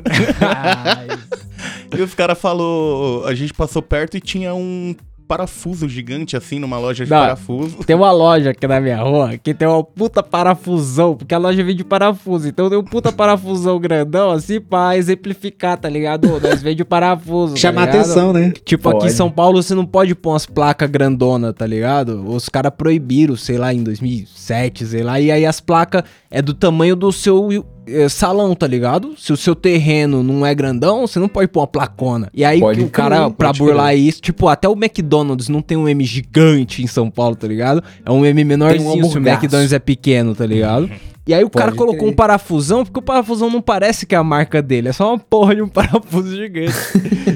e 1.96 2.02
os 2.02 2.14
caras 2.14 2.38
falou, 2.38 3.24
a 3.26 3.34
gente 3.34 3.52
passou 3.54 3.80
perto 3.82 4.16
e 4.16 4.20
tinha 4.20 4.54
um 4.54 4.94
parafuso 5.26 5.88
gigante 5.88 6.36
assim 6.36 6.58
numa 6.58 6.78
loja 6.78 7.04
de 7.04 7.10
Não. 7.10 7.18
parafuso. 7.18 7.76
tem 7.84 7.94
uma 7.96 8.12
loja 8.12 8.50
aqui 8.50 8.66
na 8.66 8.80
minha 8.80 8.98
rua 9.02 9.36
que 9.36 9.52
tem 9.52 9.66
uma 9.66 9.82
puta 9.82 10.22
parafusão, 10.22 11.16
porque 11.16 11.34
a 11.34 11.38
loja 11.38 11.62
vende 11.64 11.82
parafuso. 11.84 12.48
Então 12.48 12.68
tem 12.68 12.78
um 12.78 12.84
puta 12.84 13.10
parafusão 13.12 13.78
grandão 13.78 14.30
assim 14.30 14.60
pra 14.60 14.96
exemplificar, 14.96 15.76
tá 15.78 15.88
ligado? 15.88 16.28
Nós 16.40 16.62
vende 16.62 16.84
parafuso. 16.84 17.54
tá 17.54 17.60
Chamar 17.60 17.86
ligado? 17.86 18.00
atenção, 18.00 18.32
né? 18.32 18.52
Tipo, 18.64 18.88
aqui 18.88 18.98
em 18.98 19.00
Pode. 19.02 19.12
São 19.12 19.30
Paulo 19.30 19.62
você 19.62 19.74
não 19.74 19.86
pode 19.86 20.14
pôr 20.14 20.30
umas 20.30 20.46
placas 20.46 20.88
grandona, 20.90 21.52
tá 21.52 21.66
ligado? 21.66 22.24
Os 22.28 22.48
caras 22.48 22.72
proibiram, 22.76 23.36
sei 23.36 23.58
lá, 23.58 23.72
em 23.74 23.82
2007, 23.82 24.86
sei 24.86 25.02
lá. 25.02 25.20
E 25.20 25.30
aí 25.30 25.44
as 25.46 25.60
placas 25.60 26.02
é 26.30 26.40
do 26.40 26.54
tamanho 26.54 26.94
do 26.96 27.10
seu 27.12 27.64
eh, 27.86 28.08
salão, 28.08 28.54
tá 28.54 28.66
ligado? 28.66 29.14
Se 29.16 29.32
o 29.32 29.36
seu 29.36 29.54
terreno 29.54 30.22
não 30.22 30.44
é 30.44 30.54
grandão, 30.54 31.06
você 31.06 31.18
não 31.18 31.28
pode 31.28 31.48
pôr 31.48 31.60
uma 31.60 31.66
placona. 31.66 32.28
E 32.34 32.44
aí 32.44 32.60
Pode 32.60 32.80
o 32.80 32.88
cara, 32.90 33.24
crer, 33.24 33.30
pra 33.32 33.52
burlar 33.52 33.96
isso, 33.96 34.20
tipo, 34.20 34.48
até 34.48 34.68
o 34.68 34.72
McDonald's 34.72 35.48
não 35.48 35.62
tem 35.62 35.76
um 35.76 35.88
M 35.88 36.04
gigante 36.04 36.82
em 36.82 36.86
São 36.86 37.10
Paulo, 37.10 37.36
tá 37.36 37.46
ligado? 37.46 37.82
É 38.04 38.10
um 38.10 38.24
M 38.24 38.44
menorzinho 38.44 39.04
se 39.06 39.18
o. 39.18 39.26
McDonald's 39.26 39.72
é 39.72 39.78
pequeno, 39.78 40.34
tá 40.34 40.44
ligado? 40.46 40.90
E 41.28 41.34
aí 41.34 41.42
o 41.42 41.50
cara 41.50 41.66
Pode 41.72 41.78
colocou 41.78 41.98
crer. 42.02 42.12
um 42.12 42.14
parafusão, 42.14 42.84
porque 42.84 43.00
o 43.00 43.02
parafusão 43.02 43.50
não 43.50 43.60
parece 43.60 44.06
que 44.06 44.14
é 44.14 44.18
a 44.18 44.22
marca 44.22 44.62
dele, 44.62 44.88
é 44.90 44.92
só 44.92 45.10
uma 45.12 45.18
porra 45.18 45.56
de 45.56 45.62
um 45.62 45.66
parafuso 45.68 46.30
gigante. 46.36 46.72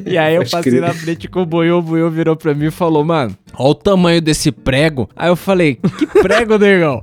e 0.06 0.16
aí 0.16 0.36
eu 0.36 0.42
Pode 0.42 0.50
passei 0.52 0.72
crer. 0.72 0.82
na 0.82 0.94
frente 0.94 1.26
com 1.26 1.42
o 1.42 1.46
Boiô, 1.46 1.78
o 1.78 1.82
Boiô 1.82 2.08
virou 2.08 2.36
pra 2.36 2.54
mim 2.54 2.66
e 2.66 2.70
falou, 2.70 3.04
mano, 3.04 3.36
olha 3.52 3.70
o 3.70 3.74
tamanho 3.74 4.20
desse 4.22 4.52
prego. 4.52 5.08
Aí 5.16 5.28
eu 5.28 5.34
falei, 5.34 5.76
que 5.98 6.06
prego, 6.06 6.54
negão? 6.58 7.02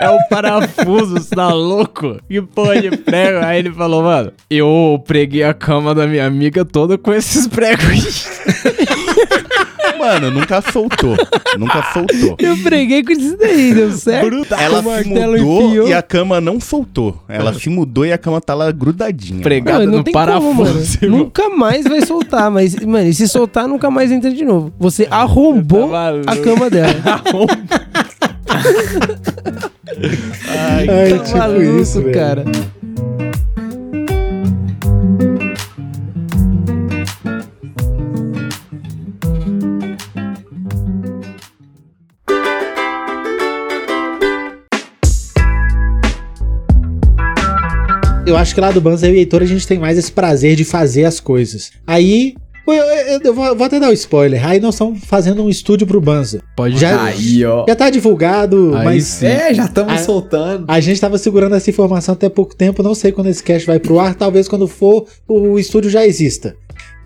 É 0.00 0.10
um 0.10 0.18
parafuso, 0.30 1.14
você 1.14 1.34
tá 1.34 1.48
louco? 1.52 2.18
Que 2.28 2.40
porra 2.42 2.80
de 2.80 2.96
prego? 2.96 3.44
Aí 3.44 3.58
ele 3.58 3.72
falou, 3.72 4.02
mano, 4.02 4.32
eu 4.50 5.02
preguei 5.06 5.42
a 5.42 5.54
cama 5.54 5.94
da 5.94 6.06
minha 6.06 6.26
amiga 6.26 6.64
toda 6.64 6.96
com 6.98 7.12
esses 7.12 7.46
pregos. 7.48 8.28
Mano, 9.98 10.30
nunca 10.30 10.60
soltou. 10.60 11.16
nunca 11.58 11.82
soltou. 11.92 12.36
Eu 12.38 12.56
preguei 12.58 13.02
com 13.02 13.12
isso 13.12 13.36
daí, 13.38 13.72
deu 13.72 13.90
certo? 13.92 14.46
Ela 14.58 14.80
O 14.80 14.82
se 14.82 14.88
martelo 14.88 15.38
mudou 15.38 15.68
enfiou. 15.68 15.88
e 15.88 15.94
a 15.94 16.02
cama 16.02 16.40
não 16.40 16.60
soltou. 16.60 17.22
Ela 17.28 17.54
se 17.54 17.70
mudou 17.70 18.04
e 18.04 18.12
a 18.12 18.18
cama 18.18 18.40
tá 18.40 18.54
lá 18.54 18.70
grudadinha. 18.70 19.40
Pregado 19.42 19.80
Não, 19.80 19.86
não 19.92 19.98
no 19.98 20.04
tem 20.04 20.12
parafuso. 20.12 20.98
como. 21.00 21.16
Nunca 21.16 21.48
mais 21.48 21.84
vai 21.86 22.02
soltar, 22.04 22.50
mas, 22.50 22.74
mano, 22.76 23.08
e 23.08 23.14
se 23.14 23.26
soltar, 23.28 23.66
nunca 23.66 23.90
mais 23.90 24.10
entra 24.12 24.30
de 24.30 24.44
novo. 24.44 24.72
Você 24.78 25.06
arrombou 25.10 25.90
Tá 25.90 26.10
a 26.26 26.36
cama 26.36 26.68
dela. 26.68 26.94
Ai, 30.48 31.18
tá 31.18 31.38
maluco, 31.38 32.12
cara. 32.12 32.44
Eu 48.26 48.38
acho 48.38 48.54
que 48.54 48.60
lá 48.60 48.70
do 48.72 48.80
Banza, 48.80 49.06
eu 49.06 49.14
e 49.14 49.18
Heitor, 49.18 49.42
a 49.42 49.46
gente 49.46 49.66
tem 49.66 49.78
mais 49.78 49.98
esse 49.98 50.10
prazer 50.10 50.56
de 50.56 50.64
fazer 50.64 51.04
as 51.04 51.20
coisas. 51.20 51.70
Aí, 51.86 52.34
eu, 52.72 52.82
eu- 52.84 53.20
eu 53.24 53.34
vou, 53.34 53.54
vou 53.56 53.66
até 53.66 53.78
dar 53.78 53.88
um 53.88 53.92
spoiler. 53.92 54.46
Aí 54.46 54.58
nós 54.60 54.74
estamos 54.74 55.00
fazendo 55.04 55.42
um 55.44 55.48
estúdio 55.48 55.86
pro 55.86 56.00
Banza. 56.00 56.40
Pode 56.56 56.78
Já, 56.78 57.04
Aí, 57.04 57.44
ó. 57.44 57.64
já 57.68 57.74
tá 57.76 57.90
divulgado, 57.90 58.74
Aí 58.76 58.84
mas 58.84 59.04
sim. 59.04 59.26
É, 59.26 59.52
já 59.52 59.64
estamos 59.66 60.00
soltando. 60.00 60.64
a 60.68 60.80
gente 60.80 61.00
tava 61.00 61.18
segurando 61.18 61.54
essa 61.54 61.68
informação 61.68 62.14
até 62.14 62.28
pouco 62.28 62.54
tempo. 62.54 62.82
Não 62.82 62.94
sei 62.94 63.12
quando 63.12 63.26
esse 63.28 63.42
cast 63.42 63.66
vai 63.66 63.78
pro 63.78 63.98
ar. 63.98 64.14
Talvez 64.14 64.48
quando 64.48 64.66
for, 64.66 65.06
o 65.28 65.58
estúdio 65.58 65.90
já 65.90 66.04
exista. 66.06 66.56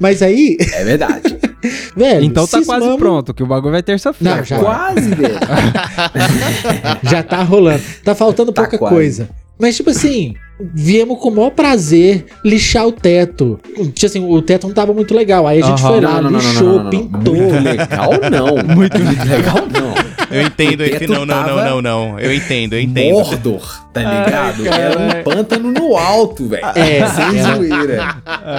Mas 0.01 0.23
aí, 0.23 0.57
É 0.75 0.85
verdade. 0.85 1.37
velho. 1.97 2.25
Então 2.25 2.47
tá 2.47 2.63
quase 2.65 2.97
pronto, 2.97 3.35
que 3.35 3.43
o 3.43 3.47
bagulho 3.47 3.73
vai 3.73 3.83
terça-feira. 3.83 4.37
Não, 4.37 4.45
já- 4.45 4.59
Quase, 4.61 5.09
velho. 5.11 5.35
Já 7.11 7.23
tá 7.23 7.43
rolando. 7.43 7.83
Tá 8.05 8.15
faltando 8.15 8.53
Tá 8.53 8.63
pouca 8.63 8.79
quase. 8.79 8.95
coisa. 8.95 9.29
Mas, 9.59 9.77
tipo 9.77 9.91
assim, 9.91 10.35
viemos 10.61 11.19
com 11.19 11.29
o 11.29 11.35
maior 11.35 11.51
prazer 11.51 12.27
lixar 12.45 12.87
o 12.87 12.93
teto. 12.93 13.61
Tipo 13.93 14.07
assim, 14.07 14.29
o 14.29 14.43
teto 14.43 14.67
não 14.67 14.75
tava 14.75 14.93
muito 14.93 15.15
legal. 15.15 15.47
Aí 15.47 15.63
a 15.63 15.67
gente 15.67 15.83
Aham. 15.83 15.93
foi 15.93 16.01
lá, 16.01 16.21
lixou, 16.21 16.91
pintou. 16.91 17.35
Muito 17.35 17.63
legal, 17.63 18.11
não. 18.31 18.75
Muito 18.77 18.99
legal, 18.99 19.57
não. 19.73 20.08
Eu 20.31 20.43
entendo 20.43 20.81
O 20.81 20.85
esse 20.85 20.99
teto 20.99 21.13
não, 21.13 21.25
não, 21.27 21.47
não, 21.47 21.65
não, 21.65 21.83
não. 21.83 22.21
Eu 22.21 22.33
entendo, 22.35 22.75
eu 22.75 22.81
entendo. 22.81 23.13
Mordor, 23.15 23.89
tá 23.93 24.01
ligado? 24.01 24.63
Ai, 24.71 24.81
Era 24.81 24.99
um 24.99 25.23
pântano 25.25 25.73
no 25.73 25.97
alto, 25.97 26.47
velho. 26.49 26.65
É, 26.75 27.07
sem 27.09 27.39
é. 27.39 27.55
zoeira. 27.55 28.17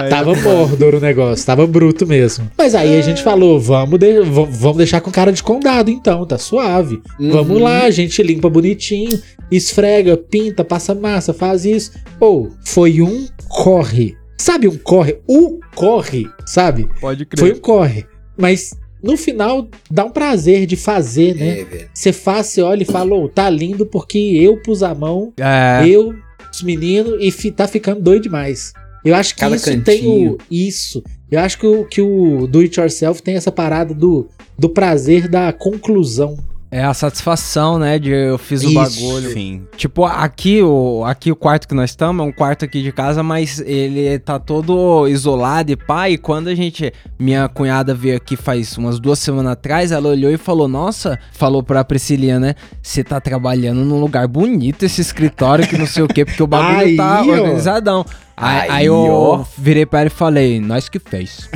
Tava 0.08 0.34
Mordor 0.34 0.94
o 0.96 1.00
negócio, 1.00 1.44
tava 1.46 1.66
bruto 1.66 2.06
mesmo. 2.06 2.50
Mas 2.56 2.74
aí 2.74 2.98
a 2.98 3.02
gente 3.02 3.22
falou, 3.22 3.60
vamos, 3.60 3.98
de- 3.98 4.20
vamos 4.22 4.76
deixar 4.76 5.00
com 5.00 5.10
cara 5.10 5.32
de 5.32 5.42
condado 5.42 5.90
então, 5.90 6.26
tá 6.26 6.38
suave. 6.38 7.00
Uhum. 7.18 7.30
Vamos 7.30 7.60
lá, 7.60 7.82
a 7.82 7.90
gente 7.90 8.22
limpa 8.22 8.48
bonitinho, 8.50 9.20
esfrega, 9.50 10.16
pinta, 10.16 10.64
passa 10.64 10.94
massa, 10.94 11.32
faz 11.32 11.64
isso. 11.64 11.92
Ou, 12.18 12.50
foi 12.64 13.00
um 13.00 13.26
corre. 13.48 14.16
Sabe 14.36 14.66
um 14.66 14.76
corre? 14.76 15.18
O 15.28 15.60
corre, 15.74 16.26
sabe? 16.46 16.88
Pode 17.00 17.26
Foi 17.36 17.52
um 17.52 17.58
corre. 17.58 18.06
Mas 18.38 18.70
no 19.02 19.16
final 19.16 19.68
dá 19.90 20.04
um 20.04 20.10
prazer 20.10 20.66
de 20.66 20.76
fazer, 20.76 21.34
né? 21.34 21.60
É. 21.60 21.86
Você 21.92 22.12
faz, 22.12 22.46
você 22.48 22.62
olha 22.62 22.82
e 22.82 22.86
fala, 22.86 23.14
ô, 23.14 23.28
tá 23.28 23.48
lindo 23.50 23.86
porque 23.86 24.18
eu 24.18 24.56
pus 24.62 24.82
a 24.82 24.94
mão, 24.94 25.32
É, 25.38 25.82
eu, 25.86 26.14
os 26.52 26.62
meninos, 26.62 27.16
e 27.20 27.30
fi- 27.30 27.50
tá 27.50 27.66
ficando 27.68 28.00
doido 28.00 28.22
demais. 28.24 28.72
Eu 29.04 29.14
acho 29.14 29.34
que 29.34 29.40
Cada 29.40 29.56
isso 29.56 29.64
tem 29.64 29.80
cantinho. 29.82 30.32
o. 30.32 30.38
Isso. 30.50 31.02
Eu 31.30 31.40
acho 31.40 31.58
que 31.58 31.66
o, 31.66 31.84
que 31.86 32.02
o 32.02 32.46
Do 32.46 32.60
It 32.60 32.78
Yourself 32.78 33.22
tem 33.22 33.34
essa 33.36 33.50
parada 33.50 33.94
do, 33.94 34.28
do 34.58 34.68
prazer 34.68 35.26
da 35.28 35.52
conclusão. 35.52 36.36
É 36.70 36.84
a 36.84 36.94
satisfação, 36.94 37.78
né? 37.78 37.98
De 37.98 38.10
eu 38.10 38.38
fiz 38.38 38.62
o 38.62 38.66
Isso. 38.66 38.74
bagulho. 38.74 39.32
Sim. 39.32 39.66
Tipo, 39.76 40.04
aqui 40.04 40.62
o, 40.62 41.04
aqui 41.04 41.32
o 41.32 41.36
quarto 41.36 41.66
que 41.66 41.74
nós 41.74 41.90
estamos 41.90 42.24
é 42.24 42.28
um 42.28 42.32
quarto 42.32 42.64
aqui 42.64 42.80
de 42.80 42.92
casa, 42.92 43.22
mas 43.22 43.58
ele 43.60 44.18
tá 44.20 44.38
todo 44.38 45.08
isolado 45.08 45.72
e 45.72 45.76
pá. 45.76 46.08
E 46.08 46.16
quando 46.16 46.48
a 46.48 46.54
gente. 46.54 46.92
Minha 47.18 47.48
cunhada 47.48 47.94
veio 47.94 48.16
aqui 48.16 48.36
faz 48.36 48.78
umas 48.78 48.98
duas 48.98 49.18
semanas 49.18 49.52
atrás, 49.52 49.92
ela 49.92 50.08
olhou 50.08 50.30
e 50.30 50.36
falou: 50.36 50.68
Nossa, 50.68 51.18
falou 51.32 51.62
pra 51.62 51.84
Priscilia, 51.84 52.38
né? 52.38 52.54
Você 52.80 53.02
tá 53.02 53.20
trabalhando 53.20 53.84
num 53.84 54.00
lugar 54.00 54.26
bonito 54.28 54.84
esse 54.84 55.00
escritório 55.00 55.66
que 55.66 55.76
não 55.76 55.86
sei 55.86 56.02
o 56.02 56.08
quê, 56.08 56.24
porque 56.24 56.42
o 56.42 56.46
bagulho 56.46 56.78
Aí, 56.86 56.96
tá 56.96 57.22
ó. 57.22 57.30
organizadão. 57.30 58.06
Aí, 58.36 58.70
Aí, 58.70 58.86
eu 58.86 59.46
virei 59.58 59.84
pra 59.84 60.00
ela 60.00 60.06
e 60.06 60.10
falei, 60.10 60.60
nós 60.60 60.88
que 60.88 60.98
fez. 60.98 61.48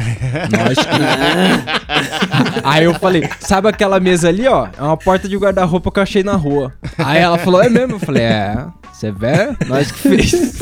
Nós 0.50 0.78
que. 0.78 2.60
aí 2.62 2.84
eu 2.84 2.94
falei, 2.94 3.28
sabe 3.40 3.68
aquela 3.68 3.98
mesa 3.98 4.28
ali, 4.28 4.46
ó? 4.46 4.68
É 4.76 4.82
uma 4.82 4.96
porta 4.96 5.28
de 5.28 5.36
guarda-roupa 5.36 5.90
que 5.90 5.98
eu 5.98 6.02
achei 6.02 6.22
na 6.22 6.34
rua. 6.34 6.72
Aí 6.98 7.20
ela 7.20 7.38
falou, 7.38 7.62
é 7.62 7.70
mesmo? 7.70 7.94
Eu 7.94 8.00
falei, 8.00 8.24
é, 8.24 8.66
você 8.92 9.10
vê? 9.10 9.56
Nós 9.66 9.90
que 9.90 9.98
fez. 9.98 10.34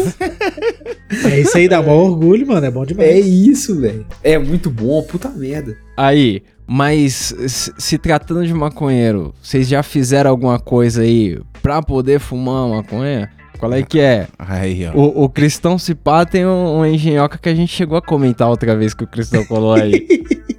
É 1.24 1.40
isso 1.40 1.58
aí, 1.58 1.68
dá 1.68 1.82
maior 1.82 2.04
orgulho, 2.04 2.46
mano. 2.46 2.64
É 2.64 2.70
bom 2.70 2.86
demais. 2.86 3.10
É 3.10 3.20
isso, 3.20 3.78
velho. 3.78 4.06
É 4.24 4.38
muito 4.38 4.70
bom, 4.70 5.02
puta 5.02 5.28
merda. 5.28 5.76
Aí, 5.94 6.42
mas 6.66 7.34
se, 7.46 7.72
se 7.76 7.98
tratando 7.98 8.46
de 8.46 8.54
maconheiro, 8.54 9.34
vocês 9.42 9.68
já 9.68 9.82
fizeram 9.82 10.30
alguma 10.30 10.58
coisa 10.58 11.02
aí 11.02 11.38
pra 11.60 11.82
poder 11.82 12.18
fumar 12.18 12.66
maconha? 12.66 13.30
Qual 13.62 13.72
é 13.74 13.82
que 13.84 14.00
é? 14.00 14.26
Aí, 14.36 14.88
ó. 14.88 14.90
O, 14.92 15.22
o 15.22 15.28
Cristão 15.28 15.78
Cipá 15.78 16.26
tem 16.26 16.44
um, 16.44 16.78
uma 16.78 16.88
engenhoca 16.88 17.38
que 17.38 17.48
a 17.48 17.54
gente 17.54 17.72
chegou 17.72 17.96
a 17.96 18.02
comentar 18.02 18.48
outra 18.48 18.74
vez 18.76 18.92
que 18.92 19.04
o 19.04 19.06
Cristão 19.06 19.44
colou 19.44 19.74
aí. 19.74 20.04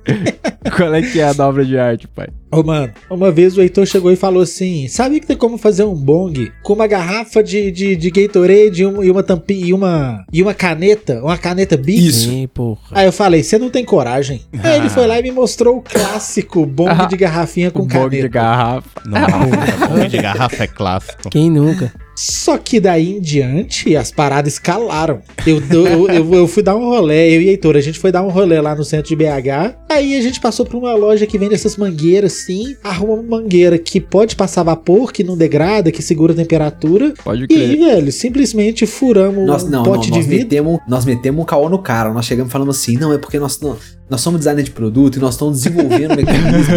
Qual 0.74 0.94
é 0.94 1.02
que 1.02 1.20
é 1.20 1.26
a 1.26 1.34
da 1.34 1.46
obra 1.46 1.66
de 1.66 1.78
arte, 1.78 2.08
pai? 2.08 2.30
Ô, 2.50 2.64
mano, 2.64 2.94
uma 3.10 3.30
vez 3.30 3.58
o 3.58 3.62
Heitor 3.62 3.86
chegou 3.86 4.10
e 4.10 4.16
falou 4.16 4.42
assim: 4.42 4.88
Sabe 4.88 5.20
que 5.20 5.28
tem 5.28 5.36
como 5.36 5.58
fazer 5.58 5.84
um 5.84 5.94
bong 5.94 6.50
com 6.62 6.74
uma 6.74 6.88
garrafa 6.88 7.44
de, 7.44 7.70
de, 7.72 7.96
de 7.98 8.10
Gatorade 8.10 8.84
e 8.84 8.86
uma, 8.86 9.06
e 9.06 9.12
uma 9.12 9.22
tampinha 9.22 9.66
e 9.66 9.74
uma, 9.74 10.26
e 10.32 10.42
uma 10.42 10.54
caneta? 10.54 11.22
Uma 11.22 11.38
caneta 11.38 11.76
Bic? 11.76 12.10
Sim, 12.12 12.48
porra. 12.54 12.80
Aí 12.92 13.06
eu 13.06 13.12
falei: 13.12 13.44
Você 13.44 13.58
não 13.58 13.70
tem 13.70 13.84
coragem. 13.84 14.42
Aí 14.64 14.78
ele 14.78 14.90
foi 14.90 15.08
lá 15.08 15.20
e 15.20 15.24
me 15.24 15.32
mostrou 15.32 15.78
o 15.78 15.82
clássico 15.82 16.66
bong 16.66 17.08
de 17.10 17.18
garrafinha 17.18 17.70
com 17.70 17.80
o 17.80 17.86
bong 17.86 18.10
caneta. 18.10 18.22
de 18.22 18.30
garrafa. 18.30 18.90
Nossa, 19.06 19.88
bom 19.88 20.08
de 20.08 20.18
garrafa 20.18 20.64
é 20.64 20.68
clássico. 20.68 21.30
Quem 21.30 21.50
nunca? 21.50 21.92
Só 22.16 22.58
que 22.58 22.80
daí 22.80 23.18
em 23.18 23.22
diante 23.22 23.96
as 23.96 24.12
paradas 24.12 24.54
escalaram. 24.54 25.22
Eu, 25.46 25.62
eu, 25.72 26.08
eu, 26.10 26.34
eu 26.36 26.48
fui 26.48 26.62
dar 26.64 26.76
um 26.76 26.86
rolê, 26.90 27.36
eu 27.36 27.42
e 27.42 27.50
Heitor, 27.50 27.76
a 27.76 27.82
gente 27.82 28.00
foi 28.00 28.12
dar 28.12 28.24
um 28.24 28.30
rolê 28.30 28.60
lá 28.62 28.76
no 28.76 28.84
centro 28.84 29.08
de 29.10 29.16
BH. 29.16 29.76
Aí 29.90 30.16
a 30.18 30.22
gente 30.22 30.40
passou 30.40 30.66
por 30.66 30.78
uma 30.78 30.94
loja 30.94 31.26
que 31.26 31.38
vende 31.38 31.54
essas 31.56 31.76
mangueiras 31.78 32.34
assim. 32.34 32.76
Arruma 32.84 33.14
uma 33.14 33.24
mangueira 33.42 33.78
que 33.78 34.00
pode 34.00 34.36
passar 34.36 34.64
vapor, 34.64 35.12
que 35.12 35.24
não 35.24 35.36
degrada, 35.38 35.92
que 35.92 36.02
segura 36.02 36.34
a 36.34 36.36
temperatura. 36.36 37.14
Pode 37.24 37.46
E 37.50 37.56
aí, 37.56 37.76
crer. 37.76 37.80
velho, 37.80 38.12
simplesmente 38.12 38.86
furamos 38.86 39.46
Nós, 39.46 39.64
um 39.64 39.70
não, 39.70 39.84
não, 39.84 39.92
pote 39.94 40.10
de 40.12 40.18
nós 40.18 40.26
vidro. 40.26 40.44
metemos, 40.44 40.80
nós 40.88 41.06
metemos 41.06 41.42
um 41.42 41.46
caô 41.46 41.68
no 41.70 41.80
cara. 41.80 42.14
Nós 42.14 42.26
chegamos 42.26 42.52
falando 42.52 42.72
assim, 42.72 42.96
não, 42.98 43.12
é 43.14 43.18
porque 43.18 43.40
nós, 43.40 43.60
nós, 43.60 43.78
nós 44.10 44.22
somos 44.22 44.40
designer 44.40 44.64
de 44.64 44.72
produto 44.72 45.16
e 45.16 45.20
nós 45.20 45.34
estamos 45.36 45.62
desenvolvendo 45.62 46.12
um 46.14 46.16
mecanismo 46.18 46.76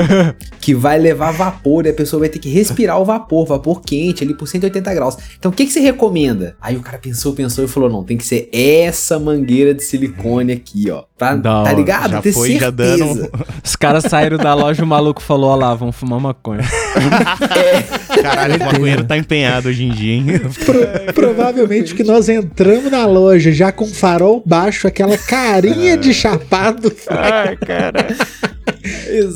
que 0.61 0.75
vai 0.75 0.99
levar 0.99 1.33
vapor 1.33 1.85
e 1.87 1.91
a 1.91 1.93
pessoa 1.93 2.21
vai 2.21 2.29
ter 2.29 2.39
que 2.39 2.49
respirar 2.49 2.99
o 3.01 3.05
vapor, 3.05 3.47
vapor 3.47 3.81
quente 3.83 4.23
ali 4.25 4.33
por 4.35 4.47
180 4.49 4.95
graus. 4.95 5.17
Então 5.39 5.51
o 5.51 5.55
que, 5.55 5.67
que 5.67 5.73
você 5.73 5.81
recomenda? 5.81 6.57
Aí 6.61 6.77
o 6.77 6.81
cara 6.81 6.99
pensou, 6.99 7.33
pensou 7.35 7.65
e 7.65 7.69
falou, 7.69 7.91
não, 7.91 8.05
tem 8.05 8.17
que 8.17 8.25
ser 8.25 8.49
essa 8.53 9.19
mangueira 9.19 9.75
de 9.75 9.83
silicone 9.83 10.53
aqui, 10.53 10.91
ó. 10.91 11.05
Pra, 11.19 11.35
Da 11.35 11.51
tá 11.51 11.61
hora. 11.63 11.73
ligado? 11.73 12.11
Já 12.13 12.23
ter 12.23 12.33
foi, 12.33 12.53
já 12.55 12.59
certeza. 12.61 13.05
dando- 13.05 13.31
Os 13.65 13.77
caras 13.77 14.05
saíram 14.05 14.39
da 14.39 14.55
loja, 14.55 14.83
o 14.85 14.87
maluco 14.87 15.21
falou, 15.23 15.51
ó 15.51 15.57
lá, 15.57 15.75
vamos 15.75 15.97
fumar 15.97 16.21
maconha. 16.21 16.63
Caralho, 18.23 18.57
o 18.57 18.65
maconheiro 18.65 19.05
tá 19.05 19.17
empenhado 19.17 19.69
hoje 19.69 19.85
em 19.85 19.91
dia, 19.91 20.13
hein? 20.15 20.27
Pro- 20.65 21.13
provavelmente 21.15 21.95
que 21.95 22.03
nós 22.05 22.29
entramos 22.29 22.91
na 22.91 23.07
loja 23.07 23.53
já 23.53 23.71
com 23.73 23.87
farol 23.87 24.43
baixo, 24.45 24.87
aquela 24.87 25.17
carinha 25.19 25.97
de 25.97 26.13
chapado. 26.15 26.93
Ai, 27.09 27.57
cara. 27.57 28.07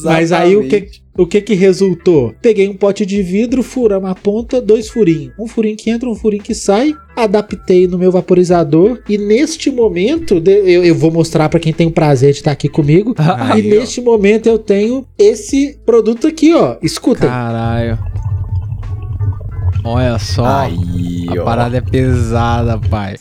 Mas 0.04 0.32
aí 0.32 0.56
o 0.56 0.68
que, 0.68 0.88
o 1.20 1.26
que 1.26 1.40
que 1.42 1.54
resultou? 1.54 2.34
Peguei 2.40 2.66
um 2.66 2.74
pote 2.74 3.04
de 3.04 3.22
vidro, 3.22 3.62
furamos 3.62 4.10
a 4.10 4.14
ponta, 4.14 4.58
dois 4.58 4.88
furinhos. 4.88 5.34
Um 5.38 5.46
furinho 5.46 5.76
que 5.76 5.90
entra, 5.90 6.08
um 6.08 6.14
furinho 6.14 6.42
que 6.42 6.54
sai. 6.54 6.94
Adaptei 7.14 7.86
no 7.86 7.98
meu 7.98 8.10
vaporizador. 8.10 9.02
E 9.06 9.18
neste 9.18 9.70
momento, 9.70 10.42
eu, 10.46 10.82
eu 10.82 10.94
vou 10.94 11.10
mostrar 11.10 11.50
pra 11.50 11.60
quem 11.60 11.74
tem 11.74 11.88
o 11.88 11.92
prazer 11.92 12.32
de 12.32 12.38
estar 12.38 12.52
aqui 12.52 12.70
comigo. 12.70 13.14
Aí, 13.20 13.60
e 13.60 13.76
ó. 13.76 13.80
neste 13.80 14.00
momento 14.00 14.48
eu 14.48 14.58
tenho 14.58 15.06
esse 15.18 15.78
produto 15.84 16.26
aqui, 16.26 16.54
ó. 16.54 16.76
Escuta. 16.82 17.26
Caralho. 17.26 17.98
Olha 19.84 20.18
só. 20.18 20.44
Aí, 20.44 21.26
a 21.28 21.40
ó. 21.40 21.44
parada 21.44 21.76
é 21.76 21.80
pesada, 21.80 22.78
pai. 22.78 23.16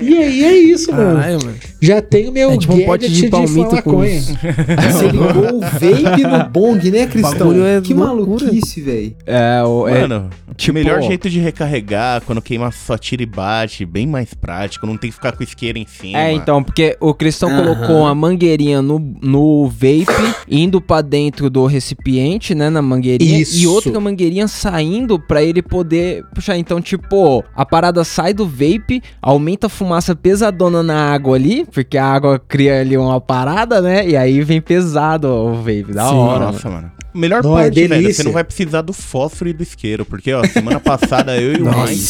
E 0.00 0.16
aí 0.16 0.44
é 0.44 0.56
isso, 0.56 0.90
mano. 0.92 1.16
Caralho, 1.20 1.38
mano. 1.44 1.56
Já 1.80 2.00
tenho 2.02 2.32
meu 2.32 2.52
É 2.52 2.56
tipo 2.58 2.74
um 2.74 2.84
pote 2.84 3.08
de 3.10 3.28
palmito 3.28 3.68
com 3.82 3.92
maconha. 3.92 4.18
os- 4.18 4.26
Você 4.26 5.08
ligou 5.08 5.56
o 5.56 5.60
vape 5.60 6.22
no 6.24 6.50
bong, 6.50 6.90
né, 6.90 7.06
Cristão? 7.06 7.52
é 7.66 7.80
que 7.80 7.94
loucura. 7.94 8.14
maluquice, 8.46 8.80
velho. 8.80 9.14
É, 9.26 9.62
o, 9.64 9.86
é, 9.88 10.00
Mano, 10.02 10.30
tipo- 10.56 10.72
o 10.72 10.74
melhor 10.74 11.02
jeito 11.02 11.28
de 11.30 11.38
recarregar 11.38 12.22
quando 12.22 12.40
queima 12.42 12.70
só 12.72 12.96
tira 12.98 13.22
e 13.22 13.26
bate, 13.26 13.84
bem 13.84 14.06
mais 14.06 14.32
prático, 14.34 14.86
não 14.86 14.96
tem 14.96 15.10
que 15.10 15.14
ficar 15.16 15.32
com 15.32 15.42
isqueiro 15.42 15.78
em 15.78 15.86
cima. 15.86 16.18
É, 16.18 16.32
então, 16.32 16.62
porque 16.62 16.96
o 17.00 17.12
Cristão 17.14 17.48
Aham. 17.50 17.62
colocou 17.74 18.00
uma 18.00 18.14
mangueirinha 18.14 18.80
no, 18.82 18.98
no 19.20 19.68
vape, 19.68 20.06
indo 20.48 20.80
pra 20.80 21.00
dentro 21.00 21.48
do 21.50 21.66
recipiente, 21.66 22.54
né, 22.54 22.70
na 22.70 22.82
mangueirinha, 22.82 23.38
Isso. 23.40 23.56
e 23.58 23.66
outra 23.66 23.98
mangueirinha 24.00 24.48
saindo 24.48 25.18
pra 25.18 25.42
ele 25.42 25.51
poder 25.60 26.24
puxar. 26.32 26.56
Então, 26.56 26.80
tipo, 26.80 27.44
a 27.54 27.66
parada 27.66 28.04
sai 28.04 28.32
do 28.32 28.46
vape, 28.46 29.02
aumenta 29.20 29.66
a 29.66 29.70
fumaça 29.70 30.14
pesadona 30.14 30.82
na 30.84 31.12
água 31.12 31.36
ali, 31.36 31.66
porque 31.70 31.98
a 31.98 32.06
água 32.06 32.38
cria 32.38 32.80
ali 32.80 32.96
uma 32.96 33.20
parada, 33.20 33.80
né, 33.82 34.08
e 34.08 34.16
aí 34.16 34.40
vem 34.42 34.60
pesado 34.60 35.26
o 35.28 35.54
vape, 35.56 35.92
da 35.92 36.08
Sim, 36.08 36.14
hora. 36.14 36.46
Nossa, 36.46 36.70
mano. 36.70 36.92
Melhor 37.14 37.42
Não, 37.42 37.58
é 37.58 37.64
parte, 37.64 37.74
velho, 37.74 37.88
delícia. 37.90 38.14
você 38.14 38.22
não 38.22 38.32
vai 38.32 38.42
precisar 38.42 38.80
do 38.80 38.94
fósforo 38.94 39.50
e 39.50 39.52
do 39.52 39.62
isqueiro, 39.62 40.02
porque, 40.06 40.32
ó, 40.32 40.42
semana 40.46 40.80
passada 40.80 41.36
eu 41.36 41.52
e 41.52 41.56
o 41.60 41.64
Mike 41.66 42.04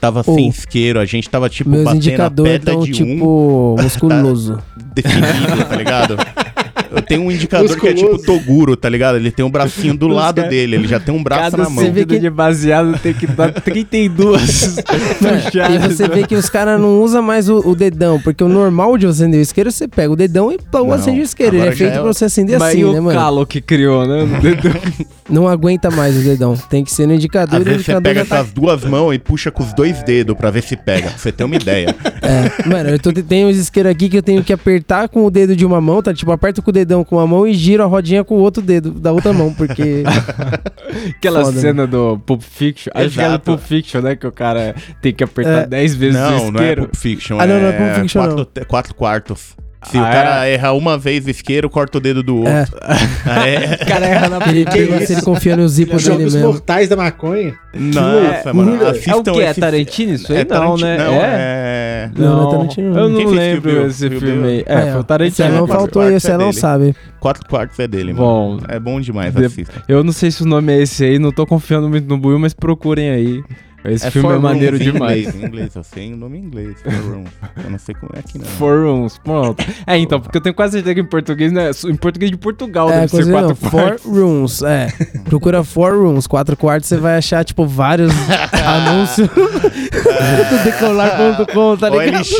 tava 0.00 0.20
Ô, 0.24 0.34
sem 0.34 0.48
isqueiro, 0.48 1.00
a 1.00 1.04
gente 1.04 1.28
tava, 1.28 1.48
tipo, 1.48 1.68
Meus 1.70 1.82
batendo 1.82 2.20
a 2.22 2.30
pedra 2.30 2.72
estão, 2.74 2.84
de 2.84 3.02
um 3.02 3.06
tipo, 3.16 3.76
musculoso. 3.82 4.62
definido, 4.94 5.64
tá 5.68 5.74
ligado? 5.74 6.16
Eu 6.90 7.02
tenho 7.02 7.22
um 7.22 7.30
indicador 7.30 7.78
que 7.78 7.88
é 7.88 7.92
tipo. 7.94 8.18
Toguro, 8.18 8.76
tá 8.76 8.88
ligado? 8.88 9.16
Ele 9.16 9.30
tem 9.30 9.44
um 9.44 9.50
bracinho 9.50 9.96
do 9.96 10.08
Os 10.08 10.14
lado 10.14 10.36
cara- 10.36 10.48
dele, 10.48 10.76
ele 10.76 10.88
já 10.88 10.98
tem 11.00 11.14
um 11.14 11.22
braço 11.22 11.50
Cada 11.52 11.62
na 11.64 11.70
mão. 11.70 11.84
seguida 11.84 12.18
de 12.18 12.30
baseado 12.30 12.98
tem 12.98 13.12
que 13.14 13.26
dar 13.26 13.52
32 13.52 14.76
puxadas. 15.18 15.74
E 15.74 15.78
você 15.94 16.08
vê 16.08 16.26
que 16.26 16.34
os 16.34 16.48
caras 16.48 16.80
não 16.80 17.00
usam 17.02 17.22
mais 17.22 17.48
o, 17.48 17.58
o 17.68 17.74
dedão, 17.74 18.20
porque 18.20 18.42
o 18.42 18.48
normal 18.48 18.96
de 18.98 19.06
você 19.06 19.18
acender 19.22 19.40
o 19.40 19.42
isqueiro, 19.42 19.70
você 19.72 19.88
pega 19.88 20.12
o 20.12 20.16
dedão 20.16 20.52
e 20.52 20.58
Não, 20.72 20.92
acende 20.92 21.20
o 21.20 21.22
isqueiro. 21.22 21.56
Ele 21.56 21.68
é 21.68 21.72
feito 21.72 21.92
é 21.94 22.00
pra 22.00 22.10
o- 22.10 22.12
você 22.14 22.24
acender 22.24 22.58
Mas 22.58 22.68
assim, 22.70 22.84
o 22.84 22.92
né, 22.92 23.00
mano? 23.00 23.18
calo 23.18 23.46
que 23.46 23.60
criou, 23.60 24.06
né? 24.06 24.26
Não 25.28 25.46
aguenta 25.46 25.90
mais 25.90 26.16
o 26.16 26.20
dedão. 26.20 26.56
Tem 26.70 26.82
que 26.84 26.90
ser 26.90 27.06
no 27.06 27.14
indicador 27.14 27.56
Às 27.60 27.60
e 27.60 27.62
o 27.62 27.64
vezes 27.64 27.84
você 27.86 27.92
indicador 27.92 28.02
pega 28.02 28.20
já 28.20 28.24
com 28.26 28.34
tá... 28.34 28.40
as 28.40 28.50
duas 28.52 28.84
mãos 28.84 29.12
e 29.14 29.18
puxa 29.18 29.50
com 29.50 29.62
os 29.62 29.72
dois 29.74 30.02
dedos 30.02 30.36
pra 30.36 30.50
ver 30.50 30.62
se 30.62 30.76
pega, 30.76 31.08
pra 31.10 31.18
você 31.18 31.30
ter 31.32 31.44
uma 31.44 31.56
ideia. 31.56 31.94
É, 32.22 32.68
mano, 32.68 32.88
eu 32.90 32.98
tô, 32.98 33.12
tem 33.12 33.44
uns 33.44 33.56
isqueiros 33.56 33.92
aqui 33.92 34.08
que 34.08 34.16
eu 34.16 34.22
tenho 34.22 34.42
que 34.42 34.52
apertar 34.52 35.08
com 35.08 35.24
o 35.26 35.30
dedo 35.30 35.54
de 35.54 35.66
uma 35.66 35.80
mão, 35.80 36.02
tá? 36.02 36.14
Tipo, 36.14 36.32
aperto 36.32 36.62
com 36.62 36.70
o 36.70 36.72
dedão 36.78 37.04
com 37.04 37.16
uma 37.16 37.26
mão 37.26 37.46
e 37.46 37.52
giro 37.54 37.82
a 37.82 37.86
rodinha 37.86 38.24
com 38.24 38.34
o 38.36 38.38
outro 38.40 38.62
dedo 38.62 38.90
da 38.92 39.12
outra 39.12 39.32
mão, 39.32 39.52
porque... 39.52 40.02
Aquela 41.16 41.44
Foda, 41.44 41.60
cena 41.60 41.86
do 41.86 42.18
Pulp 42.24 42.42
Fiction. 42.42 42.90
Acho 42.94 43.10
que 43.10 43.20
é 43.20 43.24
do 43.24 43.28
Exato. 43.30 43.44
Pulp 43.44 43.60
Fiction, 43.60 44.00
né? 44.00 44.16
Que 44.16 44.26
o 44.26 44.32
cara 44.32 44.74
tem 45.02 45.12
que 45.12 45.22
apertar 45.24 45.62
É. 45.62 45.66
10 45.66 45.94
vezes 45.94 46.16
o 46.16 46.22
Não, 46.22 46.30
não 46.30 46.36
é 46.38 46.44
isqueiro. 46.46 46.82
Pulp 46.82 46.96
Fiction, 46.96 47.38
Ah, 47.40 47.46
não, 47.46 47.54
é, 47.56 47.60
não 47.60 47.68
é 47.68 47.72
Pulp 47.72 48.00
Fiction, 48.02 48.20
quatro, 48.22 48.36
não. 48.56 48.64
quatro 48.66 48.94
quartos. 48.94 49.56
Se 49.84 49.96
Ah, 49.96 50.00
o 50.00 50.04
cara 50.04 50.46
erra 50.48 50.72
uma 50.72 50.98
vez 50.98 51.24
o 51.24 51.30
isqueiro, 51.30 51.70
corta 51.70 51.98
o 51.98 52.00
dedo 52.00 52.20
do 52.20 52.38
outro. 52.38 52.52
É. 52.52 52.64
Ah, 53.30 53.46
é. 53.48 53.78
O 53.82 53.86
cara 53.86 54.06
erra 54.06 54.28
na 54.28 54.38
Ele 54.48 54.64
Que 54.64 54.72
pergunta 54.72 55.06
se 55.06 55.12
ele 55.12 55.22
confia 55.22 55.56
no 55.56 55.68
zipo 55.68 55.92
dele 55.92 56.02
Jogos 56.02 56.34
mesmo. 56.34 56.48
mortais 56.52 56.88
da 56.88 56.96
maconha. 56.96 57.54
Nossa, 57.74 58.48
É, 58.48 58.52
mano. 58.52 58.76
é 59.06 59.14
o 59.14 59.22
que? 59.22 59.40
É 59.42 59.54
Tarantino 59.54 60.14
isso 60.14 60.32
aí? 60.32 60.38
É 60.40 60.44
não, 60.44 60.48
Tarantino- 60.48 60.86
né? 60.88 60.96
Não, 60.98 61.12
é? 61.14 61.67
É... 62.16 62.20
Não, 62.20 62.36
não 62.42 62.48
é 62.48 62.50
Tarantino. 62.52 62.98
Eu 62.98 63.08
não 63.08 63.18
Quem 63.18 63.26
lembro 63.30 63.70
Bill? 63.70 63.86
esse 63.86 64.10
filme 64.10 64.46
aí. 64.48 64.64
Bill? 64.64 64.64
É, 64.66 64.92
foi 64.92 65.00
o 65.00 65.04
Tarantino. 65.04 65.48
Você 65.48 65.54
não 65.54 65.66
faltou 65.66 66.02
aí, 66.02 66.08
quartos 66.10 66.22
você 66.22 66.32
é 66.32 66.36
não 66.38 66.52
sabe. 66.52 66.94
Quatro 67.20 67.48
quartos 67.48 67.78
é 67.78 67.86
dele, 67.88 68.12
mano. 68.12 68.24
Bom, 68.26 68.58
É 68.68 68.78
bom 68.78 69.00
demais, 69.00 69.34
De- 69.34 69.44
assista. 69.44 69.82
eu 69.88 70.02
não 70.04 70.12
sei 70.12 70.30
se 70.30 70.42
o 70.42 70.46
nome 70.46 70.72
é 70.72 70.82
esse 70.82 71.04
aí, 71.04 71.18
não 71.18 71.32
tô 71.32 71.46
confiando 71.46 71.88
muito 71.88 72.08
no 72.08 72.16
Buiu, 72.18 72.38
mas 72.38 72.54
procurem 72.54 73.10
aí. 73.10 73.42
Esse 73.84 74.10
filme 74.10 74.34
é 74.34 74.38
maneiro 74.38 74.76
Rooms 74.76 74.88
em 74.88 74.92
demais. 74.92 75.18
Inglês, 75.18 75.34
em 75.34 75.46
inglês, 75.46 75.76
eu 75.76 75.84
sei 75.84 76.12
o 76.12 76.16
nome 76.16 76.38
em 76.38 76.42
inglês. 76.42 76.76
Four 76.82 76.92
Rooms. 76.92 77.30
Eu 77.64 77.70
não 77.70 77.78
sei 77.78 77.94
como 77.94 78.10
é 78.14 78.18
aqui 78.18 78.38
não. 78.38 78.44
Four 78.44 78.82
Rooms, 78.84 79.18
pronto. 79.18 79.64
É, 79.86 79.96
então, 79.96 80.20
porque 80.20 80.36
eu 80.36 80.40
tenho 80.40 80.54
quase 80.54 80.72
certeza 80.72 80.94
que 80.94 81.00
em 81.00 81.04
português, 81.06 81.52
né? 81.52 81.70
Em 81.86 81.94
português 81.94 82.30
de 82.30 82.36
Portugal 82.36 82.90
É, 82.90 83.00
deve 83.00 83.08
ser 83.16 83.26
não, 83.26 83.32
quatro 83.40 83.54
Four. 83.54 83.96
Rooms, 84.04 84.62
é. 84.62 84.88
Procura 85.24 85.62
Four 85.62 85.92
Rooms, 85.92 86.26
quatro 86.26 86.56
quartos, 86.56 86.88
você 86.88 86.96
vai 86.96 87.16
achar, 87.16 87.44
tipo, 87.44 87.66
vários 87.66 88.12
anúncios 88.66 89.28
do 89.30 90.64
decolar.com, 90.64 91.76
tá 91.76 91.88
ligado? 91.88 92.16
OLX. 92.16 92.38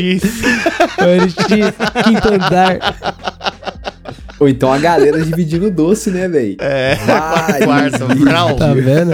OLX, 0.99 2.05
quinto 2.05 2.35
andar. 2.35 2.79
Ou 4.41 4.49
então 4.49 4.73
a 4.73 4.79
galera 4.79 5.23
dividindo 5.23 5.71
doce, 5.71 6.11
né, 6.11 6.29
velho? 6.29 6.57
É, 6.61 6.95
Vários 7.67 7.97
quarto. 8.23 8.57
Tá 8.57 8.73
vendo? 8.75 9.13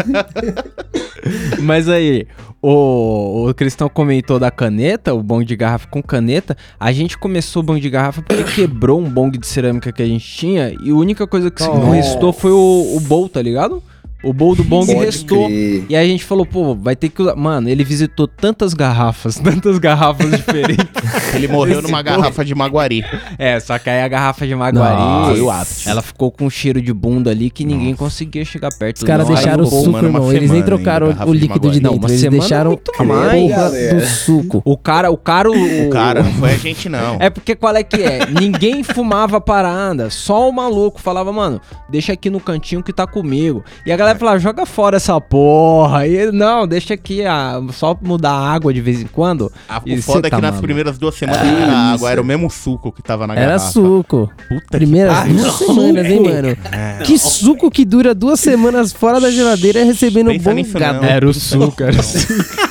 Mas 1.60 1.88
aí, 1.88 2.26
o, 2.60 3.48
o 3.48 3.54
Cristão 3.54 3.88
comentou 3.88 4.38
da 4.38 4.50
caneta, 4.50 5.14
o 5.14 5.22
bong 5.22 5.44
de 5.44 5.56
garrafa 5.56 5.86
com 5.88 6.02
caneta. 6.02 6.56
A 6.78 6.92
gente 6.92 7.16
começou 7.16 7.62
o 7.62 7.64
bong 7.64 7.80
de 7.80 7.90
garrafa 7.90 8.22
porque 8.22 8.44
quebrou 8.44 9.00
um 9.00 9.08
bong 9.08 9.36
de 9.38 9.46
cerâmica 9.46 9.92
que 9.92 10.02
a 10.02 10.06
gente 10.06 10.26
tinha 10.26 10.74
e 10.82 10.90
a 10.90 10.94
única 10.94 11.26
coisa 11.26 11.50
que 11.50 11.62
se 11.62 11.68
Nossa. 11.68 11.92
restou 11.92 12.32
foi 12.32 12.52
o, 12.52 12.96
o 12.96 13.00
bowl, 13.00 13.28
tá 13.28 13.40
ligado? 13.40 13.82
O 14.24 14.32
bowl 14.32 14.54
do 14.54 14.64
bong 14.64 14.86
Pode 14.86 15.04
restou. 15.04 15.46
crer. 15.46 15.84
E 15.88 15.96
aí 15.96 16.06
a 16.06 16.08
gente 16.10 16.24
falou, 16.24 16.46
pô, 16.46 16.74
vai 16.74 16.96
ter 16.96 17.08
que 17.08 17.20
usar. 17.22 17.36
Mano, 17.36 17.68
ele 17.68 17.84
visitou 17.84 18.26
tantas 18.26 18.74
garrafas, 18.74 19.36
tantas 19.42 19.78
garrafas 19.78 20.30
diferentes. 20.30 20.86
Ele 21.34 21.48
morreu 21.48 21.82
numa 21.82 22.02
garrafa 22.02 22.44
de 22.44 22.54
Maguari. 22.54 23.04
é, 23.38 23.58
só 23.60 23.78
que 23.78 23.90
aí 23.90 24.02
a 24.02 24.08
garrafa 24.08 24.46
de 24.46 24.54
Maguari, 24.54 24.96
Nossa. 24.96 25.38
Eu 25.38 25.50
acho. 25.50 25.88
ela 25.88 26.02
ficou 26.02 26.30
com 26.30 26.46
um 26.46 26.50
cheiro 26.50 26.80
de 26.80 26.92
bunda 26.92 27.30
ali 27.30 27.50
que 27.50 27.64
ninguém 27.64 27.94
conseguia 27.94 28.44
chegar 28.44 28.70
perto. 28.78 28.96
Os 28.98 29.04
caras 29.04 29.28
não. 29.28 29.34
Deixaram 29.34 29.64
o 29.64 29.66
o 29.66 29.70
suco, 29.70 29.90
mano, 29.90 30.08
irmão. 30.08 30.32
Eles 30.32 30.50
nem 30.50 30.62
trocaram 30.62 31.08
garrafa 31.08 31.30
o 31.30 31.34
de 31.34 31.40
líquido 31.40 31.70
de. 31.70 31.80
Não, 31.80 31.90
dentro. 31.92 32.06
uma 32.06 32.08
Eles 32.10 32.20
semana 32.20 32.40
deixaram 32.40 32.70
muito 32.70 32.92
a 32.98 33.04
mais, 33.04 33.42
porra 33.42 33.56
galera. 33.62 33.94
do 34.00 34.06
suco. 34.06 34.62
O 34.64 34.76
cara, 34.76 35.10
o 35.10 35.16
cara, 35.16 35.50
o, 35.50 35.86
O 35.86 35.90
cara, 35.90 36.22
não 36.22 36.32
foi 36.34 36.52
a 36.52 36.56
gente 36.56 36.88
não. 36.88 37.16
É 37.20 37.28
porque 37.30 37.54
qual 37.54 37.74
é 37.76 37.82
que 37.82 38.02
é? 38.02 38.26
Ninguém 38.26 38.82
fumava 38.82 39.36
a 39.36 39.40
parada, 39.40 40.08
só 40.10 40.48
o 40.48 40.52
maluco 40.52 41.00
falava, 41.00 41.32
mano, 41.32 41.60
deixa 41.88 42.12
aqui 42.12 42.30
no 42.30 42.40
cantinho 42.40 42.82
que 42.82 42.92
tá 42.92 43.06
comigo. 43.06 43.64
E 43.84 43.92
a 43.92 43.96
galera 43.96 44.13
falava, 44.18 44.38
joga 44.38 44.66
fora 44.66 44.96
essa 44.96 45.20
porra. 45.20 46.06
E 46.06 46.14
ele, 46.16 46.32
não, 46.32 46.66
deixa 46.66 46.94
aqui, 46.94 47.24
ah, 47.24 47.60
só 47.72 47.96
mudar 48.02 48.30
a 48.32 48.52
água 48.52 48.72
de 48.72 48.80
vez 48.80 49.00
em 49.00 49.06
quando. 49.06 49.50
A, 49.68 49.80
E 49.84 49.94
o 49.96 50.02
foda 50.02 50.28
é 50.28 50.30
tá 50.30 50.36
que 50.36 50.42
nas 50.42 50.50
maluco. 50.52 50.62
primeiras 50.62 50.98
duas 50.98 51.14
semanas 51.14 51.42
É 51.42 51.48
era 51.50 51.66
isso. 51.66 51.94
água, 51.94 52.10
era 52.12 52.20
o 52.20 52.24
mesmo 52.24 52.50
suco 52.50 52.90
que 52.92 53.02
tava 53.02 53.26
na 53.26 53.34
Era 53.34 53.46
garrafa. 53.52 53.70
suco. 53.70 54.30
Puta 54.48 54.64
Primeiras 54.70 55.16
Ah, 55.16 55.24
duas 55.26 55.52
suco. 55.52 55.74
semanas, 55.74 56.06
hein, 56.06 56.20
mano? 56.20 56.56
Que 57.04 57.18
suco 57.18 57.70
que 57.70 57.84
dura 57.84 58.14
duas 58.14 58.40
semanas 58.40 58.92
fora 58.92 59.20
da 59.20 59.30
geladeira 59.30 59.84
recebendo 59.84 60.28
Pensa 60.30 60.54
nisso 60.54 60.72
bongado. 60.72 61.00
não. 61.02 61.08
Era 61.08 61.28
o 61.28 61.34
suco, 61.34 61.82
era 61.82 61.92
o 61.92 61.96
nisso 61.96 62.28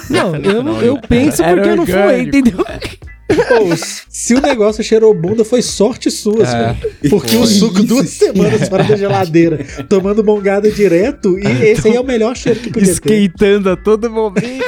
Não, 0.10 0.36
eu, 0.36 0.82
eu 0.82 1.00
penso 1.08 1.44
Era 1.44 1.56
porque 1.56 1.70
eu 1.70 1.76
não 1.76 1.86
fui, 1.86 2.22
entendeu? 2.22 2.66
Pô, 3.28 3.76
se 4.10 4.36
o 4.36 4.42
negócio 4.42 4.84
cheirou 4.84 5.14
bunda, 5.14 5.46
foi 5.46 5.62
sorte 5.62 6.12
sua, 6.12 6.44
É. 6.44 7.10
Porque 7.10 7.36
o 7.36 7.40
Foi 7.40 7.48
suco 7.48 7.78
isso, 7.78 7.88
duas 7.88 8.10
semanas 8.10 8.68
fora 8.68 8.84
da 8.84 8.96
geladeira, 8.96 9.66
tomando 9.88 10.22
bongada 10.22 10.70
direto, 10.70 11.38
e 11.40 11.46
esse 11.66 11.88
aí 11.88 11.96
é 11.96 12.02
o 12.02 12.04
melhor 12.04 12.36
cheiro 12.36 12.60
que 12.60 12.70
podia 12.70 12.86
ter. 12.86 12.92
Esquentando 12.92 13.70
a 13.70 13.76
todo 13.76 14.10
momento. 14.10 14.64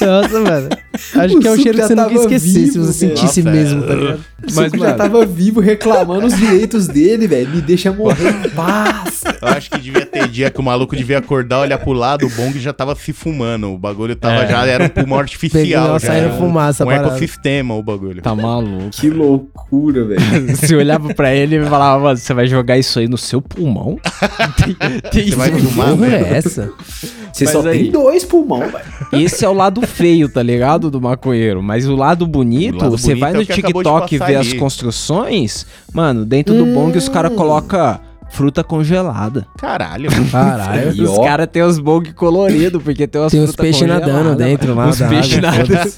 Nossa, 0.00 0.40
mano. 0.40 0.68
Acho 0.92 1.36
O 1.36 1.40
que 1.40 1.46
é 1.46 1.50
um 1.52 1.56
cheiro 1.56 1.78
que 1.78 1.84
você 1.86 1.94
nunca 1.94 2.08
tava 2.08 2.14
esquecer 2.20 2.66
se 2.66 2.78
você 2.78 3.06
velho. 3.06 3.16
sentisse 3.18 3.42
Nossa, 3.42 3.56
mesmo, 3.56 3.84
é. 3.84 3.86
tá 3.86 3.94
ligado? 3.94 4.18
O 4.18 4.42
Mas, 4.42 4.54
suco 4.54 4.78
já 4.78 4.84
mano- 4.84 4.96
tava 4.96 5.26
vivo 5.26 5.60
reclamando 5.60 6.26
os 6.26 6.36
direitos 6.36 6.88
dele, 6.88 7.26
velho. 7.28 7.48
Me 7.50 7.60
deixa 7.60 7.92
morrer 7.92 8.30
em 8.44 8.48
paz. 8.50 9.20
Eu 9.40 9.48
acho 9.48 9.70
que 9.70 9.78
devia 9.78 10.04
ter 10.06 10.26
dia 10.28 10.50
que 10.50 10.58
o 10.58 10.62
maluco 10.62 10.96
devia 10.96 11.18
acordar, 11.18 11.60
olhar 11.60 11.78
pro 11.78 11.92
lado, 11.92 12.26
o 12.26 12.30
bong 12.30 12.58
já 12.58 12.72
tava 12.72 12.94
se 12.96 13.12
fumando. 13.12 13.68
O 13.72 13.78
bagulho 13.78 14.16
tava 14.16 14.46
já, 14.46 14.66
era 14.66 14.84
um 14.84 14.88
pulmão 14.88 15.18
artificial. 15.20 15.62
Pegando, 15.64 15.92
já, 16.00 16.06
saindo 16.08 16.24
era 16.26 16.34
um- 16.34 16.38
fumaça, 16.38 16.84
Um 16.84 16.86
parada. 16.88 17.08
ecossistema 17.08 17.74
o 17.74 17.82
bagulho. 17.82 18.20
Tá 18.22 18.34
maluco. 18.34 18.90
Que 18.90 19.10
loucura, 19.10 20.04
velho. 20.06 20.56
Se 20.56 20.74
olhava 20.74 21.14
pra 21.14 21.32
ele 21.34 21.56
e 21.56 21.64
falava, 21.66 22.02
mano, 22.02 22.16
você 22.16 22.34
vai 22.34 22.46
jogar 22.46 22.78
isso 22.78 22.98
aí 22.98 23.06
no 23.06 23.18
seu 23.18 23.40
pulmão? 23.42 23.98
tem, 24.56 25.10
tem 25.10 25.30
Você 25.30 25.36
vai 25.36 25.50
Porra 25.50 25.94
velho? 25.96 26.14
é 26.26 26.36
essa? 26.36 26.72
Você 27.32 27.44
Mas 27.44 27.52
só 27.52 27.60
aí- 27.68 27.82
tem 27.84 27.90
dois 27.92 28.24
pulmão, 28.24 28.60
velho. 28.60 28.84
Esse 29.24 29.44
é 29.44 29.48
o 29.48 29.52
lado 29.52 29.80
feio, 29.82 30.28
tá 30.28 30.42
ligado? 30.42 30.79
Do 30.88 31.00
maconheiro. 31.00 31.60
Mas 31.62 31.86
o 31.88 31.96
lado 31.96 32.26
bonito, 32.26 32.76
O 32.76 32.82
lado 32.84 32.96
você 32.96 33.08
bonito 33.08 33.20
vai 33.20 33.30
é 33.32 33.34
no 33.34 33.44
TikTok 33.44 34.18
ver 34.18 34.36
as 34.36 34.46
ali. 34.48 34.58
construções, 34.58 35.66
mano, 35.92 36.24
dentro 36.24 36.54
do 36.54 36.64
bong 36.66 36.96
os 36.96 37.08
caras 37.08 37.34
colocam 37.34 37.98
fruta 38.30 38.62
congelada. 38.62 39.46
Caralho. 39.58 40.08
Caralho. 40.30 40.92
E 40.96 41.02
Os 41.02 41.18
caras 41.18 41.48
têm 41.52 41.62
os 41.62 41.78
bong 41.78 42.12
coloridos, 42.12 42.82
porque 42.82 43.06
tem 43.06 43.20
umas 43.20 43.32
Tem 43.32 43.40
nadando 43.86 44.36
dentro 44.36 44.74
lá 44.74 44.88
Os 44.88 44.98
peixes 45.00 45.40
nadando. 45.40 45.68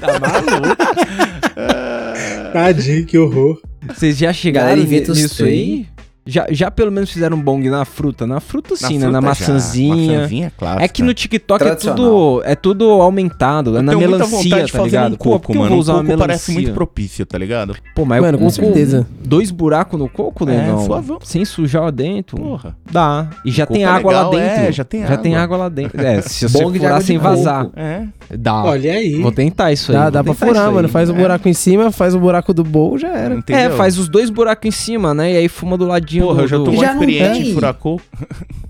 tá 0.00 0.20
maluco? 0.20 0.76
Tadinho, 2.52 3.06
que 3.06 3.18
horror. 3.18 3.58
Vocês 3.88 4.16
já 4.16 4.32
chegaram 4.32 4.76
nisso 4.82 5.44
aí? 5.44 5.86
Já, 6.24 6.46
já 6.50 6.70
pelo 6.70 6.92
menos 6.92 7.10
fizeram 7.10 7.36
um 7.36 7.40
bong 7.42 7.68
na 7.68 7.84
fruta? 7.84 8.26
Na 8.26 8.38
fruta 8.38 8.76
sim, 8.76 8.94
né? 8.94 9.00
fruta 9.06 9.10
Na 9.12 9.20
já. 9.20 9.26
maçãzinha. 9.26 10.14
Maçãzinha, 10.20 10.52
claro. 10.56 10.80
É 10.80 10.86
que 10.86 11.02
no 11.02 11.12
TikTok 11.12 11.64
é 11.64 11.74
tudo, 11.74 12.42
é 12.44 12.54
tudo 12.54 12.84
aumentado. 12.90 13.76
É 13.76 13.82
na 13.82 13.96
melancia, 13.96 14.66
tá 14.68 14.82
ligado? 14.84 15.16
Pô, 15.18 15.24
coco, 15.40 15.52
eu 15.52 15.56
mano. 15.56 15.68
vou 15.70 15.78
Um 15.78 15.80
usar 15.80 15.92
coco 15.94 16.04
melancia? 16.04 16.26
parece 16.26 16.52
muito 16.52 16.72
propício, 16.72 17.26
tá 17.26 17.36
ligado? 17.36 17.74
Pô, 17.94 18.04
mas 18.04 18.20
Mano, 18.22 18.36
o 18.36 18.40
com 18.40 18.46
coco, 18.46 18.56
certeza. 18.56 19.06
dois 19.24 19.50
buracos 19.50 19.98
no 19.98 20.08
coco, 20.08 20.48
É, 20.48 20.56
negão? 20.58 20.84
suavão. 20.86 21.18
Sem 21.24 21.44
sujar 21.44 21.82
lá 21.82 21.90
dentro? 21.90 22.36
Porra. 22.36 22.76
Dá. 22.90 23.28
E 23.44 23.50
já 23.50 23.66
tem 23.66 23.82
é 23.82 23.86
água 23.86 24.12
lá 24.12 24.28
legal, 24.28 24.30
dentro. 24.48 24.64
é, 24.68 24.72
já 24.72 24.84
tem 24.84 25.06
Já 25.06 25.16
tem 25.16 25.32
água. 25.34 25.42
água 25.44 25.56
lá 25.56 25.68
dentro. 25.68 26.00
É, 26.00 26.20
se 26.22 26.46
você 26.48 26.62
furar 26.62 26.86
água 26.92 27.00
sem 27.00 27.18
vazar. 27.18 27.68
É. 27.74 28.04
Dá. 28.38 28.62
Olha 28.64 28.92
aí. 28.92 29.20
Vou 29.20 29.32
tentar 29.32 29.72
isso 29.72 29.90
aí. 29.90 29.98
Dá, 29.98 30.08
dá 30.10 30.24
pra 30.24 30.34
furar, 30.34 30.70
mano. 30.72 30.88
Faz 30.88 31.10
o 31.10 31.12
É. 31.12 31.16
buraco 31.16 31.48
em 31.48 31.52
cima, 31.52 31.90
faz 31.90 32.14
o 32.14 32.20
buraco 32.20 32.54
do 32.54 32.62
bowl, 32.62 32.96
já 32.96 33.08
era. 33.08 33.34
Entendeu? 33.34 33.60
É, 33.60 33.70
faz 33.70 33.98
os 33.98 34.08
dois 34.08 34.30
buracos 34.30 34.66
em 34.68 34.70
cima, 34.70 35.12
né? 35.12 35.32
E 35.32 35.36
aí 35.36 35.48
fuma 35.48 35.76
do 35.76 35.86
ladinho 36.20 36.24
Porra, 36.24 36.36
do... 36.36 36.42
eu 36.42 36.48
já 36.48 36.56
tô 36.58 36.64
do- 36.64 36.72
mais 36.72 36.90
experiente 36.92 37.40
tem. 37.40 37.50
em 37.50 37.54
furar 37.54 37.74
coco. 37.74 38.02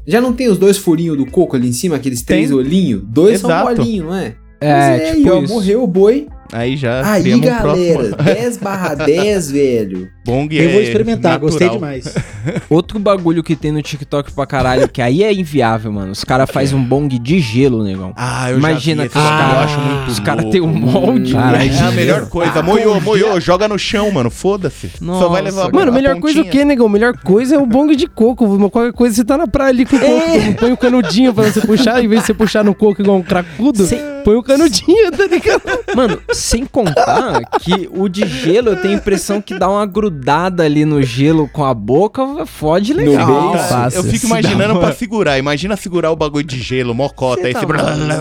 Já 0.07 0.21
não 0.21 0.33
tem 0.33 0.49
os 0.49 0.59
dois 0.59 0.77
furinhos 0.79 1.17
do 1.17 1.27
coco 1.27 1.57
ali 1.57 1.69
em 1.69 1.73
cima, 1.73 1.97
aqueles 1.97 2.23
três 2.23 2.51
olhinhos? 2.51 3.03
Dois 3.05 3.41
são 3.41 3.51
Exato. 3.51 3.77
bolinhos, 3.77 4.07
não 4.07 4.15
é? 4.17 4.35
É, 4.61 4.99
Pois 4.99 5.11
tipo 5.17 5.29
aí, 5.29 5.31
ó, 5.31 5.43
isso. 5.43 5.55
morreu 5.55 5.83
o 5.83 5.87
boi. 5.87 6.29
Aí 6.53 6.77
já 6.77 7.11
Aí, 7.11 7.35
um 7.35 7.41
galera, 7.41 7.99
próximo 8.13 8.17
10 8.35 8.57
barra 8.59 8.95
10, 8.95 9.51
velho. 9.51 10.09
Bong 10.25 10.55
Eu 10.57 10.69
é 10.69 10.73
vou 10.73 10.81
experimentar, 10.83 11.39
gostei 11.39 11.67
natural. 11.69 11.91
demais. 11.93 12.15
Outro 12.71 12.99
bagulho 12.99 13.43
que 13.43 13.55
tem 13.57 13.73
no 13.73 13.83
TikTok 13.83 14.33
pra 14.33 14.47
caralho, 14.47 14.89
que 14.89 15.01
aí 15.03 15.23
é 15.23 15.33
inviável, 15.33 15.93
mano. 15.93 16.13
Os 16.13 16.25
caras 16.25 16.51
fazem 16.51 16.79
um 16.79 16.83
bong 16.85 17.19
de 17.19 17.41
gelo, 17.41 17.83
negão. 17.85 18.13
Ah, 18.17 18.51
eu 18.51 18.59
Imagina 18.59 19.03
já 19.03 19.09
vi 19.09 19.13
que 19.13 19.19
os 19.19 19.25
cara- 19.25 19.53
eu 19.55 19.59
acho 19.61 19.81
muito 19.81 20.11
os 20.11 20.21
cara 20.21 20.41
louco. 20.43 20.53
tem 20.53 20.61
um 20.61 20.67
molde. 20.73 21.33
Caralho, 21.33 21.73
É 21.73 21.79
a 21.81 21.91
melhor 21.91 22.29
coisa. 22.29 22.53
Ah, 22.55 22.63
moiou, 22.63 23.01
moiou, 23.01 23.41
joga 23.41 23.67
no 23.69 23.79
chão, 23.79 24.11
mano. 24.11 24.31
Foda-se. 24.31 24.91
Só 24.99 25.29
vai 25.29 25.43
levar 25.43 25.63
cara. 25.63 25.73
Mano, 25.75 25.91
a 25.91 25.95
melhor 25.95 26.19
coisa 26.21 26.41
o 26.41 26.45
pontinha. 26.45 26.61
quê, 26.63 26.65
negão? 26.65 26.89
Melhor 26.89 27.17
coisa 27.19 27.55
é 27.55 27.59
o 27.59 27.67
bong 27.67 27.95
de 27.97 28.07
coco. 28.07 28.71
Qualquer 28.71 28.93
coisa 28.93 29.15
você 29.17 29.25
tá 29.25 29.37
na 29.37 29.47
praia 29.47 29.71
ali 29.71 29.85
com 29.85 29.97
o 29.97 30.01
coco. 30.01 30.55
Põe 30.61 30.73
o 30.73 30.77
canudinho 30.77 31.35
pra 31.35 31.45
você 31.45 31.61
puxar, 31.61 32.03
em 32.03 32.09
vez 32.09 32.21
de 32.23 32.27
você 32.27 32.35
puxar 32.35 32.65
no 32.65 32.75
coco 32.75 33.01
igual 33.03 33.17
um 33.19 33.23
cracudo, 33.23 33.87
põe 34.25 34.37
o 34.37 34.43
canudinho, 34.43 35.11
tá 35.11 35.27
ligado? 35.27 35.63
Mano, 35.97 36.21
sem 36.33 36.65
contar 36.65 37.41
que 37.61 37.89
o 37.93 38.09
de 38.09 38.27
gelo 38.27 38.71
eu 38.71 38.77
tenho 38.81 38.95
a 38.95 38.97
impressão 38.97 39.41
que 39.41 39.59
dá 39.59 39.69
uma 39.69 39.85
grudada 39.87 40.12
ali 40.63 40.85
no 40.85 41.03
gelo 41.03 41.49
com 41.49 41.65
a 41.65 41.73
boca, 41.75 42.45
fode 42.47 42.93
legal. 42.93 43.27
meio, 43.27 43.53
Cara, 43.53 43.65
Fácil. 43.65 43.99
eu 43.99 44.05
fico 44.05 44.27
imaginando 44.27 44.79
pra 44.79 44.93
segurar. 44.93 45.39
Imagina 45.39 45.77
segurar 45.77 46.11
o 46.11 46.17
bagulho 46.17 46.45
de 46.45 46.61
gelo, 46.61 46.95
mocota. 46.95 47.47
Aí 47.47 47.53
tá 47.53 47.61
você 47.61 47.67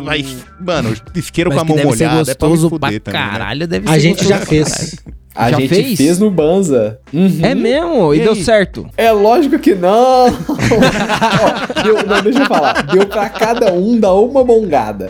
vai. 0.01 0.25
Mano, 0.59 0.93
isqueiro 1.15 1.49
com 1.51 1.55
Mas 1.57 1.63
a 1.63 1.65
que 1.65 1.71
mão 1.73 1.77
deve 1.83 1.97
ser 1.97 2.05
molhada. 2.07 2.31
É 2.31 2.35
pra 2.35 2.49
me 2.49 2.57
pra 2.57 2.69
também. 3.11 3.21
né? 3.29 3.29
caralho, 3.31 3.67
deve 3.67 3.87
ser 3.87 3.93
A 3.93 3.99
gente 3.99 4.27
já 4.27 4.37
fez. 4.39 4.95
A 5.33 5.49
Já 5.49 5.59
gente 5.59 5.69
fez? 5.69 5.97
fez? 5.97 6.19
no 6.19 6.29
Banza. 6.29 6.99
Uhum. 7.13 7.39
É 7.41 7.55
mesmo? 7.55 8.13
E, 8.13 8.17
E 8.17 8.21
deu 8.23 8.33
aí? 8.33 8.43
certo. 8.43 8.85
É 8.97 9.11
lógico 9.13 9.57
que 9.59 9.73
não. 9.73 10.25
Ó, 10.27 11.83
deu, 11.83 12.05
não, 12.05 12.21
deixa 12.21 12.39
eu 12.39 12.45
falar. 12.47 12.81
Deu 12.83 13.05
pra 13.05 13.29
cada 13.29 13.71
um 13.71 13.97
dar 13.97 14.13
uma 14.13 14.43
bongada. 14.43 15.09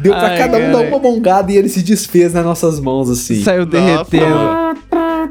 Deu 0.00 0.12
pra 0.12 0.28
Ai, 0.28 0.38
cada 0.38 0.58
um 0.58 0.70
dar 0.70 0.78
cara. 0.78 0.88
uma 0.88 0.98
bongada 1.00 1.50
e 1.50 1.56
ele 1.56 1.68
se 1.68 1.82
desfez 1.82 2.32
nas 2.32 2.44
nossas 2.44 2.78
mãos 2.78 3.10
assim. 3.10 3.42
Saiu 3.42 3.66
derretendo. 3.66 4.76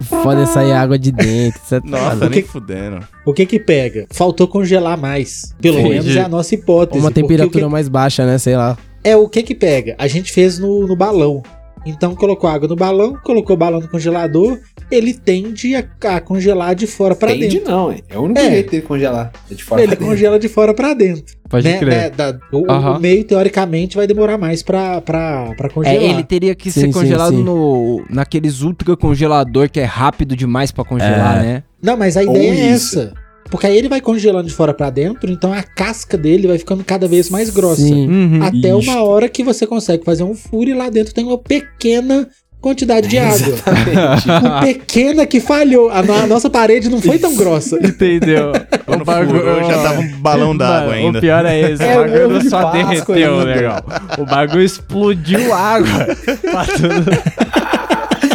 Foda 0.02 0.46
sair 0.46 0.72
água 0.72 0.98
de 1.00 1.12
dentro. 1.12 1.60
Você 1.64 1.80
tá 1.82 1.88
Nossa, 1.88 2.06
maluco. 2.16 2.30
nem 2.30 2.44
fudendo. 2.44 3.00
O 3.26 3.34
que 3.34 3.46
que 3.46 3.60
pega? 3.60 4.06
Faltou 4.12 4.48
congelar 4.48 4.98
mais. 4.98 5.54
Pelo 5.62 5.80
Entendi. 5.80 5.94
menos 5.96 6.16
é 6.16 6.22
a 6.22 6.28
nossa 6.28 6.54
hipótese. 6.56 7.00
Uma 7.00 7.12
temperatura 7.12 7.66
o 7.66 7.68
que- 7.68 7.72
mais 7.72 7.88
baixa, 7.88 8.26
né? 8.26 8.38
Sei 8.38 8.56
lá. 8.56 8.78
É 9.04 9.16
o 9.16 9.30
que 9.30 9.44
que 9.44 9.54
pega? 9.56 9.96
A 10.00 10.08
gente 10.08 10.32
fez 10.32 10.58
no, 10.60 10.88
no 10.88 10.96
balão. 10.96 11.44
Então 11.86 12.16
colocou 12.16 12.50
água 12.50 12.68
no 12.68 12.76
balão, 12.76 13.16
colocou 13.24 13.56
o 13.56 13.60
balão 13.60 13.80
no 13.80 13.88
congelador, 13.88 14.60
ele 14.90 15.14
tende 15.14 15.76
a, 15.76 15.84
a 16.16 16.20
congelar 16.20 16.74
de 16.74 16.88
fora 16.88 17.14
pra 17.16 17.30
Tende 17.30 17.48
dentro. 17.60 17.72
não, 17.72 17.92
hein? 17.92 18.02
É 18.10 18.18
o 18.18 18.22
único 18.24 18.40
É. 18.40 18.50
jeito 18.50 18.72
dele 18.72 18.82
congelar. 18.84 19.32
É 19.52 19.54
de 19.54 19.64
fora 19.64 19.82
Ele 19.82 19.88
pra 19.90 19.96
dentro. 19.96 20.12
congela 20.12 20.40
de 20.40 20.50
fora 20.50 20.74
pra 20.74 20.94
dentro. 20.96 21.36
Pode 21.48 21.68
né, 21.68 21.78
crer. 21.78 21.90
né, 21.96 22.10
da- 22.10 22.40
o, 22.52 22.70
Aham. 22.72 22.98
o 22.98 23.00
meio, 23.00 23.24
teoricamente, 23.24 23.96
vai 23.96 24.08
demorar 24.08 24.38
mais 24.38 24.64
pra, 24.64 25.00
pra, 25.02 25.54
pra 25.56 25.70
congelar. 25.70 25.96
É, 26.02 26.04
ele 26.10 26.24
teria 26.24 26.56
que 26.56 26.72
Sim, 26.72 26.82
ser 26.82 26.88
sim, 26.88 26.92
congelado 26.94 27.36
sim. 27.36 27.44
no 27.44 28.04
naqueles 28.10 28.62
ultra 28.62 28.96
congelador 28.98 29.70
que 29.70 29.80
é 29.80 29.84
rápido 29.86 30.36
demais 30.36 30.72
pra 30.72 30.84
congelar, 30.84 31.40
É. 31.40 31.44
né? 31.44 31.64
Não, 31.84 31.96
mas 31.96 32.18
a 32.18 32.22
Ou 32.22 32.30
ideia 32.36 32.50
é 32.52 32.72
isso. 32.72 33.00
essa. 33.00 33.14
Porque 33.50 33.68
aí 33.68 33.78
ele 33.78 33.88
vai 33.88 34.02
congelando 34.02 34.48
de 34.48 34.54
fora 34.54 34.74
pra 34.74 34.90
dentro, 34.90 35.32
então 35.32 35.54
a 35.54 35.62
casca 35.62 36.18
dele 36.18 36.48
vai 36.48 36.58
ficando 36.58 36.84
cada 36.84 37.08
vez 37.08 37.30
mais 37.30 37.50
grossa. 37.50 37.82
Sim. 37.84 38.08
Uhum. 38.08 38.44
Até 38.44 38.74
uma 38.74 39.04
hora 39.04 39.30
que 39.30 39.44
você 39.44 39.68
consegue 39.68 40.04
fazer 40.04 40.24
um 40.24 40.34
furo 40.34 40.70
e 40.70 40.74
lá 40.74 40.90
dentro 40.90 41.14
tem 41.14 41.24
uma 41.24 41.38
pequena 41.38 42.28
quantidade 42.60 43.08
de 43.08 43.20
água. 43.20 43.36
Exatamente. 43.36 44.28
Uma 44.28 44.62
pequena 44.62 45.26
que 45.28 45.40
falhou. 45.40 45.90
A, 45.92 46.00
a 46.00 46.26
nossa 46.26 46.50
parede 46.50 46.90
não 46.90 47.00
foi 47.00 47.20
tão 47.20 47.36
grossa. 47.36 47.78
Entendeu? 47.78 48.52
Quando 48.84 49.06
furou, 49.06 49.64
já 49.64 49.84
tava 49.84 50.02
um 50.02 50.12
balão 50.18 50.58
d'água 50.58 50.94
ainda. 50.94 51.20
O 51.20 51.22
pior 51.22 51.46
é 51.46 51.72
esse, 51.72 51.84
É 51.84 52.00
o 52.00 52.02
o 52.02 52.06
bagulho 52.10 52.40
de 52.40 52.50
só 52.50 52.72
Páscoa 52.72 53.16
derreteu, 53.16 53.40
ainda. 53.40 53.44
legal. 53.44 53.84
O 54.18 54.26
bagulho 54.26 54.64
explodiu 54.64 55.54
água. 55.54 56.08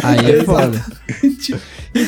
Aí 0.03 0.31
é 0.31 0.43
foda. 0.43 0.81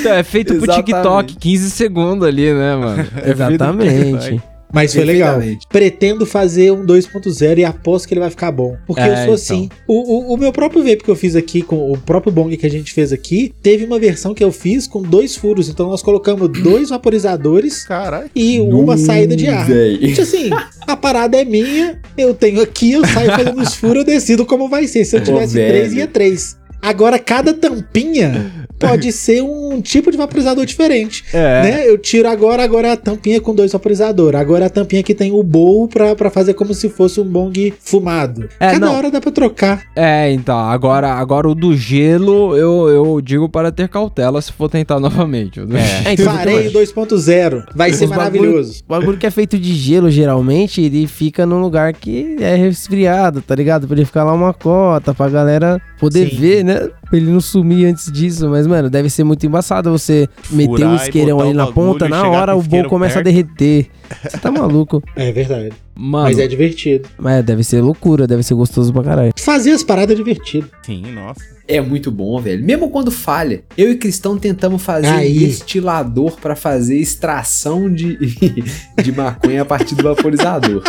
Então, 0.03 0.13
é 0.17 0.23
feito 0.23 0.55
pro. 0.55 0.73
TikTok, 0.73 1.35
15 1.35 1.71
segundos 1.71 2.27
ali, 2.27 2.53
né, 2.53 2.75
mano? 2.75 3.07
É 3.23 3.31
Exatamente. 3.31 4.41
Mas 4.73 4.91
foi 4.91 5.03
legal. 5.03 5.39
Pretendo 5.69 6.25
fazer 6.25 6.71
um 6.71 6.83
2.0 6.83 7.59
e 7.59 7.63
aposto 7.63 8.07
que 8.07 8.13
ele 8.15 8.21
vai 8.21 8.31
ficar 8.31 8.51
bom. 8.51 8.75
Porque 8.87 9.01
É, 9.03 9.09
eu 9.09 9.15
sou 9.15 9.23
então. 9.23 9.33
assim. 9.35 9.69
O, 9.87 10.31
o, 10.31 10.33
o 10.33 10.37
meu 10.37 10.51
próprio 10.51 10.81
vape 10.81 11.03
que 11.03 11.11
eu 11.11 11.15
fiz 11.15 11.35
aqui, 11.35 11.61
com 11.61 11.91
o 11.91 11.95
próprio 11.95 12.33
bong 12.33 12.57
que 12.57 12.65
a 12.65 12.69
gente 12.69 12.91
fez 12.91 13.13
aqui, 13.13 13.53
teve 13.61 13.85
uma 13.85 13.99
versão 13.99 14.33
que 14.33 14.43
eu 14.43 14.51
fiz 14.51 14.87
com 14.87 15.03
dois 15.03 15.35
furos. 15.35 15.69
Então 15.69 15.87
nós 15.91 16.01
colocamos 16.01 16.49
dois 16.63 16.89
vaporizadores 16.89 17.83
Caralho. 17.85 18.31
e 18.35 18.59
uma 18.59 18.97
saída 18.97 19.35
de 19.35 19.45
ar. 19.47 19.67
Tipo 19.67 20.21
assim, 20.21 20.49
a 20.87 20.97
parada 20.97 21.39
é 21.39 21.45
minha, 21.45 21.99
eu 22.17 22.33
tenho 22.33 22.59
aqui, 22.59 22.93
eu 22.93 23.05
saio 23.05 23.29
fazendo 23.29 23.61
os 23.61 23.75
furos, 23.75 23.97
eu 23.97 24.03
decido 24.05 24.43
como 24.43 24.67
vai 24.67 24.87
ser. 24.87 25.05
Se 25.05 25.15
eu 25.15 25.21
Ô, 25.21 25.23
tivesse 25.23 25.53
velho. 25.53 25.71
três, 25.71 25.93
ia 25.93 26.07
três. 26.07 26.57
Agora, 26.81 27.17
cada 27.19 27.53
tampinha 27.53 28.62
pode 28.87 29.11
ser 29.11 29.41
um 29.41 29.81
tipo 29.81 30.11
de 30.11 30.17
vaporizador 30.17 30.65
diferente. 30.65 31.23
É. 31.33 31.61
Né? 31.63 31.89
Eu 31.89 31.97
tiro 31.97 32.27
agora, 32.27 32.63
agora 32.63 32.87
é 32.87 32.91
a 32.91 32.97
tampinha 32.97 33.39
com 33.39 33.53
dois 33.53 33.71
vaporizadores. 33.71 34.39
Agora 34.39 34.65
é 34.65 34.67
a 34.67 34.69
tampinha 34.69 35.03
que 35.03 35.13
tem 35.13 35.31
o 35.31 35.41
bowl 35.43 35.87
pra, 35.87 36.15
pra 36.15 36.29
fazer 36.29 36.53
como 36.53 36.73
se 36.73 36.89
fosse 36.89 37.19
um 37.19 37.23
bong 37.25 37.73
fumado. 37.79 38.49
É, 38.59 38.71
Cada 38.73 38.85
não. 38.85 38.95
hora 38.95 39.11
dá 39.11 39.19
pra 39.21 39.31
trocar. 39.31 39.81
É, 39.95 40.31
então, 40.31 40.57
agora, 40.57 41.13
agora 41.13 41.47
o 41.49 41.55
do 41.55 41.75
gelo, 41.75 42.55
eu, 42.55 42.89
eu 42.89 43.21
digo 43.21 43.47
para 43.49 43.71
ter 43.71 43.87
cautela 43.87 44.41
se 44.41 44.51
for 44.51 44.69
tentar 44.69 44.99
novamente. 45.01 45.55
Gelo. 45.55 45.75
É, 45.77 46.13
então, 46.13 46.25
Farei 46.25 46.69
2.0. 46.71 47.65
Vai 47.75 47.93
ser 47.93 48.05
Os 48.05 48.09
maravilhoso. 48.09 48.83
O 48.85 48.89
bagulho 48.89 49.17
que 49.17 49.25
é 49.25 49.31
feito 49.31 49.57
de 49.57 49.73
gelo, 49.73 50.09
geralmente, 50.09 50.81
ele 50.81 51.07
fica 51.07 51.45
num 51.45 51.61
lugar 51.61 51.93
que 51.93 52.35
é 52.39 52.55
resfriado, 52.55 53.41
tá 53.41 53.55
ligado? 53.55 53.87
Pra 53.87 53.95
ele 53.95 54.05
ficar 54.05 54.23
lá 54.23 54.33
uma 54.33 54.53
cota, 54.53 55.13
pra 55.13 55.29
galera 55.29 55.81
poder 55.99 56.29
Sim. 56.29 56.35
ver, 56.37 56.63
né? 56.63 56.89
Pra 57.09 57.17
ele 57.17 57.31
não 57.31 57.39
sumir 57.41 57.85
antes 57.85 58.11
disso. 58.11 58.49
Mas, 58.49 58.65
mano, 58.73 58.89
deve 58.89 59.09
ser 59.09 59.23
muito 59.23 59.45
embaçado 59.45 59.91
você 59.91 60.27
meter 60.49 60.85
um 60.85 60.95
isqueirão 60.95 61.39
ali 61.39 61.53
na 61.53 61.67
ponta, 61.67 62.09
na 62.09 62.27
hora 62.27 62.55
o 62.55 62.59
o 62.59 62.61
bowl 62.61 62.63
isqueiro 62.65 62.89
começa 62.89 63.19
a 63.19 63.23
perto. 63.23 63.25
derreter. 63.25 63.87
Você 64.23 64.37
tá 64.37 64.51
maluco. 64.51 65.01
É 65.15 65.31
verdade. 65.31 65.71
Mano, 65.95 66.25
Mas 66.25 66.39
é 66.39 66.47
divertido. 66.47 67.07
Mas 67.19 67.45
deve 67.45 67.63
ser 67.63 67.81
loucura, 67.81 68.25
deve 68.25 68.41
ser 68.41 68.55
gostoso 68.55 68.91
pra 68.91 69.03
caralho. 69.03 69.31
Fazer 69.37 69.71
as 69.71 69.83
paradas 69.83 70.13
é 70.15 70.17
divertido. 70.17 70.67
Sim, 70.83 71.03
nossa. 71.13 71.41
É 71.67 71.79
muito 71.79 72.11
bom, 72.11 72.39
velho. 72.41 72.63
Mesmo 72.65 72.89
quando 72.89 73.11
falha, 73.11 73.63
eu 73.77 73.91
e 73.91 73.95
Cristão 73.95 74.37
tentamos 74.37 74.81
fazer 74.81 75.07
Aí. 75.07 75.37
um 75.37 75.39
destilador 75.41 76.35
pra 76.41 76.55
fazer 76.55 76.97
extração 76.97 77.93
de, 77.93 78.17
de 79.01 79.11
maconha 79.11 79.61
a 79.61 79.65
partir 79.65 79.93
do 79.95 80.03
vaporizador. 80.03 80.81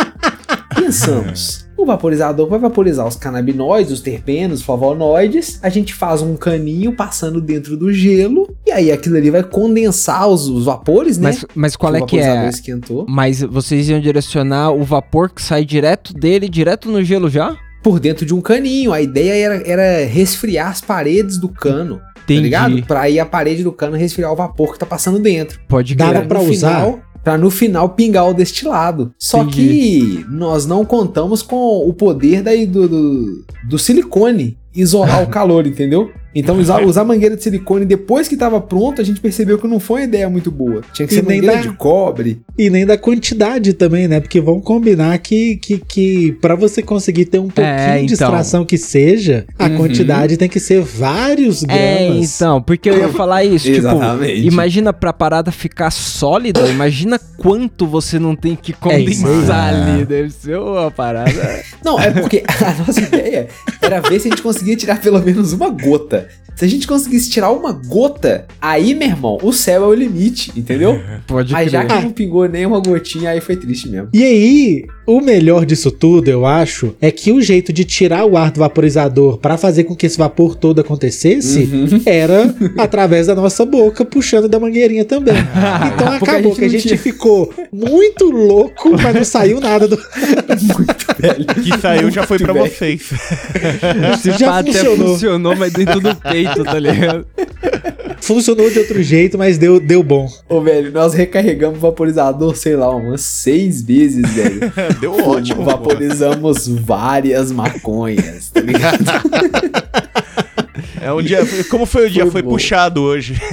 Pensamos, 0.75 1.65
o 1.77 1.85
vaporizador 1.85 2.47
vai 2.47 2.59
vaporizar 2.59 3.07
os 3.07 3.15
canabinoides, 3.15 3.91
os 3.91 4.01
terpenos, 4.01 4.59
os 4.59 4.65
flavonoides. 4.65 5.59
A 5.61 5.69
gente 5.69 5.93
faz 5.93 6.21
um 6.21 6.35
caninho 6.35 6.95
passando 6.95 7.41
dentro 7.41 7.75
do 7.75 7.91
gelo 7.91 8.55
e 8.65 8.71
aí 8.71 8.91
aquilo 8.91 9.17
ali 9.17 9.29
vai 9.29 9.43
condensar 9.43 10.27
os, 10.27 10.47
os 10.47 10.65
vapores, 10.65 11.17
né? 11.17 11.29
mas, 11.29 11.45
mas 11.55 11.75
qual 11.75 11.93
o 11.93 11.95
é 11.95 11.99
que 11.99 12.17
vaporizador 12.17 12.45
é? 12.45 12.49
esquentou. 12.49 13.05
Mas 13.07 13.41
vocês 13.41 13.89
iam 13.89 13.99
direcionar 13.99 14.71
o 14.71 14.83
vapor 14.83 15.29
que 15.29 15.41
sai 15.41 15.65
direto 15.65 16.13
dele, 16.13 16.49
direto 16.49 16.89
no 16.89 17.03
gelo 17.03 17.29
já? 17.29 17.55
Por 17.83 17.99
dentro 17.99 18.25
de 18.25 18.33
um 18.33 18.41
caninho. 18.41 18.91
A 18.91 19.01
ideia 19.01 19.33
era, 19.33 19.69
era 19.69 20.05
resfriar 20.05 20.69
as 20.69 20.81
paredes 20.81 21.39
do 21.39 21.49
cano. 21.49 22.01
Entendi. 22.23 22.39
Tá 22.39 22.67
ligado? 22.67 22.87
Pra 22.87 23.01
aí 23.01 23.19
a 23.19 23.25
parede 23.25 23.63
do 23.63 23.71
cano 23.71 23.95
resfriar 23.95 24.31
o 24.31 24.35
vapor 24.35 24.73
que 24.73 24.79
tá 24.79 24.85
passando 24.85 25.19
dentro. 25.19 25.59
Pode 25.67 25.93
Dava 25.93 26.13
crer. 26.13 26.27
pra 26.27 26.41
no 26.41 26.49
usar? 26.49 26.81
Final, 26.85 26.99
pra 27.25 27.39
no 27.39 27.49
final 27.49 27.89
pingar 27.89 28.29
o 28.29 28.35
destilado. 28.35 29.11
Só 29.17 29.41
Entendi. 29.41 29.67
que 29.67 30.25
nós 30.29 30.67
não 30.67 30.85
contamos 30.85 31.41
com 31.41 31.89
o 31.89 31.91
poder 31.91 32.43
daí 32.43 32.67
do, 32.67 32.87
do, 32.87 33.45
do 33.67 33.79
silicone 33.79 34.59
isolar 34.75 35.23
o 35.23 35.27
calor, 35.27 35.65
entendeu? 35.65 36.11
Então 36.35 36.59
usar, 36.59 36.83
usar 36.83 37.05
mangueira 37.05 37.35
de 37.37 37.41
silicone 37.43 37.85
depois 37.85 38.27
que 38.27 38.35
tava 38.35 38.59
pronto, 38.59 38.99
a 39.01 39.03
gente 39.05 39.21
percebeu 39.21 39.57
que 39.57 39.67
não 39.67 39.79
foi 39.79 40.01
uma 40.01 40.07
ideia 40.07 40.29
muito 40.29 40.51
boa. 40.51 40.81
Tinha 40.93 41.07
que 41.07 41.13
E 41.13 41.17
ser 41.17 41.23
nem 41.25 41.37
mangueira 41.41 41.63
dá- 41.63 41.69
de 41.71 41.77
cobre. 41.77 42.41
E 42.57 42.69
nem 42.69 42.85
da 42.85 42.97
quantidade 42.97 43.73
também, 43.73 44.07
né? 44.07 44.19
Porque 44.19 44.41
vamos 44.41 44.63
combinar 44.65 45.17
que, 45.19 45.55
que, 45.57 45.77
que 45.77 46.31
para 46.41 46.55
você 46.55 46.81
conseguir 46.81 47.25
ter 47.25 47.39
um 47.39 47.47
pouquinho 47.47 47.65
É, 47.67 47.97
de 47.99 48.13
então. 48.13 48.27
extração 48.27 48.65
que 48.65 48.77
seja, 48.77 49.45
a 49.57 49.67
Uhum. 49.67 49.77
quantidade 49.77 50.35
tem 50.37 50.49
que 50.49 50.59
ser 50.59 50.81
vários 50.81 51.63
É, 51.63 52.07
gramas. 52.07 52.35
então, 52.35 52.61
porque 52.61 52.89
eu 52.89 52.97
ia 52.97 53.09
falar 53.09 53.43
isso, 53.45 53.65
tipo, 53.71 53.77
Exatamente. 53.77 54.45
imagina 54.47 54.91
pra 54.91 55.13
parada 55.13 55.51
ficar 55.51 55.89
sólida, 55.91 56.67
imagina 56.67 57.17
quanto 57.37 57.85
você 57.87 58.19
não 58.19 58.35
tem 58.35 58.55
que 58.55 58.73
condensar 58.73 59.73
É 59.73 59.77
aí. 59.77 59.91
ali, 59.95 60.05
deve 60.05 60.29
ser 60.31 60.57
uma 60.57 60.91
parada. 60.91 61.31
Não, 61.83 61.99
é 61.99 62.11
porque 62.11 62.43
a 62.47 62.73
nossa 62.85 62.99
ideia 62.99 63.47
era 63.81 64.01
ver 64.01 64.19
se 64.19 64.27
a 64.27 64.31
gente 64.31 64.41
conseguia 64.41 64.75
tirar 64.75 64.99
pelo 65.01 65.21
menos 65.21 65.53
uma 65.53 65.69
gota. 65.69 66.24
Se 66.55 66.63
a 66.63 66.67
gente 66.69 66.87
conseguisse 66.87 67.29
tirar 67.29 67.51
uma 67.51 67.73
gota, 67.73 68.45
aí, 68.61 68.95
meu 68.95 69.09
irmão, 69.09 69.37
o 69.43 69.51
céu 69.51 69.83
é 69.83 69.87
o 69.87 69.93
limite, 69.93 70.53
entendeu? 70.55 70.97
Pode 71.27 71.53
Aí 71.53 71.67
já 71.67 71.83
crer. 71.83 71.97
que 71.97 72.03
não 72.05 72.11
pingou 72.13 72.47
nem 72.47 72.65
uma 72.65 72.79
gotinha, 72.79 73.31
aí 73.31 73.41
foi 73.41 73.57
triste 73.57 73.89
mesmo. 73.89 74.07
E 74.13 74.23
aí, 74.23 74.85
o 75.05 75.19
melhor 75.19 75.65
disso 75.65 75.91
tudo, 75.91 76.29
eu 76.29 76.45
acho, 76.45 76.95
é 77.01 77.11
que 77.11 77.33
o 77.33 77.41
jeito 77.41 77.73
de 77.73 77.83
tirar 77.83 78.23
o 78.25 78.37
ar 78.37 78.51
do 78.51 78.61
vaporizador 78.61 79.37
pra 79.37 79.57
fazer 79.57 79.83
com 79.83 79.93
que 79.93 80.05
esse 80.05 80.17
vapor 80.17 80.55
todo 80.55 80.79
acontecesse 80.79 81.59
Uhum. 81.65 82.01
era 82.05 82.55
através 82.79 83.27
da 83.27 83.35
nossa 83.35 83.65
boca, 83.65 84.05
puxando 84.05 84.47
da 84.47 84.57
mangueirinha 84.57 85.03
também. 85.03 85.35
Então 85.93 86.17
Porque 86.19 86.29
a 86.29 86.33
acabou 86.35 86.51
gente 86.51 86.59
que 86.59 86.65
a 86.65 86.69
gente 86.69 86.87
tinha. 86.87 86.97
ficou 86.97 87.53
muito 87.71 88.29
louco, 88.31 88.91
mas 89.01 89.13
não 89.13 89.23
saiu 89.25 89.59
nada 89.59 89.87
do. 89.89 89.97
Que 91.63 91.81
saiu 91.81 92.09
já 92.11 92.23
foi 92.25 92.37
pra 92.39 92.53
velho. 92.53 92.65
vocês. 92.69 93.01
Já 94.39 94.59
Até 94.59 94.71
funcionou. 94.73 95.07
funcionou, 95.13 95.55
mas 95.55 95.73
dentro 95.73 95.99
do 95.99 96.14
peito, 96.15 96.63
tá 96.63 96.79
ligado? 96.79 97.25
Funcionou 98.21 98.69
de 98.71 98.79
outro 98.79 99.03
jeito, 99.03 99.37
mas 99.37 99.57
deu, 99.57 99.79
deu 99.79 100.01
bom. 100.01 100.27
Ô, 100.49 100.59
velho, 100.61 100.91
nós 100.91 101.13
recarregamos 101.13 101.77
o 101.77 101.81
vaporizador, 101.81 102.55
sei 102.55 102.75
lá, 102.75 102.89
umas 102.89 103.21
seis 103.21 103.83
vezes, 103.83 104.27
velho. 104.33 104.61
Deu 104.99 105.13
ótimo. 105.27 105.63
Vaporizamos 105.63 106.67
várias 106.67 107.51
maconhas, 107.51 108.49
tá 108.49 108.61
ligado? 108.61 108.97
É 111.01 111.13
um 111.13 111.21
dia. 111.21 111.41
Como 111.69 111.85
foi 111.85 112.07
o 112.07 112.09
dia? 112.09 112.23
Foi 112.23 112.41
Foi, 112.41 112.43
puxado 112.43 113.03
hoje. 113.03 113.39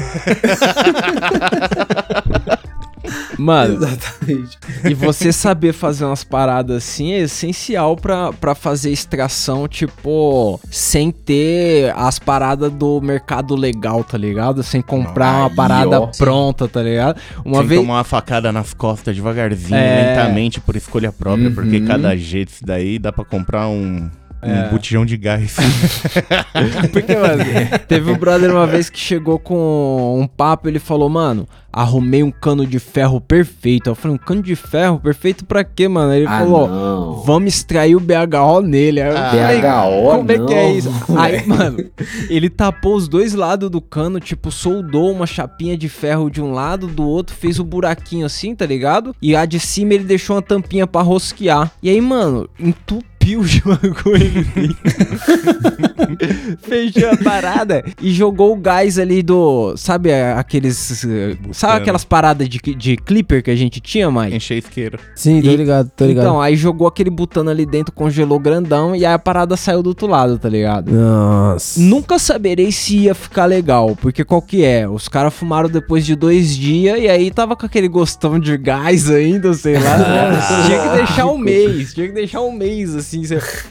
Mano, 3.43 3.75
Exatamente. 3.75 4.59
e 4.89 4.95
você 4.95 5.33
saber 5.33 5.73
fazer 5.73 6.05
umas 6.05 6.23
paradas 6.23 6.77
assim 6.77 7.13
é 7.13 7.19
essencial 7.21 7.97
pra, 7.97 8.33
pra 8.33 8.55
fazer 8.55 8.91
extração, 8.93 9.67
tipo, 9.67 10.61
sem 10.71 11.11
ter 11.11 11.93
as 11.97 12.19
paradas 12.19 12.71
do 12.73 13.01
mercado 13.01 13.55
legal, 13.57 14.05
tá 14.05 14.17
ligado? 14.17 14.63
Sem 14.63 14.81
comprar 14.81 15.39
uma 15.39 15.49
Aí, 15.49 15.57
parada 15.57 16.01
ó. 16.01 16.07
pronta, 16.07 16.69
tá 16.69 16.83
ligado? 16.83 17.21
Uma 17.45 17.59
Sem 17.59 17.67
vez. 17.67 17.81
tomar 17.81 17.95
uma 17.95 18.05
facada 18.05 18.53
nas 18.53 18.73
costas 18.73 19.17
devagarzinho, 19.17 19.77
É. 19.77 20.15
lentamente, 20.15 20.61
por 20.61 20.77
escolha 20.77 21.11
própria, 21.11 21.51
porque 21.51 21.79
Uhum. 21.79 21.87
cada 21.87 22.17
jeito 22.17 22.51
isso 22.51 22.65
daí 22.65 22.99
dá 22.99 23.13
pra 23.13 23.25
comprar 23.25 23.67
um. 23.69 24.09
Um 24.45 24.51
É. 24.51 24.69
botijão 24.71 25.07
de 25.07 25.17
gás. 25.17 25.57
Porque, 26.93 27.15
mano, 27.17 27.45
teve 27.87 28.11
um 28.11 28.17
brother 28.17 28.51
uma 28.51 28.67
vez 28.67 28.91
que 28.91 28.99
chegou 28.99 29.39
com 29.39 30.19
um 30.21 30.27
papo, 30.27 30.69
ele 30.69 30.79
falou, 30.79 31.09
mano, 31.09 31.47
arrumei 31.73 32.23
um 32.23 32.31
cano 32.31 32.67
de 32.67 32.79
ferro 32.79 33.21
perfeito. 33.21 33.89
Eu 33.91 33.95
falei, 33.95 34.17
um 34.17 34.19
cano 34.19 34.43
de 34.43 34.55
ferro 34.57 34.99
perfeito 34.99 35.45
pra 35.45 35.63
quê, 35.65 35.89
mano? 35.89 36.13
Ele 36.13 36.27
Ah, 36.27 36.41
falou, 36.41 36.69
não. 36.69 37.15
vamos 37.23 37.55
extrair 37.55 37.95
o 37.97 38.01
BHO 38.01 38.61
nele. 38.63 39.01
Aí 39.01 39.11
Ah, 39.17 39.31
falei, 39.31 39.61
BHO, 39.61 40.11
como 40.19 40.33
é 40.33 40.39
que 40.39 40.55
é 40.55 40.69
não, 40.69 40.77
isso? 40.77 40.91
Aí, 41.17 41.47
mano, 41.47 41.85
ele 42.29 42.51
tapou 42.51 42.97
os 42.97 43.09
dois 43.09 43.35
lados 43.35 43.71
do 43.71 43.81
cano, 43.81 44.19
tipo, 44.21 44.51
soldou 44.51 45.11
uma 45.13 45.27
chapinha 45.27 45.77
de 45.77 45.89
ferro 45.89 46.29
de 46.31 46.43
um 46.43 46.53
lado, 46.53 46.87
do 46.89 47.05
outro, 47.07 47.35
fez 47.35 47.59
o 47.59 47.65
buraquinho 47.65 48.27
assim, 48.27 48.55
tá 48.55 48.67
ligado? 48.67 49.15
E 49.23 49.35
a 49.37 49.47
de 49.47 49.59
cima 49.61 49.95
ele 49.95 50.05
deixou 50.05 50.37
uma 50.37 50.43
tampinha 50.43 50.87
pra 50.87 51.01
rosquear. 51.03 51.71
E 51.83 51.89
aí, 51.89 52.01
mano, 52.01 52.49
entupiu 52.59 53.12
entupiu 53.23 53.41
o 53.41 53.45
jogo. 53.47 54.17
ele. 54.17 54.77
Fechou 56.59 57.11
a 57.11 57.17
parada 57.17 57.85
e 58.01 58.11
jogou 58.13 58.53
o 58.53 58.57
gás 58.57 58.99
ali 58.99 59.23
do. 59.23 59.75
Sabe 59.77 60.13
aqueles. 60.13 61.05
Sabe 61.53 61.77
aquelas 61.77 62.05
paradas 62.05 62.49
de, 62.49 62.59
de 62.59 62.97
clipper 62.97 63.43
que 63.43 63.51
a 63.51 63.57
gente 63.57 63.81
tinha, 63.81 64.11
Mike? 64.11 64.37
Encher 64.37 64.59
isqueiro. 64.59 64.99
Sim, 65.15 65.41
tô 65.41 65.49
E- 65.51 65.57
ligado, 65.57 65.91
tô 65.97 66.05
ligado. 66.07 66.25
Então, 66.25 66.41
aí 66.41 66.57
jogou 66.57 66.87
aquele 66.87 67.11
botão 67.11 67.47
ali 67.49 67.65
dentro, 67.67 67.93
congelou 67.93 68.39
grandão 68.39 68.95
e 68.95 69.05
aí 69.07 69.13
a 69.13 69.19
parada 69.19 69.57
saiu 69.57 69.83
do 69.83 69.89
outro 69.89 70.07
lado, 70.07 70.39
tá 70.39 70.49
ligado? 70.49 70.91
Nossa. 70.93 71.81
Nunca 71.81 72.19
saberei 72.19 72.71
se 72.73 72.97
ia 72.99 73.15
ficar 73.15 73.47
legal, 73.47 73.97
porque 74.01 74.25
qual 74.25 74.43
que 74.43 74.65
é? 74.65 74.89
Os 74.89 75.09
caras 75.09 75.35
fumaram 75.35 75.69
depois 75.69 76.05
de 76.05 76.15
dois 76.15 76.57
dias 76.57 76.99
e 76.99 77.09
aí 77.09 77.31
tava 77.31 77.57
com 77.57 77.67
aquele 77.67 77.89
gostão 77.89 78.39
de 78.39 78.57
gás 78.57 79.11
ainda, 79.11 79.53
sei 79.55 79.79
lá. 79.79 79.97
tinha 80.67 80.83
que 80.83 80.97
deixar 80.97 81.27
um 81.27 81.39
mês, 81.39 81.95
tinha 81.95 82.07
que 82.07 82.13
deixar 82.15 82.41
um 82.43 82.53
mês, 82.53 82.95
assim. 82.95 83.12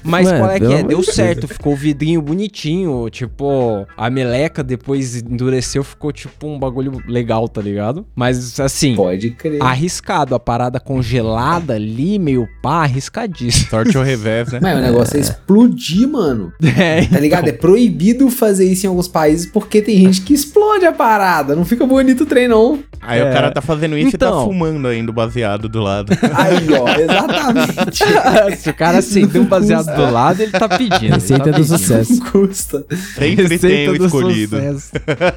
Mas 0.04 0.28
Mano, 0.28 0.40
qual 0.40 0.52
é 0.52 0.60
que 0.60 0.74
é? 0.74 0.84
Deu 0.84 1.04
certo, 1.04 1.48
ficou 1.48 1.74
o 1.74 1.76
vidrinho 1.76 2.22
bonitinho, 2.22 3.10
tipo, 3.10 3.86
a 3.98 4.10
meleca 4.10 4.64
depois 4.64 5.16
endureceu, 5.18 5.84
ficou 5.84 6.12
tipo 6.12 6.48
um 6.48 6.60
bagulho 6.60 7.02
legal, 7.08 7.48
tá 7.48 7.62
ligado? 7.62 8.06
Mas 8.16 8.60
assim, 8.60 8.96
Pode 8.96 9.32
crer. 9.32 9.62
arriscado, 9.62 10.36
a 10.36 10.40
parada 10.40 10.80
congelada 10.80 11.74
ali, 11.74 12.18
meio 12.20 12.48
pá, 12.62 12.84
arriscadíssimo. 12.84 13.70
Sorte 13.70 13.98
ao 13.98 14.04
revés, 14.04 14.52
né? 14.52 14.60
Mas 14.62 14.78
o 14.78 14.82
negócio 14.82 15.18
é 15.18 15.20
explodir, 15.20 16.08
mano. 16.08 16.52
É, 16.82 17.06
Tá 17.06 17.20
ligado? 17.20 17.48
É 17.48 17.52
proibido 17.52 18.30
fazer 18.30 18.66
isso 18.66 18.86
em 18.86 18.90
alguns 18.90 19.08
países 19.08 19.46
porque 19.46 19.82
tem 19.82 19.98
gente 19.98 20.22
que 20.22 20.34
explode 20.34 20.86
a 20.86 20.92
parada. 20.92 21.56
Não 21.56 21.66
fica 21.66 21.86
bonito 21.86 22.24
o 22.24 22.26
trem, 22.26 22.48
não. 22.48 22.80
Aí 23.02 23.20
É. 23.20 23.30
o 23.30 23.34
cara 23.34 23.52
tá 23.52 23.62
fazendo 23.62 23.98
isso 23.98 24.10
e 24.12 24.16
Então. 24.16 24.40
tá 24.40 24.46
fumando 24.46 24.88
ainda 24.88 25.10
o 25.12 25.14
baseado 25.14 25.68
do 25.68 25.82
lado. 25.82 26.12
Aí, 26.36 26.68
ó, 26.74 26.88
exatamente. 27.00 28.58
Se 28.62 28.70
o 28.70 28.74
cara 28.74 29.00
acender 29.00 29.42
um 29.42 29.46
baseado 29.46 29.96
do 29.96 30.12
lado, 30.12 30.42
ele 30.42 30.52
tá 30.52 30.70
pedindo. 30.70 31.14
Receita 31.14 31.50
ele 31.50 31.52
tá 31.52 31.58
do 31.58 31.64
pedindo. 31.64 31.78
sucesso. 31.78 32.14
Não 32.20 32.32
custa. 32.32 32.86
Sempre 33.16 33.58
tem 33.60 33.90
o 33.90 33.98
do 33.98 34.06
escolhido. 34.06 34.56
sucesso. 34.58 34.92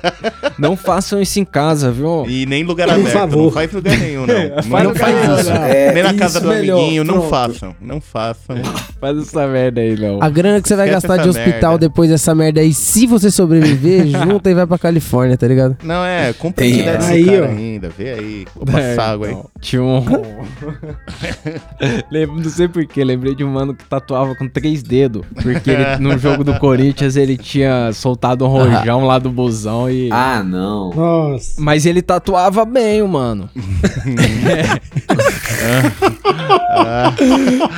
Não 0.59 0.77
façam 0.77 1.21
isso 1.21 1.41
em 1.41 1.45
casa, 1.45 1.91
viu? 1.91 2.25
E 2.29 2.47
nem 2.47 2.63
lugar 2.65 2.87
Por 2.89 2.95
aberto. 2.95 3.13
favor. 3.13 3.43
Não 3.45 3.51
faz 3.51 3.73
lugar 3.73 3.99
nenhum, 3.99 4.27
não. 4.27 4.35
não 4.35 4.85
não 4.85 4.95
faz 4.95 5.41
isso. 5.41 5.51
não. 5.51 5.65
É, 5.65 5.93
nem 5.93 6.03
na 6.03 6.15
casa 6.15 6.41
do 6.41 6.49
melhor, 6.49 6.79
amiguinho. 6.79 7.05
Não 7.05 7.15
pronto. 7.15 7.29
façam. 7.31 7.77
Não 7.81 8.01
façam. 8.01 8.57
Faz 9.01 9.19
essa 9.19 9.47
merda 9.49 9.81
aí, 9.81 9.99
não. 9.99 10.23
A 10.23 10.29
grana 10.29 10.61
que 10.61 10.69
você 10.69 10.77
vai 10.77 10.87
Esquece 10.89 11.07
gastar 11.09 11.23
de 11.23 11.29
hospital 11.29 11.73
merda. 11.73 11.89
depois 11.89 12.11
dessa 12.11 12.35
merda 12.35 12.61
aí, 12.61 12.73
se 12.73 13.07
você 13.07 13.31
sobreviver, 13.31 14.07
junta 14.07 14.51
e 14.51 14.55
vai 14.55 14.67
pra 14.67 14.79
Califórnia, 14.79 15.37
tá 15.37 15.47
ligado? 15.49 15.77
Não, 15.83 16.05
é. 16.05 16.29
Essa. 16.31 16.99
do 16.99 17.05
Aí, 17.05 17.25
cara 17.25 17.51
ó. 17.53 17.54
Ainda. 17.57 17.89
Vê 17.89 18.13
aí. 18.13 18.47
Vou 18.55 18.65
passar 18.67 19.13
água 19.13 19.27
aí. 19.29 19.37
Tinha 19.61 19.83
um. 19.83 20.05
Lembro, 22.11 22.37
não 22.37 22.51
sei 22.51 22.69
porquê, 22.69 23.05
lembrei 23.05 23.35
de 23.35 23.45
um 23.45 23.51
mano 23.51 23.75
que 23.75 23.85
tatuava 23.85 24.35
com 24.35 24.49
três 24.49 24.83
dedos. 24.83 25.23
Porque 25.43 25.71
ele, 25.71 25.97
no 26.01 26.19
jogo 26.19 26.45
do 26.45 26.55
Corinthians 26.59 27.17
ele 27.17 27.37
tinha 27.37 27.93
soltado 27.93 28.45
um 28.45 28.49
rojão 28.49 29.05
lá 29.07 29.19
do 29.19 29.31
busão 29.31 29.91
e. 29.91 30.09
Ah, 30.13 30.43
não. 30.45 30.91
Nossa. 30.91 31.61
Mas 31.61 31.87
ele 31.87 32.03
tatuava 32.03 32.65
bem, 32.65 33.03
o 33.03 33.09
mano. 33.09 33.49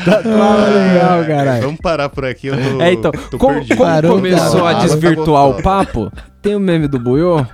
tatuava 0.04 0.66
legal, 0.68 1.24
caralho. 1.26 1.62
Vamos 1.62 1.80
parar 1.80 2.08
por 2.08 2.24
aqui. 2.24 2.48
Eu 2.48 2.56
tô, 2.56 2.80
É, 2.80 2.92
então, 2.92 3.10
tô 3.30 3.38
como, 3.38 3.54
perdido. 3.54 3.76
como 3.76 3.90
Parou, 3.90 4.12
começou 4.16 4.38
cara. 4.60 4.64
a 4.64 4.70
água 4.70 4.74
tá 4.74 4.86
desvirtuar 4.86 5.48
o 5.48 5.62
papo, 5.62 6.12
tem 6.42 6.54
o 6.54 6.60
meme 6.60 6.88
do 6.88 6.98
Buiô? 6.98 7.44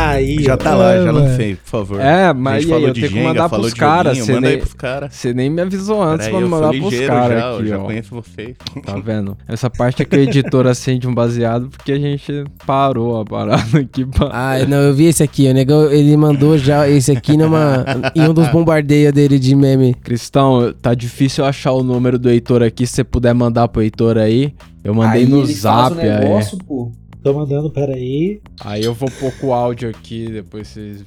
Aí, 0.00 0.42
Já 0.42 0.56
tá 0.56 0.74
lá, 0.74 0.94
É, 0.94 1.04
já 1.04 1.10
lancei, 1.10 1.54
por 1.56 1.68
favor. 1.68 2.00
É, 2.00 2.26
A 2.28 2.34
mas 2.34 2.62
gente 2.62 2.70
e 2.70 2.74
aí, 2.74 2.82
eu 2.84 2.92
de 2.92 3.00
tenho 3.00 3.08
que 3.12 3.14
Jenga, 3.18 3.28
mandar 3.28 3.48
falou 3.48 3.64
pros 3.66 3.74
caras. 3.74 4.18
Você 4.18 4.32
Manda 4.32 4.46
aí 4.46 4.52
nem, 4.54 4.60
pros 4.62 4.74
caras. 4.74 5.14
você 5.14 5.34
nem 5.34 5.50
me 5.50 5.62
avisou 5.62 6.02
antes 6.02 6.28
pra 6.28 6.38
sou 6.40 6.48
mandar 6.48 6.70
pros 6.70 7.00
caras 7.00 7.42
aqui, 7.54 7.68
já 7.68 7.78
ó. 7.78 7.84
conheço 7.84 8.14
vocês. 8.14 8.56
Tá 8.84 8.96
vendo? 9.04 9.36
Essa 9.46 9.68
parte 9.70 10.02
é 10.02 10.04
que 10.04 10.16
o 10.16 10.20
editor 10.20 10.66
acende 10.66 11.06
um 11.06 11.14
baseado 11.14 11.68
porque 11.68 11.92
a 11.92 11.98
gente 11.98 12.44
parou 12.66 13.20
a 13.20 13.24
parada 13.24 13.78
aqui. 13.78 14.04
Pra... 14.06 14.30
Ah, 14.32 14.66
não, 14.66 14.78
eu 14.78 14.94
vi 14.94 15.04
esse 15.06 15.22
aqui. 15.22 15.48
O 15.48 15.54
negão, 15.54 15.90
ele 15.90 16.16
mandou 16.16 16.56
já 16.58 16.88
esse 16.88 17.12
aqui 17.12 17.36
numa, 17.36 17.84
em 18.14 18.22
um 18.28 18.34
dos 18.34 18.48
bombardeios 18.52 19.12
dele 19.12 19.38
de 19.38 19.54
meme. 19.54 19.94
Cristão, 19.94 20.72
tá 20.80 20.94
difícil 20.94 21.44
eu 21.44 21.48
achar 21.48 21.72
o 21.72 21.82
número 21.82 22.18
do 22.18 22.30
Heitor 22.30 22.62
aqui. 22.62 22.86
Se 22.86 22.94
você 22.96 23.04
puder 23.04 23.34
mandar 23.34 23.68
pro 23.68 23.82
Heitor 23.82 24.16
aí. 24.18 24.54
Eu 24.82 24.94
mandei 24.94 25.24
Aí 25.24 25.28
no 25.28 25.42
ele 25.42 25.52
zap 25.52 25.94
faz 25.94 25.96
o 25.96 26.00
aí. 26.00 26.20
negócio, 26.20 26.58
pô. 26.66 26.90
Tô 27.22 27.34
mandando, 27.34 27.70
peraí. 27.70 28.40
Aí 28.64 28.82
eu 28.82 28.94
vou 28.94 29.10
pôr 29.10 29.30
com 29.38 29.48
o 29.48 29.52
áudio 29.52 29.90
aqui, 29.90 30.26
depois 30.30 30.68
vocês. 30.68 31.04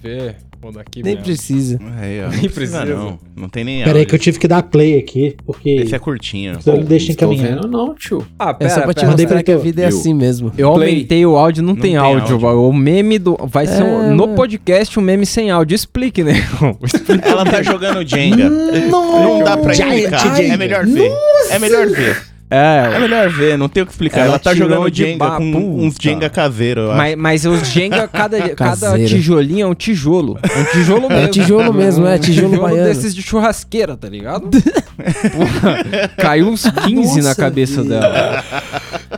Vou 0.61 0.72
daqui 0.72 1.01
Nem 1.03 1.16
mesmo. 1.16 1.26
precisa. 1.26 1.80
Aí, 1.99 2.22
ó, 2.24 2.30
Nem 2.32 2.43
não 2.43 2.49
precisa 2.49 2.80
precisa. 2.82 2.86
não. 2.86 3.20
Não 3.36 3.49
tem 3.49 3.64
nem 3.66 3.84
Peraí 3.84 4.05
que 4.05 4.16
eu 4.16 4.20
tive 4.20 4.39
que 4.39 4.47
dar 4.47 4.64
play 4.64 4.97
aqui, 4.97 5.36
porque 5.45 5.70
Esse 5.72 5.93
é 5.93 5.99
curtinho. 5.99 6.61
senão 6.61 6.78
ele 6.78 6.86
deixa 6.86 7.07
Não 7.07 7.14
encaminhar. 7.14 7.55
vendo, 7.55 7.68
não, 7.68 7.93
tio. 7.95 8.26
Ah, 8.39 8.55
É 8.59 8.70
só 8.70 8.82
pra 8.82 8.93
te 8.93 9.01
pera. 9.01 9.11
Mostrar 9.11 9.43
que 9.43 9.51
a 9.51 9.57
vida 9.57 9.82
é 9.82 9.86
Eu. 9.86 9.89
assim 9.89 10.14
mesmo. 10.14 10.53
Eu 10.57 10.72
Play. 10.74 10.89
aumentei 10.91 11.26
o 11.26 11.36
áudio, 11.36 11.64
não, 11.64 11.74
Não 11.74 11.82
tem, 11.82 11.91
tem 11.91 11.97
áudio. 11.97 12.36
áudio. 12.45 12.70
O 12.70 12.72
meme 12.74 13.20
do. 13.20 13.36
Vai 13.45 13.68
ser 13.68 13.84
um- 13.84 14.03
É, 14.03 14.09
no 14.14 14.30
podcast 14.30 14.97
um 14.97 15.01
meme 15.01 15.26
sem 15.26 15.49
áudio. 15.51 15.76
Explique, 15.76 16.24
né? 16.24 16.36
Ela 17.26 17.43
tá 17.43 17.61
jogando 17.61 18.07
Jenga. 18.07 18.49
Não 18.49 19.43
dá 19.43 19.57
pra 19.57 19.74
explicar. 19.74 20.39
É 20.39 20.55
melhor 20.55 20.86
ver. 20.86 21.11
É 21.49 21.59
melhor 21.59 21.88
ver. 21.88 22.33
É 22.56 22.95
É, 22.95 22.99
melhor 22.99 23.30
ver, 23.30 23.58
não 23.58 23.68
tem 23.68 23.82
o 23.82 23.86
que 23.86 23.91
explicar. 23.91 24.20
Ela 24.20 24.28
Ela, 24.30 24.39
tá 24.39 24.54
jogando 24.54 24.89
de 24.91 25.04
Jenga 25.04 25.32
com 25.38 25.43
uns 25.86 25.93
puta. 25.95 26.04
Jenga 26.10 26.30
caseiro, 26.30 26.82
eu 26.82 26.89
acho. 26.91 26.97
mas, 26.97 27.16
mas 27.16 27.45
os 27.45 27.68
Jenga, 27.68 28.08
cada, 28.08 28.49
cada 28.56 28.97
tijolinho 29.06 29.64
é 29.66 29.68
um 29.68 29.74
tijolo. 29.74 30.38
É 30.43 30.60
um 30.60 30.66
tijolo 30.66 31.10
mesmo. 31.10 31.24
É 31.24 31.28
tijolo 31.30 31.74
mesmo, 31.74 32.06
é 32.06 32.16
Um 32.16 32.20
tijolo 32.20 32.62
baiano. 32.62 32.84
desses 32.88 33.16
de 33.16 33.22
churrasqueira, 33.22 33.97
tá 33.97 34.08
ligado? 34.08 34.49
Porra, 34.51 36.10
caiu 36.18 36.47
uns 36.49 36.64
15 36.70 37.18
na 37.22 37.30
Nossa, 37.30 37.36
cabeça 37.41 37.84
Deus. 37.84 37.88
dela. 37.89 38.43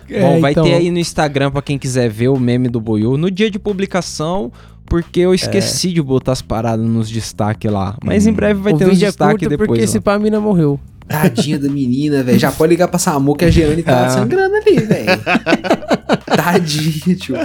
É, 0.09 0.21
Bom, 0.21 0.39
vai 0.39 0.51
então. 0.51 0.63
ter 0.63 0.73
aí 0.75 0.89
no 0.91 0.99
Instagram 0.99 1.51
pra 1.51 1.61
quem 1.61 1.77
quiser 1.77 2.09
ver 2.09 2.29
o 2.29 2.39
meme 2.39 2.69
do 2.69 2.79
Boiô 2.79 3.17
no 3.17 3.29
dia 3.29 3.49
de 3.51 3.59
publicação, 3.59 4.51
porque 4.85 5.19
eu 5.19 5.33
esqueci 5.33 5.91
de 5.91 6.01
botar 6.01 6.31
as 6.31 6.41
paradas 6.41 6.85
nos 6.85 7.09
destaques 7.09 7.71
lá. 7.71 7.95
Mas 8.03 8.25
em 8.27 8.33
breve 8.33 8.61
vai 8.61 8.73
o 8.73 8.77
ter 8.77 8.85
uns 8.85 8.91
vídeo 8.91 9.07
é 9.07 9.11
depois. 9.11 9.57
porque 9.67 9.79
lá. 9.81 9.83
esse 9.83 9.99
pá, 9.99 10.13
a 10.13 10.19
mina 10.19 10.39
morreu. 10.39 10.79
Tadinha 11.07 11.59
da 11.59 11.69
menina, 11.69 12.23
velho. 12.23 12.39
Já 12.39 12.51
pode 12.51 12.71
ligar 12.71 12.87
pra 12.87 12.97
Samu 12.99 13.35
que 13.35 13.45
a 13.45 13.51
Jeane 13.51 13.83
tá 13.83 14.05
Ah. 14.05 14.09
sangrando 14.09 14.55
ali, 14.55 14.79
velho. 14.79 15.05
Tadinha, 16.35 17.15
tio. 17.15 17.35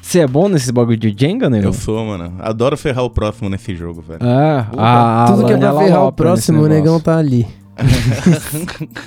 Você 0.00 0.20
é 0.20 0.26
bom 0.26 0.48
nesse 0.48 0.70
bagulho 0.72 0.96
de 0.96 1.14
Jenga, 1.16 1.48
né? 1.50 1.60
Eu 1.62 1.72
sou, 1.72 2.04
mano. 2.04 2.34
Adoro 2.38 2.76
ferrar 2.76 3.04
o 3.04 3.10
próximo 3.10 3.48
nesse 3.48 3.74
jogo, 3.74 4.02
velho. 4.06 4.20
Ah, 4.22 4.66
a, 4.76 5.24
a 5.24 5.26
Tudo 5.32 5.46
que 5.46 5.52
é 5.52 5.56
pra 5.56 5.76
ferrar 5.78 6.04
o 6.06 6.12
próximo, 6.12 6.62
o 6.62 6.68
negão 6.68 7.00
tá 7.00 7.16
ali. 7.18 7.46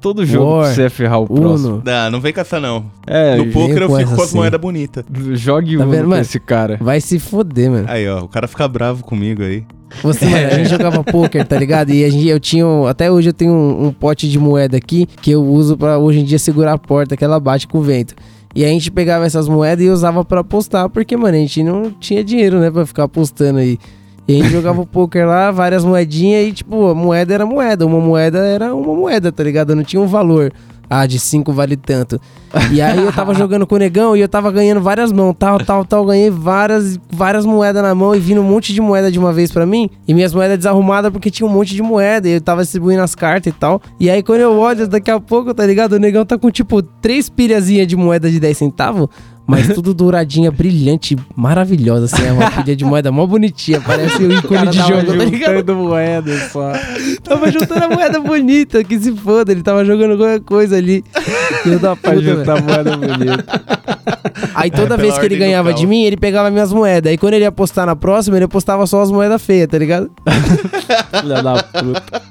Todo 0.00 0.24
jogo 0.24 0.58
War, 0.60 0.78
é 0.78 0.88
ferrar 0.88 1.20
o 1.20 1.26
próximo. 1.26 1.74
Uno. 1.74 1.82
Não, 1.84 2.10
não 2.10 2.20
vem 2.20 2.32
com 2.32 2.40
essa 2.40 2.60
não. 2.60 2.84
É, 3.06 3.36
no 3.36 3.46
poker 3.52 3.82
eu 3.82 3.96
fico 3.96 4.10
com 4.14 4.22
as 4.22 4.28
assim. 4.28 4.36
moedas 4.36 4.60
bonitas. 4.60 5.04
jogue 5.34 5.76
Tá 5.76 5.82
Uno 5.84 5.92
vendo, 5.92 6.08
mano? 6.08 6.22
esse 6.22 6.38
cara. 6.38 6.78
Vai 6.80 7.00
se 7.00 7.18
foder, 7.18 7.70
mano. 7.70 7.86
Aí, 7.88 8.08
ó, 8.08 8.20
o 8.20 8.28
cara 8.28 8.46
fica 8.46 8.66
bravo 8.68 9.02
comigo 9.04 9.42
aí. 9.42 9.64
Você, 10.02 10.24
mano, 10.26 10.46
a 10.46 10.50
gente 10.50 10.68
jogava 10.70 11.02
poker, 11.04 11.46
tá 11.46 11.58
ligado? 11.58 11.90
E 11.90 12.04
a 12.04 12.10
gente, 12.10 12.26
eu 12.28 12.40
tinha. 12.40 12.66
um- 12.66 12.86
Até 12.86 13.10
hoje 13.10 13.30
eu 13.30 13.34
tenho 13.34 13.52
um, 13.52 13.86
um 13.86 13.92
pote 13.92 14.28
de 14.28 14.38
moeda 14.38 14.76
aqui 14.76 15.06
que 15.22 15.30
eu 15.30 15.44
uso 15.44 15.76
pra 15.76 15.98
hoje 15.98 16.20
em 16.20 16.24
dia 16.24 16.38
segurar 16.38 16.72
a 16.74 16.78
porta 16.78 17.16
que 17.16 17.24
ela 17.24 17.38
bate 17.40 17.66
com 17.68 17.78
o 17.78 17.82
vento. 17.82 18.14
E 18.54 18.64
a 18.64 18.68
gente 18.68 18.90
pegava 18.90 19.24
essas 19.26 19.48
moedas 19.48 19.84
e 19.84 19.88
usava 19.88 20.24
pra 20.24 20.40
apostar, 20.40 20.88
porque, 20.88 21.16
mano, 21.16 21.36
a 21.36 21.40
gente 21.40 21.62
não 21.64 21.90
tinha 21.90 22.22
dinheiro, 22.22 22.60
né, 22.60 22.70
pra 22.70 22.86
ficar 22.86 23.04
apostando 23.04 23.58
aí. 23.58 23.72
E 23.72 23.78
a 24.28 24.32
gente 24.32 24.48
jogava 24.48 24.80
o 24.80 24.86
poker 24.86 25.26
lá, 25.26 25.50
várias 25.50 25.84
moedinhas 25.84 26.48
e, 26.48 26.52
tipo, 26.52 26.88
a 26.88 26.94
moeda 26.94 27.34
era 27.34 27.44
moeda. 27.44 27.86
Uma 27.86 28.00
moeda 28.00 28.38
era 28.38 28.74
uma 28.74 28.94
moeda, 28.94 29.30
tá 29.30 29.42
ligado? 29.42 29.74
Não 29.74 29.82
tinha 29.82 30.00
um 30.00 30.06
valor. 30.06 30.52
Ah, 30.88 31.06
de 31.06 31.18
5 31.18 31.52
vale 31.52 31.76
tanto. 31.76 32.20
E 32.70 32.80
aí 32.80 32.98
eu 33.04 33.12
tava 33.12 33.34
jogando 33.34 33.66
com 33.66 33.74
o 33.74 33.78
negão 33.78 34.16
e 34.16 34.20
eu 34.20 34.28
tava 34.28 34.50
ganhando 34.52 34.80
várias 34.80 35.10
mãos, 35.10 35.34
tal, 35.38 35.58
tal, 35.58 35.84
tal. 35.84 36.04
Ganhei 36.04 36.30
várias, 36.30 36.98
várias 37.10 37.44
moedas 37.44 37.82
na 37.82 37.94
mão 37.94 38.14
e 38.14 38.20
vindo 38.20 38.40
um 38.40 38.44
monte 38.44 38.72
de 38.72 38.80
moeda 38.80 39.10
de 39.10 39.18
uma 39.18 39.32
vez 39.32 39.50
pra 39.50 39.66
mim. 39.66 39.88
E 40.06 40.14
minhas 40.14 40.34
moedas 40.34 40.58
desarrumadas 40.58 41.10
porque 41.10 41.30
tinha 41.30 41.46
um 41.46 41.50
monte 41.50 41.74
de 41.74 41.82
moeda. 41.82 42.28
E 42.28 42.32
eu 42.32 42.40
tava 42.40 42.62
distribuindo 42.62 43.02
as 43.02 43.14
cartas 43.14 43.52
e 43.52 43.56
tal. 43.56 43.80
E 43.98 44.08
aí 44.10 44.22
quando 44.22 44.40
eu 44.40 44.52
olho, 44.56 44.86
daqui 44.86 45.10
a 45.10 45.18
pouco, 45.18 45.52
tá 45.52 45.66
ligado? 45.66 45.94
O 45.94 45.98
negão 45.98 46.24
tá 46.24 46.38
com 46.38 46.50
tipo 46.50 46.82
três 46.82 47.28
pilhazinhas 47.28 47.86
de 47.86 47.96
moeda 47.96 48.30
de 48.30 48.38
10 48.38 48.56
centavos. 48.56 49.08
Mas 49.46 49.68
tudo 49.68 49.92
douradinha, 49.92 50.50
brilhante, 50.50 51.16
maravilhosa, 51.36 52.06
assim. 52.06 52.26
É 52.26 52.32
uma 52.32 52.50
pilha 52.62 52.74
de 52.74 52.84
moeda 52.84 53.12
mó 53.12 53.26
bonitinha. 53.26 53.80
Parece 53.80 54.22
o 54.22 54.32
ícone 54.32 54.68
de 54.68 54.78
jogo, 54.78 55.04
tá 55.06 55.12
ligado? 55.24 55.56
juntando 55.58 55.74
moeda 55.76 56.48
só. 56.50 56.72
Tava 57.22 57.50
juntando 57.52 57.84
a 57.84 57.88
moeda 57.88 58.20
bonita, 58.20 58.82
que 58.82 58.98
se 58.98 59.12
foda. 59.12 59.52
Ele 59.52 59.62
tava 59.62 59.84
jogando 59.84 60.16
qualquer 60.16 60.40
coisa 60.40 60.76
ali. 60.76 61.04
Filho 61.62 61.78
da 61.78 61.94
puta, 61.94 62.20
juntar 62.22 62.62
moeda 62.62 62.96
bonita. 62.96 63.44
Aí 64.54 64.70
toda 64.70 64.94
É, 64.94 64.98
vez 64.98 65.18
que 65.18 65.26
ele 65.26 65.36
ganhava 65.36 65.74
de 65.74 65.86
mim, 65.86 66.04
ele 66.04 66.16
pegava 66.16 66.50
minhas 66.50 66.72
moedas. 66.72 67.10
Aí 67.10 67.18
quando 67.18 67.34
ele 67.34 67.44
ia 67.44 67.48
apostar 67.48 67.84
na 67.86 67.94
próxima, 67.96 68.36
ele 68.36 68.44
apostava 68.46 68.86
só 68.86 69.02
as 69.02 69.10
moedas 69.10 69.42
feias, 69.42 69.68
tá 69.68 69.76
ligado? 69.78 70.10
Filha 71.20 71.42
da 71.42 71.62
puta. 71.62 72.22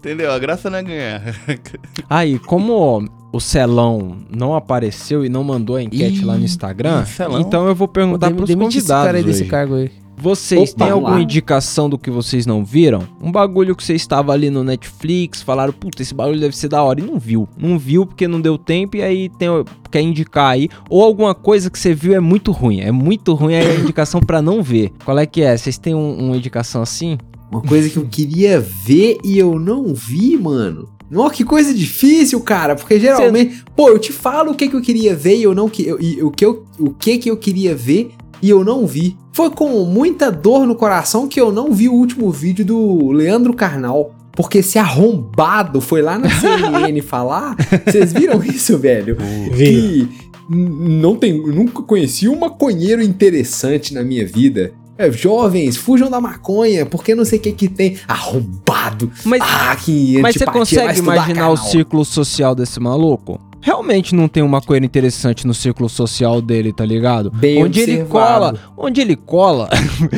Entendeu? 0.00 0.32
A 0.32 0.38
graça 0.38 0.70
não 0.70 0.78
é 0.78 0.82
ganhar. 0.82 1.22
Aí, 2.08 2.38
como 2.38 3.06
o 3.32 3.38
Celão 3.38 4.16
não 4.34 4.54
apareceu 4.54 5.24
e 5.24 5.28
não 5.28 5.44
mandou 5.44 5.76
a 5.76 5.82
enquete 5.82 6.20
Ih, 6.22 6.24
lá 6.24 6.36
no 6.38 6.44
Instagram, 6.44 7.04
Celão. 7.04 7.38
então 7.40 7.68
eu 7.68 7.74
vou 7.74 7.86
perguntar 7.86 8.30
pros 8.30 8.48
esse 8.50 8.58
convidados 8.58 9.06
cara 9.06 9.18
aí 9.18 9.22
desse 9.24 9.44
cargo 9.44 9.74
aí. 9.76 9.90
Vocês 10.16 10.72
Opa, 10.72 10.84
têm 10.84 10.92
alguma 10.92 11.12
lá. 11.14 11.20
indicação 11.22 11.88
do 11.88 11.96
que 11.96 12.10
vocês 12.10 12.44
não 12.44 12.62
viram? 12.62 13.02
Um 13.22 13.32
bagulho 13.32 13.74
que 13.74 13.82
você 13.82 13.94
estava 13.94 14.32
ali 14.34 14.50
no 14.50 14.62
Netflix, 14.62 15.40
falaram, 15.40 15.72
puta, 15.72 16.02
esse 16.02 16.12
bagulho 16.14 16.38
deve 16.38 16.54
ser 16.54 16.68
da 16.68 16.82
hora, 16.82 17.00
e 17.00 17.02
não 17.02 17.18
viu. 17.18 17.48
Não 17.56 17.78
viu 17.78 18.04
porque 18.04 18.28
não 18.28 18.38
deu 18.38 18.58
tempo 18.58 18.98
e 18.98 19.02
aí 19.02 19.30
tem, 19.38 19.48
quer 19.90 20.02
indicar 20.02 20.50
aí. 20.50 20.68
Ou 20.90 21.02
alguma 21.02 21.34
coisa 21.34 21.70
que 21.70 21.78
você 21.78 21.94
viu 21.94 22.14
é 22.14 22.20
muito 22.20 22.52
ruim. 22.52 22.80
É 22.80 22.92
muito 22.92 23.32
ruim 23.32 23.54
aí 23.54 23.66
a 23.66 23.74
indicação 23.80 24.20
pra 24.20 24.42
não 24.42 24.62
ver. 24.62 24.92
Qual 25.06 25.18
é 25.18 25.24
que 25.24 25.40
é? 25.40 25.56
Vocês 25.56 25.78
têm 25.78 25.94
um- 25.94 26.26
uma 26.26 26.36
indicação 26.36 26.82
assim? 26.82 27.16
Uma 27.50 27.62
coisa 27.62 27.88
que 27.88 27.96
eu 27.96 28.06
queria 28.06 28.60
ver 28.60 29.18
e 29.24 29.38
eu 29.38 29.58
não 29.58 29.92
vi, 29.94 30.36
mano. 30.36 30.88
Nossa, 31.10 31.34
que 31.34 31.44
coisa 31.44 31.74
difícil, 31.74 32.40
cara. 32.40 32.76
Porque 32.76 33.00
geralmente, 33.00 33.64
pô, 33.74 33.88
eu 33.88 33.98
te 33.98 34.12
falo 34.12 34.52
o 34.52 34.54
que, 34.54 34.68
que 34.68 34.76
eu 34.76 34.80
queria 34.80 35.14
ver 35.16 35.36
e 35.36 35.42
eu 35.42 35.54
não 35.54 35.68
que 35.68 35.84
eu- 35.86 36.00
e 36.00 36.22
o 36.22 36.30
que 36.30 36.44
eu, 36.44 36.64
o 36.78 36.90
que 36.90 37.18
que 37.18 37.28
eu 37.30 37.36
queria 37.36 37.74
ver 37.74 38.12
e 38.40 38.48
eu 38.48 38.64
não 38.64 38.86
vi. 38.86 39.16
Foi 39.32 39.50
com 39.50 39.84
muita 39.84 40.30
dor 40.30 40.66
no 40.66 40.74
coração 40.76 41.26
que 41.26 41.40
eu 41.40 41.50
não 41.50 41.72
vi 41.72 41.88
o 41.88 41.92
último 41.94 42.30
vídeo 42.30 42.64
do 42.64 43.10
Leandro 43.10 43.52
Carnal. 43.54 44.14
Porque 44.32 44.58
esse 44.58 44.78
arrombado 44.78 45.80
foi 45.80 46.00
lá 46.02 46.16
na 46.16 46.30
CNN 46.40 47.00
falar. 47.02 47.56
Vocês 47.84 48.12
viram 48.12 48.42
isso, 48.44 48.78
velho? 48.78 49.16
Vi. 49.52 50.06
que 50.08 50.30
não 50.48 51.16
tem, 51.16 51.32
nunca 51.32 51.82
conheci 51.82 52.28
um 52.28 52.38
maconheiro 52.38 53.02
interessante 53.02 53.92
na 53.92 54.02
minha 54.02 54.24
vida. 54.26 54.72
É, 55.00 55.10
jovens, 55.10 55.78
fujam 55.78 56.10
da 56.10 56.20
maconha, 56.20 56.84
porque 56.84 57.14
não 57.14 57.24
sei 57.24 57.38
o 57.38 57.42
que 57.42 57.52
que 57.52 57.68
tem. 57.68 57.96
Arrombado. 58.06 59.10
Mas, 59.24 59.40
Ah, 59.42 59.74
que 59.74 60.20
mas 60.20 60.34
você 60.34 60.44
consegue 60.44 60.98
imaginar 60.98 61.48
o 61.48 61.56
círculo 61.56 62.04
social 62.04 62.54
desse 62.54 62.78
maluco? 62.78 63.40
Realmente 63.62 64.14
não 64.14 64.26
tem 64.28 64.42
uma 64.42 64.60
coisa 64.60 64.84
interessante 64.84 65.46
no 65.46 65.52
círculo 65.52 65.88
social 65.88 66.40
dele, 66.40 66.72
tá 66.72 66.84
ligado? 66.84 67.30
Bem 67.30 67.62
onde 67.62 67.80
ele 67.80 68.00
observado. 68.02 68.10
cola, 68.58 68.72
onde 68.76 69.00
ele 69.00 69.16
cola, 69.16 69.68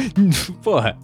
porra, 0.62 0.97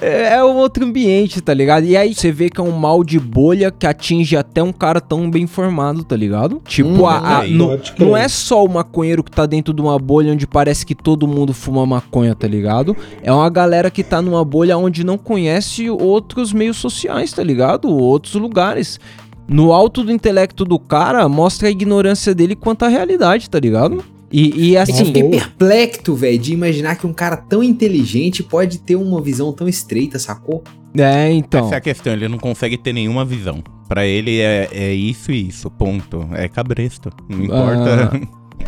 é, 0.00 0.34
é 0.34 0.44
um 0.44 0.56
outro 0.56 0.84
ambiente, 0.84 1.40
tá 1.40 1.52
ligado? 1.52 1.84
E 1.84 1.96
aí 1.96 2.14
você 2.14 2.32
vê 2.32 2.48
que 2.48 2.60
é 2.60 2.64
um 2.64 2.70
mal 2.72 3.04
de 3.04 3.18
bolha 3.18 3.70
que 3.70 3.86
atinge 3.86 4.36
até 4.36 4.62
um 4.62 4.72
cara 4.72 5.00
tão 5.00 5.30
bem 5.30 5.46
formado, 5.46 6.02
tá 6.04 6.16
ligado? 6.16 6.60
Tipo, 6.66 6.88
Hum, 6.88 7.06
a- 7.06 7.38
a- 7.40 7.42
Pode 7.42 7.92
crer. 7.92 8.08
não 8.08 8.16
é 8.16 8.28
só 8.28 8.64
o 8.64 8.68
maconheiro 8.68 9.22
que 9.22 9.30
tá 9.30 9.46
dentro 9.46 9.72
de 9.74 9.80
uma 9.82 9.98
bolha 9.98 10.32
onde 10.32 10.46
parece 10.46 10.86
que 10.86 10.94
todo 10.94 11.26
mundo 11.28 11.52
fuma 11.52 11.84
maconha, 11.86 12.34
tá 12.34 12.46
ligado? 12.48 12.96
É 13.22 13.32
uma 13.32 13.48
galera 13.50 13.90
que 13.90 14.02
tá 14.02 14.20
numa 14.22 14.44
bolha 14.44 14.76
onde 14.78 15.04
não 15.04 15.18
conhece 15.18 15.90
outros 15.90 16.52
meios 16.52 16.76
sociais, 16.76 17.32
tá 17.32 17.42
ligado? 17.42 17.88
Outros 17.88 18.34
lugares. 18.34 18.98
No 19.52 19.72
alto 19.72 20.02
do 20.02 20.10
intelecto 20.10 20.64
do 20.64 20.78
cara, 20.78 21.28
mostra 21.28 21.68
a 21.68 21.70
ignorância 21.70 22.34
dele 22.34 22.56
quanto 22.56 22.84
à 22.84 22.88
realidade, 22.88 23.48
tá 23.50 23.60
ligado? 23.60 24.02
E, 24.32 24.46
e 24.46 24.50
que 24.70 24.74
eu 24.76 24.80
assim, 24.80 25.04
fiquei 25.04 25.24
perplexo, 25.24 26.14
velho, 26.14 26.38
de 26.38 26.54
imaginar 26.54 26.96
que 26.96 27.06
um 27.06 27.12
cara 27.12 27.36
tão 27.36 27.62
inteligente 27.62 28.42
pode 28.42 28.78
ter 28.78 28.96
uma 28.96 29.20
visão 29.20 29.52
tão 29.52 29.68
estreita, 29.68 30.18
sacou? 30.18 30.64
é, 30.96 31.30
então. 31.30 31.66
Essa 31.66 31.74
é 31.74 31.78
a 31.78 31.80
questão, 31.82 32.12
ele 32.14 32.28
não 32.28 32.38
consegue 32.38 32.78
ter 32.78 32.92
nenhuma 32.94 33.24
visão. 33.24 33.62
Pra 33.88 34.06
ele 34.06 34.40
é, 34.40 34.68
é 34.72 34.94
isso 34.94 35.30
e 35.30 35.48
isso, 35.48 35.70
ponto. 35.70 36.26
É 36.32 36.48
cabresto. 36.48 37.10
Não 37.28 37.44
importa. 37.44 38.18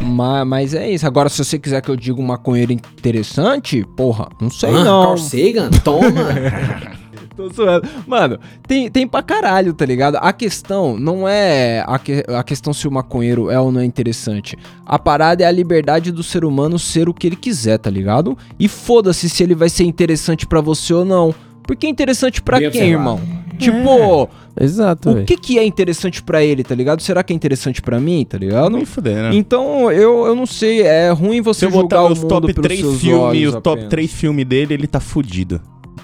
Ma- 0.02 0.44
Mas, 0.44 0.74
é 0.74 0.90
isso. 0.90 1.06
Agora, 1.06 1.30
se 1.30 1.42
você 1.42 1.58
quiser 1.58 1.80
que 1.80 1.88
eu 1.90 1.96
diga 1.96 2.20
um 2.20 2.24
maconheiro 2.26 2.72
interessante, 2.72 3.86
porra, 3.96 4.28
não 4.40 4.50
sei 4.50 4.68
Ah, 4.70 4.84
não. 4.84 5.02
Carl 5.04 5.16
Sagan, 5.18 5.70
toma. 5.82 6.04
Tô 7.36 7.48
zoando. 7.48 7.88
Mano, 8.06 8.38
tem, 8.66 8.88
tem 8.90 9.06
pra 9.08 9.22
caralho, 9.22 9.74
tá 9.74 9.84
ligado? 9.84 10.16
A 10.16 10.32
questão 10.32 10.96
não 10.98 11.26
é 11.28 11.82
a, 11.86 11.98
que- 11.98 12.24
a 12.28 12.42
questão 12.44 12.72
se 12.72 12.86
o 12.86 12.90
maconheiro 12.92 13.50
é 13.50 13.58
ou 13.58 13.72
não 13.72 13.80
é 13.80 13.84
interessante. 13.84 14.56
A 14.86 14.98
parada 14.98 15.42
é 15.42 15.46
a 15.46 15.50
liberdade 15.50 16.12
do 16.12 16.22
ser 16.22 16.44
humano 16.44 16.78
ser 16.78 17.08
o 17.08 17.14
que 17.14 17.26
ele 17.26 17.36
quiser, 17.36 17.78
tá 17.78 17.90
ligado? 17.90 18.38
E 18.58 18.68
foda-se 18.68 19.28
se 19.28 19.42
ele 19.42 19.54
vai 19.54 19.68
ser 19.68 19.84
interessante 19.84 20.46
pra 20.46 20.60
você 20.60 20.94
ou 20.94 21.04
não. 21.04 21.34
Porque 21.66 21.86
é 21.86 21.90
interessante 21.90 22.42
pra 22.42 22.58
Bem 22.58 22.70
quem, 22.70 22.90
irmão? 22.90 23.18
Tipo, 23.58 24.28
Exato, 24.60 25.10
o 25.10 25.14
velho. 25.14 25.26
que 25.26 25.36
que 25.36 25.58
é 25.58 25.64
interessante 25.64 26.22
pra 26.22 26.42
ele, 26.44 26.62
tá 26.62 26.74
ligado? 26.74 27.00
Será 27.00 27.22
que 27.22 27.32
é 27.32 27.36
interessante 27.36 27.80
pra 27.80 27.98
mim, 27.98 28.24
tá 28.28 28.36
ligado? 28.36 28.70
Nem 28.76 28.84
fuder, 28.84 29.14
né? 29.16 29.30
Então, 29.32 29.90
eu, 29.90 30.26
eu 30.26 30.34
não 30.34 30.44
sei, 30.44 30.82
é 30.82 31.10
ruim 31.10 31.36
Se 31.36 31.42
você 31.42 31.66
eu 31.66 31.70
julgar 31.70 31.82
botar 32.00 32.02
o 32.04 32.12
os 32.12 32.18
mundo 32.18 32.28
top 32.28 32.46
pelos 32.52 32.62
3 32.66 32.80
seus 32.80 33.00
filmes, 33.00 33.46
os 33.48 33.54
top 33.54 33.68
apenas. 33.70 33.90
3 33.90 34.12
filmes 34.12 34.44
dele, 34.44 34.74
ele 34.74 34.86
tá 34.86 35.00
fudido. 35.00 35.60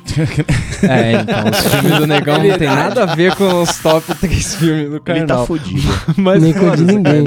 É, 0.83 1.13
então, 1.13 1.51
os 1.51 1.67
filmes 1.75 1.99
do 1.99 2.07
Negão 2.07 2.43
não 2.43 2.59
tem 2.59 2.69
nada 2.69 3.03
a 3.05 3.15
ver 3.15 3.35
com 3.37 3.63
os 3.63 3.77
top 3.79 4.15
3 4.15 4.55
filmes 4.55 4.89
do 4.89 4.95
Ele 4.97 5.01
canal. 5.01 5.27
tá 5.27 5.47
fudido. 5.47 5.83
Mas 6.17 6.43
Nem 6.43 6.53
com 6.53 6.61
o 6.61 6.71
de 6.77 6.85
foda-se, 6.85 6.93
ninguém. 6.97 7.25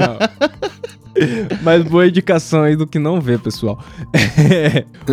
Mas 1.62 1.84
boa 1.84 2.06
indicação 2.08 2.62
aí 2.64 2.74
do 2.74 2.86
que 2.86 2.98
não 2.98 3.20
ver, 3.20 3.38
pessoal. 3.38 3.78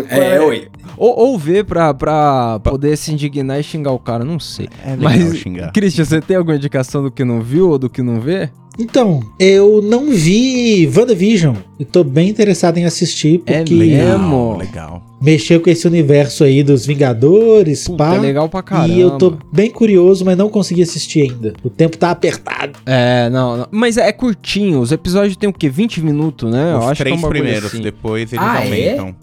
é, 0.09 0.39
oi. 0.41 0.67
ou, 0.97 1.15
ou 1.19 1.37
ver 1.37 1.63
pra, 1.65 1.93
pra 1.93 2.59
poder 2.63 2.97
se 2.97 3.13
indignar 3.13 3.59
e 3.59 3.63
xingar 3.63 3.91
o 3.91 3.99
cara, 3.99 4.25
não 4.25 4.39
sei. 4.39 4.67
É 4.83 4.95
legal 4.95 5.03
Mas, 5.03 5.37
xingar. 5.37 5.71
Christian, 5.71 6.05
você 6.05 6.19
tem 6.21 6.37
alguma 6.37 6.55
indicação 6.55 7.03
do 7.03 7.11
que 7.11 7.23
não 7.23 7.41
viu 7.41 7.69
ou 7.69 7.77
do 7.77 7.89
que 7.89 8.01
não 8.01 8.19
vê? 8.19 8.49
Então, 8.79 9.21
eu 9.39 9.81
não 9.81 10.09
vi 10.11 10.89
WandaVision 10.95 11.55
e 11.79 11.85
tô 11.85 12.03
bem 12.03 12.29
interessado 12.29 12.77
em 12.77 12.85
assistir 12.85 13.41
É 13.45 13.59
porque 13.59 13.73
mesmo? 13.73 14.57
Legal, 14.57 14.57
legal. 14.57 15.03
mexeu 15.21 15.59
com 15.59 15.69
esse 15.69 15.85
universo 15.85 16.43
aí 16.43 16.63
dos 16.63 16.85
Vingadores, 16.85 17.83
Puta, 17.85 17.97
pá. 17.97 18.15
é 18.15 18.19
legal 18.19 18.47
pra 18.49 18.63
caramba. 18.63 18.87
E 18.93 18.99
eu 19.01 19.11
tô 19.17 19.37
bem 19.51 19.69
curioso, 19.69 20.23
mas 20.25 20.37
não 20.37 20.49
consegui 20.49 20.81
assistir 20.81 21.21
ainda. 21.29 21.53
O 21.63 21.69
tempo 21.69 21.97
tá 21.97 22.11
apertado. 22.11 22.79
É, 22.85 23.29
não, 23.29 23.57
não. 23.57 23.67
Mas 23.71 23.97
é 23.97 24.11
curtinho. 24.11 24.79
Os 24.79 24.91
episódios 24.91 25.35
tem 25.35 25.49
o 25.49 25.53
quê? 25.53 25.69
20 25.69 26.01
minutos, 26.01 26.49
né? 26.51 26.75
Os 26.77 26.85
que 26.85 26.91
é 26.91 26.95
três 26.95 27.17
um 27.17 27.21
bagulho 27.21 27.39
primeiros, 27.41 27.65
assim. 27.73 27.81
depois 27.81 28.31
eles 28.33 28.43
Ah, 28.45 28.61
é? 28.61 28.63
aumentam. 28.65 29.07
É, 29.09 29.13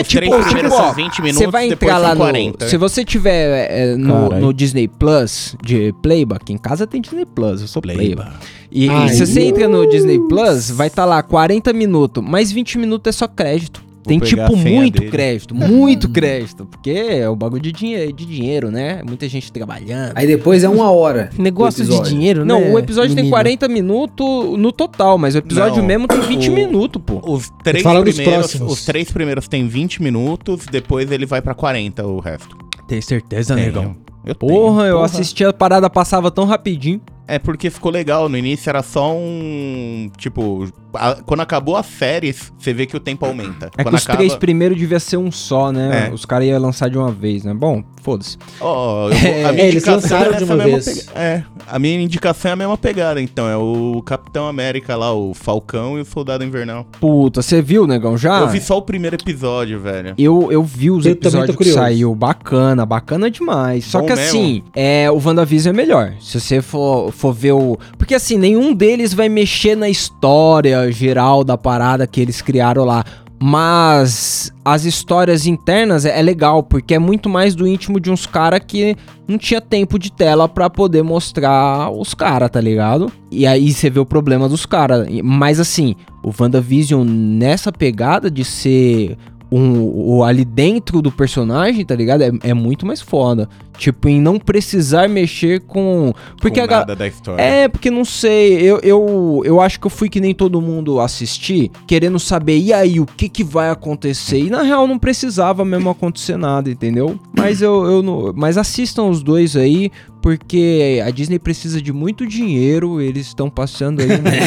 Os 0.00 0.08
tipo, 0.08 0.20
três 0.20 0.44
primeiros 0.44 0.72
tipo, 0.72 0.82
são 0.82 0.90
ó, 0.90 0.92
20 0.92 1.22
minutos, 1.22 1.38
Você 1.38 1.46
vai 1.46 1.68
depois 1.68 1.90
entrar 1.90 1.98
lá 1.98 2.14
no. 2.14 2.20
40. 2.20 2.68
Se 2.68 2.76
você 2.76 3.04
tiver 3.04 3.70
é, 3.70 3.96
no, 3.96 4.28
no 4.30 4.52
Disney 4.52 4.88
Plus 4.88 5.56
de 5.62 5.94
Playba, 6.02 6.36
aqui 6.36 6.52
em 6.52 6.58
casa 6.58 6.86
tem 6.86 7.00
Disney 7.00 7.26
Plus, 7.26 7.60
eu 7.60 7.68
sou 7.68 7.80
Playba. 7.82 8.00
Playba. 8.00 8.32
E, 8.70 8.88
Ai, 8.88 9.08
se 9.10 9.26
você 9.26 9.42
entra 9.42 9.68
no 9.68 9.88
Disney 9.88 10.18
Plus, 10.28 10.70
vai 10.70 10.86
estar 10.86 11.04
lá 11.04 11.22
40 11.22 11.72
minutos, 11.72 12.22
mais 12.22 12.50
20 12.50 12.78
minutos 12.78 13.08
é 13.08 13.12
só 13.12 13.28
crédito. 13.28 13.89
Tem 14.02 14.18
tipo 14.18 14.56
muito 14.56 14.98
dele. 14.98 15.10
crédito, 15.10 15.54
muito 15.54 16.08
crédito, 16.08 16.64
porque 16.66 16.90
é 16.90 17.28
o 17.28 17.36
bagulho 17.36 17.60
de 17.62 17.70
dinheiro, 17.72 18.12
de 18.12 18.24
dinheiro, 18.24 18.70
né? 18.70 19.02
Muita 19.06 19.28
gente 19.28 19.52
trabalhando. 19.52 20.12
Aí 20.14 20.26
depois 20.26 20.64
é 20.64 20.68
uma 20.68 20.90
hora. 20.90 21.28
Negócio 21.38 21.84
de 21.84 22.00
dinheiro, 22.08 22.44
né? 22.44 22.46
Não, 22.54 22.72
o 22.72 22.78
episódio 22.78 23.10
tem 23.14 23.24
menino? 23.24 23.30
40 23.30 23.68
minutos 23.68 24.58
no 24.58 24.72
total, 24.72 25.18
mas 25.18 25.34
o 25.34 25.38
episódio 25.38 25.78
Não, 25.78 25.84
mesmo 25.86 26.08
tem 26.08 26.20
20 26.20 26.50
o- 26.50 26.54
minutos, 26.54 27.02
pô. 27.04 27.20
Os 27.24 27.50
três, 27.62 27.82
primeiros, 27.82 28.54
os 28.54 28.84
três 28.84 29.10
primeiros 29.12 29.46
tem 29.48 29.66
20 29.68 30.02
minutos, 30.02 30.64
depois 30.70 31.10
ele 31.10 31.26
vai 31.26 31.42
pra 31.42 31.54
40 31.54 32.06
o 32.06 32.20
resto. 32.20 32.56
Tem 32.88 33.00
certeza, 33.00 33.54
Tenho. 33.54 33.96
Eu 34.24 34.34
tenho. 34.34 34.52
Porra, 34.52 34.84
eu 34.86 35.02
assisti 35.02 35.44
a 35.44 35.52
parada, 35.52 35.88
passava 35.88 36.30
tão 36.30 36.44
rapidinho. 36.44 37.00
É 37.26 37.38
porque 37.38 37.70
ficou 37.70 37.92
legal. 37.92 38.28
No 38.28 38.36
início 38.36 38.68
era 38.68 38.82
só 38.82 39.14
um. 39.14 40.10
Tipo, 40.16 40.66
a- 40.94 41.16
quando 41.24 41.40
acabou 41.40 41.76
as 41.76 41.86
séries, 41.86 42.52
você 42.58 42.72
vê 42.72 42.86
que 42.86 42.96
o 42.96 43.00
tempo 43.00 43.24
aumenta. 43.26 43.70
É 43.76 43.82
quando 43.82 43.94
que 43.94 44.00
os 44.00 44.04
três 44.04 44.34
primeiros 44.34 44.78
devia 44.78 45.00
ser 45.00 45.16
um 45.16 45.30
só, 45.30 45.70
né? 45.72 46.08
É. 46.10 46.14
Os 46.14 46.24
caras 46.24 46.46
iam 46.48 46.60
lançar 46.60 46.88
de 46.90 46.98
uma 46.98 47.10
vez, 47.12 47.44
né? 47.44 47.52
Bom, 47.54 47.82
foda-se. 48.02 48.36
Vou- 48.58 49.06
a 49.08 49.10
minha 49.52 49.64
É, 49.64 49.68
eles 49.68 49.74
indicação 49.82 49.94
lançaram 50.18 50.34
é 50.34 50.36
de 50.38 50.44
uma 50.44 50.56
mesma 50.56 50.80
vez. 50.80 51.02
pega- 51.04 51.18
É, 51.20 51.42
a 51.68 51.78
minha 51.78 52.00
indicação 52.00 52.50
é 52.50 52.52
a 52.52 52.56
mesma 52.56 52.78
pegada, 52.78 53.20
então. 53.20 53.48
É 53.48 53.56
o 53.56 54.02
Capitão 54.04 54.46
América 54.48 54.96
lá, 54.96 55.12
o 55.12 55.34
Falcão 55.34 55.98
e 55.98 56.00
o 56.00 56.04
Soldado 56.04 56.44
Invernal. 56.44 56.86
Puta, 57.00 57.42
você 57.42 57.60
viu, 57.62 57.86
negão, 57.86 58.16
já? 58.16 58.40
Eu 58.40 58.48
vi 58.48 58.60
só 58.60 58.78
o 58.78 58.82
primeiro 58.82 59.16
episódio, 59.16 59.78
velho. 59.80 60.14
Eu, 60.18 60.50
eu 60.50 60.62
vi 60.62 60.90
os 60.90 61.04
Eu 61.06 61.12
episódios 61.12 61.56
que 61.56 61.64
saiu, 61.72 62.14
bacana, 62.14 62.84
bacana 62.86 63.30
demais. 63.30 63.84
Só 63.84 64.00
Bom 64.00 64.06
que 64.06 64.14
mesmo. 64.14 64.28
assim, 64.28 64.62
é, 64.74 65.10
o 65.10 65.20
WandaVision 65.24 65.74
é 65.74 65.76
melhor. 65.76 66.14
Se 66.20 66.40
você 66.40 66.60
for, 66.62 67.10
for 67.12 67.32
ver 67.32 67.52
o. 67.52 67.78
Porque 67.98 68.14
assim, 68.14 68.36
nenhum 68.36 68.72
deles 68.74 69.12
vai 69.14 69.28
mexer 69.28 69.76
na 69.76 69.88
história 69.88 70.79
geral 70.90 71.42
da 71.42 71.58
parada 71.58 72.06
que 72.06 72.20
eles 72.20 72.40
criaram 72.40 72.84
lá. 72.84 73.04
Mas 73.42 74.52
as 74.62 74.84
histórias 74.84 75.46
internas 75.46 76.04
é, 76.04 76.18
é 76.18 76.20
legal, 76.20 76.62
porque 76.62 76.94
é 76.94 76.98
muito 76.98 77.26
mais 77.26 77.54
do 77.54 77.66
íntimo 77.66 77.98
de 77.98 78.10
uns 78.10 78.26
caras 78.26 78.60
que 78.66 78.94
não 79.26 79.38
tinha 79.38 79.62
tempo 79.62 79.98
de 79.98 80.12
tela 80.12 80.46
pra 80.46 80.68
poder 80.68 81.02
mostrar 81.02 81.90
os 81.90 82.12
caras, 82.12 82.50
tá 82.50 82.60
ligado? 82.60 83.10
E 83.30 83.46
aí 83.46 83.72
você 83.72 83.88
vê 83.88 83.98
o 83.98 84.04
problema 84.04 84.46
dos 84.46 84.66
caras. 84.66 85.08
Mas 85.24 85.58
assim, 85.58 85.96
o 86.22 86.30
WandaVision 86.38 87.02
nessa 87.02 87.72
pegada 87.72 88.30
de 88.30 88.44
ser 88.44 89.16
um, 89.50 89.80
o, 89.82 90.22
ali 90.22 90.44
dentro 90.44 91.00
do 91.00 91.10
personagem, 91.10 91.84
tá 91.84 91.94
ligado? 91.94 92.22
É, 92.22 92.30
é 92.42 92.54
muito 92.54 92.86
mais 92.86 93.00
foda. 93.00 93.48
Tipo, 93.80 94.10
em 94.10 94.20
não 94.20 94.38
precisar 94.38 95.08
mexer 95.08 95.60
com. 95.60 96.12
Porque 96.38 96.58
com 96.60 96.64
a 96.64 96.66
ga- 96.66 96.78
nada 96.80 96.94
da 96.94 97.08
história. 97.08 97.40
é, 97.42 97.66
porque 97.66 97.90
não 97.90 98.04
sei, 98.04 98.60
eu, 98.60 98.78
eu, 98.82 99.40
eu 99.42 99.58
acho 99.58 99.80
que 99.80 99.86
eu 99.86 99.90
fui 99.90 100.10
que 100.10 100.20
nem 100.20 100.34
todo 100.34 100.60
mundo 100.60 101.00
assistir, 101.00 101.70
querendo 101.86 102.18
saber, 102.20 102.58
e 102.58 102.74
aí, 102.74 103.00
o 103.00 103.06
que 103.06 103.26
que 103.26 103.42
vai 103.42 103.70
acontecer? 103.70 104.38
E 104.38 104.50
na 104.50 104.60
real 104.62 104.86
não 104.86 104.98
precisava 104.98 105.64
mesmo 105.64 105.88
acontecer 105.88 106.36
nada, 106.36 106.70
entendeu? 106.70 107.18
Mas 107.34 107.62
eu, 107.62 107.84
eu 107.86 108.02
não, 108.02 108.34
mas 108.36 108.58
assistam 108.58 109.04
os 109.04 109.22
dois 109.22 109.56
aí, 109.56 109.90
porque 110.20 111.02
a 111.02 111.10
Disney 111.10 111.38
precisa 111.38 111.80
de 111.80 111.90
muito 111.90 112.26
dinheiro, 112.26 113.00
eles 113.00 113.28
estão 113.28 113.48
passando 113.48 114.00
aí, 114.00 114.08
né? 114.08 114.40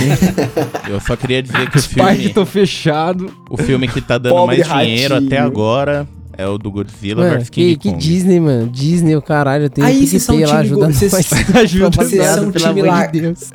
Eu 0.87 0.99
só 0.99 1.15
queria 1.15 1.41
dizer 1.41 1.67
que 1.71 1.77
o 1.77 1.79
Os 1.79 1.87
parques 1.87 2.15
filme, 2.17 2.27
estão 2.27 2.45
fechados. 2.45 3.31
o 3.49 3.57
filme 3.57 3.87
que 3.87 3.99
tá 3.99 4.19
dando 4.19 4.33
Pobre 4.35 4.57
mais 4.59 4.69
dinheiro 4.85 5.15
ratinho. 5.15 5.27
até 5.27 5.39
agora 5.39 6.07
É 6.35 6.47
o 6.47 6.57
do 6.57 6.71
Godzilla 6.71 7.23
Mano, 7.23 7.39
vs 7.39 7.49
King 7.49 7.75
que, 7.75 7.77
que 7.77 7.89
Kong. 7.89 8.01
Disney, 8.01 8.39
mano. 8.39 8.67
Disney, 8.67 9.15
o 9.15 9.21
caralho. 9.21 9.69
Tem 9.69 9.83
Aí, 9.83 10.07
vocês 10.07 10.23
são 10.23 10.39
lá 10.39 10.63
time 10.63 10.75
vocês-. 10.93 11.13
Ajuda 11.55 11.89
Vocês 12.03 12.25
são 12.27 12.51
time 12.51 12.81
de 12.81 13.19
Deus. 13.21 13.51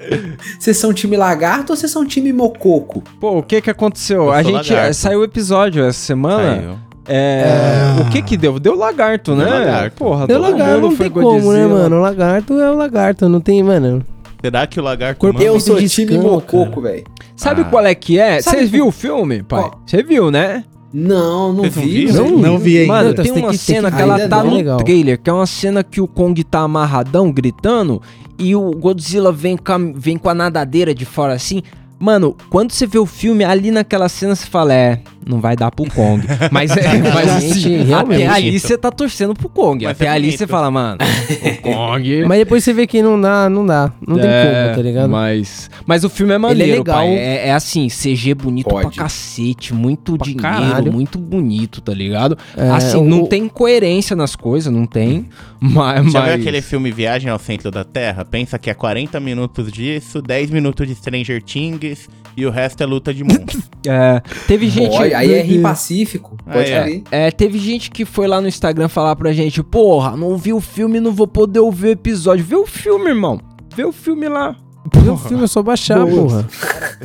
Vocês 0.58 0.76
são 0.76 0.92
time 0.92 1.16
lagarto 1.16 1.72
ou 1.72 1.76
vocês 1.76 1.90
são 1.90 2.06
time 2.06 2.32
mococo? 2.32 3.02
Pô, 3.20 3.38
o 3.38 3.42
que 3.42 3.60
que 3.60 3.70
aconteceu? 3.70 4.24
Eu 4.24 4.30
a 4.32 4.42
gente 4.42 4.72
lagarto. 4.72 4.94
saiu 4.94 5.20
o 5.20 5.24
episódio 5.24 5.84
essa 5.84 5.98
semana. 5.98 6.56
Saiu. 6.56 6.78
É, 7.10 7.96
O 8.06 8.10
que 8.10 8.20
que 8.22 8.36
deu? 8.36 8.58
Deu 8.58 8.74
lagarto, 8.76 9.34
né? 9.34 9.44
Deu 9.44 9.54
lagarto. 9.54 9.96
Porra, 9.96 10.26
Deu 10.26 10.40
todo 10.40 10.50
lagarto, 10.52 10.74
mundo 10.74 10.90
não 10.90 10.96
foi 10.96 11.06
tem 11.10 11.22
como, 11.22 11.30
né, 11.32 11.40
Godzilla. 11.62 11.68
mano? 11.68 11.96
O 11.96 12.00
lagarto 12.00 12.60
é 12.60 12.70
o 12.70 12.76
lagarto, 12.76 13.28
não 13.28 13.40
tem, 13.40 13.62
mano. 13.62 14.04
Será 14.40 14.66
que 14.66 14.78
o 14.78 14.82
lagarto 14.82 15.18
Corpo-? 15.18 15.42
Eu 15.42 15.58
sou 15.58 15.80
de 15.80 15.88
time 15.88 16.16
mococo, 16.18 16.80
velho. 16.82 17.04
Sabe 17.34 17.62
Ah. 17.62 17.64
qual 17.64 17.84
é 17.86 17.94
que 17.94 18.18
é? 18.20 18.40
Você 18.42 18.64
viu 18.66 18.86
o 18.88 18.92
filme, 18.92 19.42
pai? 19.42 19.70
Você 19.86 20.02
viu, 20.02 20.30
né? 20.30 20.64
Não, 20.92 21.52
não 21.52 21.64
não 21.64 21.70
vi. 21.70 21.80
viram? 22.06 22.24
velho. 22.24 22.38
Não 22.38 22.58
vi 22.58 22.78
ainda. 22.78 22.92
Mano, 22.92 23.14
tem 23.14 23.32
uma 23.32 23.52
cena 23.52 23.90
que 23.90 24.00
ela 24.00 24.28
tá 24.28 24.42
não. 24.42 24.50
no 24.50 24.56
Legal. 24.56 24.78
trailer, 24.78 25.20
que 25.20 25.28
é 25.28 25.32
uma 25.32 25.46
cena 25.46 25.84
que 25.84 26.00
o 26.00 26.08
Kong 26.08 26.42
tá 26.44 26.60
amarradão, 26.60 27.30
gritando, 27.30 28.00
e 28.38 28.56
o 28.56 28.70
Godzilla 28.70 29.30
vem 29.32 29.56
com 29.56 29.72
a, 29.72 29.78
vem 29.94 30.16
com 30.16 30.30
a 30.30 30.34
nadadeira 30.34 30.94
de 30.94 31.04
fora 31.04 31.34
assim. 31.34 31.62
Mano, 31.98 32.36
quando 32.48 32.70
você 32.72 32.86
vê 32.86 32.98
o 32.98 33.06
filme, 33.06 33.44
ali 33.44 33.70
naquela 33.70 34.08
cena 34.08 34.34
você 34.34 34.46
fala, 34.46 34.72
é, 34.72 35.00
não 35.26 35.40
vai 35.40 35.56
dar 35.56 35.70
pro 35.70 35.84
Kong. 35.90 36.24
Mas, 36.52 36.76
é, 36.76 36.98
mas 37.12 37.28
assim, 37.28 37.82
Realmente, 37.82 38.22
até 38.24 38.34
ali 38.36 38.58
você 38.60 38.78
tá 38.78 38.90
torcendo 38.90 39.34
pro 39.34 39.48
Kong. 39.48 39.84
Mas 39.84 39.96
até 39.96 40.06
é 40.06 40.08
ali 40.10 40.30
você 40.32 40.46
fala, 40.46 40.70
mano, 40.70 40.98
o 41.58 41.62
Kong... 41.62 42.24
Mas 42.28 42.38
depois 42.38 42.62
você 42.64 42.72
vê 42.72 42.86
que 42.86 43.02
não 43.02 43.20
dá, 43.20 43.48
não 43.50 43.66
dá. 43.66 43.92
Não 44.06 44.16
tem 44.16 44.28
É, 44.30 44.62
como, 44.64 44.76
tá 44.76 44.82
ligado? 44.82 45.10
Mas, 45.10 45.68
mas 45.84 46.04
o 46.04 46.08
filme 46.08 46.32
é 46.34 46.38
maneiro, 46.38 46.78
legal. 46.78 46.98
pai. 46.98 47.08
É, 47.16 47.48
é 47.48 47.52
assim, 47.52 47.88
CG 47.88 48.32
bonito 48.34 48.68
Pode. 48.68 48.94
pra 48.94 49.04
cacete, 49.04 49.74
muito 49.74 50.16
Pra 50.16 50.24
dinheiro, 50.24 50.42
caralho. 50.42 50.92
muito 50.92 51.18
bonito, 51.18 51.80
tá 51.80 51.92
ligado? 51.92 52.38
É, 52.56 52.70
assim, 52.70 52.96
o- 52.98 53.04
não 53.04 53.26
tem 53.26 53.48
coerência 53.48 54.14
nas 54.14 54.36
coisas, 54.36 54.72
não 54.72 54.86
tem. 54.86 55.28
Mas, 55.60 56.12
Já 56.12 56.20
viu 56.20 56.30
mas- 56.30 56.40
aquele 56.40 56.62
filme 56.62 56.92
Viagem 56.92 57.28
ao 57.30 57.38
Centro 57.38 57.70
da 57.72 57.82
Terra? 57.82 58.24
Pensa 58.24 58.56
que 58.58 58.70
é 58.70 58.74
40 58.74 59.18
minutos 59.18 59.72
disso, 59.72 60.22
10 60.22 60.50
minutos 60.50 60.86
de 60.86 60.94
Stranger 60.94 61.42
Things 61.42 61.87
e 62.36 62.46
o 62.46 62.50
resto 62.50 62.82
é 62.82 62.86
luta 62.86 63.12
de 63.12 63.24
monstros. 63.24 63.68
É, 63.86 64.20
teve 64.46 64.68
gente. 64.68 64.94
Olha, 64.96 65.16
aí 65.16 65.32
é 65.32 65.40
Rio 65.40 65.52
Deus. 65.52 65.62
Pacífico. 65.62 66.36
Pode 66.44 66.72
Aí 66.74 67.04
é. 67.10 67.28
É, 67.28 67.30
teve 67.30 67.58
gente 67.58 67.90
que 67.90 68.04
foi 68.04 68.26
lá 68.26 68.38
no 68.40 68.48
Instagram 68.48 68.88
falar 68.88 69.16
pra 69.16 69.32
gente, 69.32 69.62
porra, 69.62 70.14
não 70.16 70.36
vi 70.36 70.52
o 70.52 70.60
filme, 70.60 71.00
não 71.00 71.12
vou 71.12 71.26
poder 71.28 71.60
ouvir 71.60 71.86
o 71.86 71.90
episódio. 71.92 72.44
Vê 72.44 72.56
o 72.56 72.66
filme, 72.66 73.06
irmão. 73.08 73.40
Vê 73.74 73.84
o 73.84 73.92
filme 73.92 74.28
lá. 74.28 74.54
O 74.84 75.16
filme 75.16 75.44
é 75.44 75.46
só 75.46 75.62
baixar, 75.62 76.04
Boa. 76.04 76.22
porra. 76.22 76.48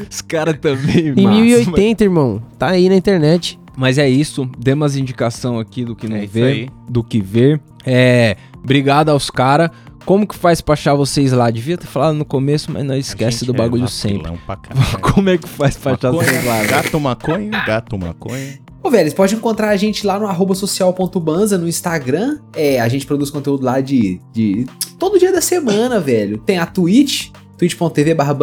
Os 0.10 0.22
caras 0.22 0.58
também, 0.60 1.10
Em 1.16 1.24
massa, 1.24 1.42
1080, 1.42 2.04
irmão. 2.04 2.42
Tá 2.58 2.70
aí 2.70 2.90
na 2.90 2.96
internet. 2.96 3.60
Mas 3.78 3.98
é 3.98 4.10
isso, 4.10 4.50
demos 4.58 4.92
as 4.92 4.96
indicação 4.98 5.60
aqui 5.60 5.84
do 5.86 5.96
que 5.96 6.08
não 6.08 6.18
É 6.18 6.26
vê, 6.26 6.70
do 6.90 7.04
que 7.04 7.22
ver. 7.22 7.62
É, 7.86 8.36
obrigado 8.64 9.10
aos 9.10 9.30
caras. 9.30 9.70
Como 10.06 10.28
que 10.28 10.36
faz 10.36 10.62
pra 10.62 10.74
achar 10.74 10.94
vocês 10.96 11.32
lá? 11.32 11.50
Devia 11.50 11.78
ter 11.78 11.88
falado 11.88 12.16
no 12.16 12.26
começo, 12.26 12.72
mas 12.72 12.84
não 12.84 12.96
esquece 12.96 13.46
do 13.46 13.54
é 13.54 13.58
bagulho 13.58 13.84
vacilão 13.84 14.38
sempre. 14.38 15.00
Como 15.02 15.30
é 15.30 15.38
que 15.38 15.48
faz 15.48 15.78
pra 15.78 15.94
achar 15.94 16.12
vocês 16.12 16.46
lá? 16.46 16.58
velho? 16.58 16.70
gato 16.70 17.00
maconha, 17.00 17.64
gato 17.66 17.98
maconha. 17.98 18.60
Ô, 18.84 18.90
velho, 18.90 19.10
você 19.10 19.16
pode 19.16 19.34
encontrar 19.34 19.70
a 19.70 19.78
gente 19.78 20.06
lá 20.06 20.20
no 20.20 20.28
arroba 20.28 20.54
social.banza 20.54 21.58
no 21.58 21.70
Instagram. 21.70 22.40
É, 22.54 22.82
a 22.82 22.90
gente 22.90 23.06
produz 23.06 23.30
conteúdo 23.30 23.64
lá 23.64 23.80
de, 23.80 24.20
de 24.34 24.66
todo 25.00 25.18
dia 25.18 25.32
da 25.32 25.40
semana, 25.40 26.02
velho. 26.02 26.38
Tem 26.38 26.58
a 26.58 26.66
Twitch, 26.66 27.30
twitch.tv 27.64 28.14
barra 28.14 28.34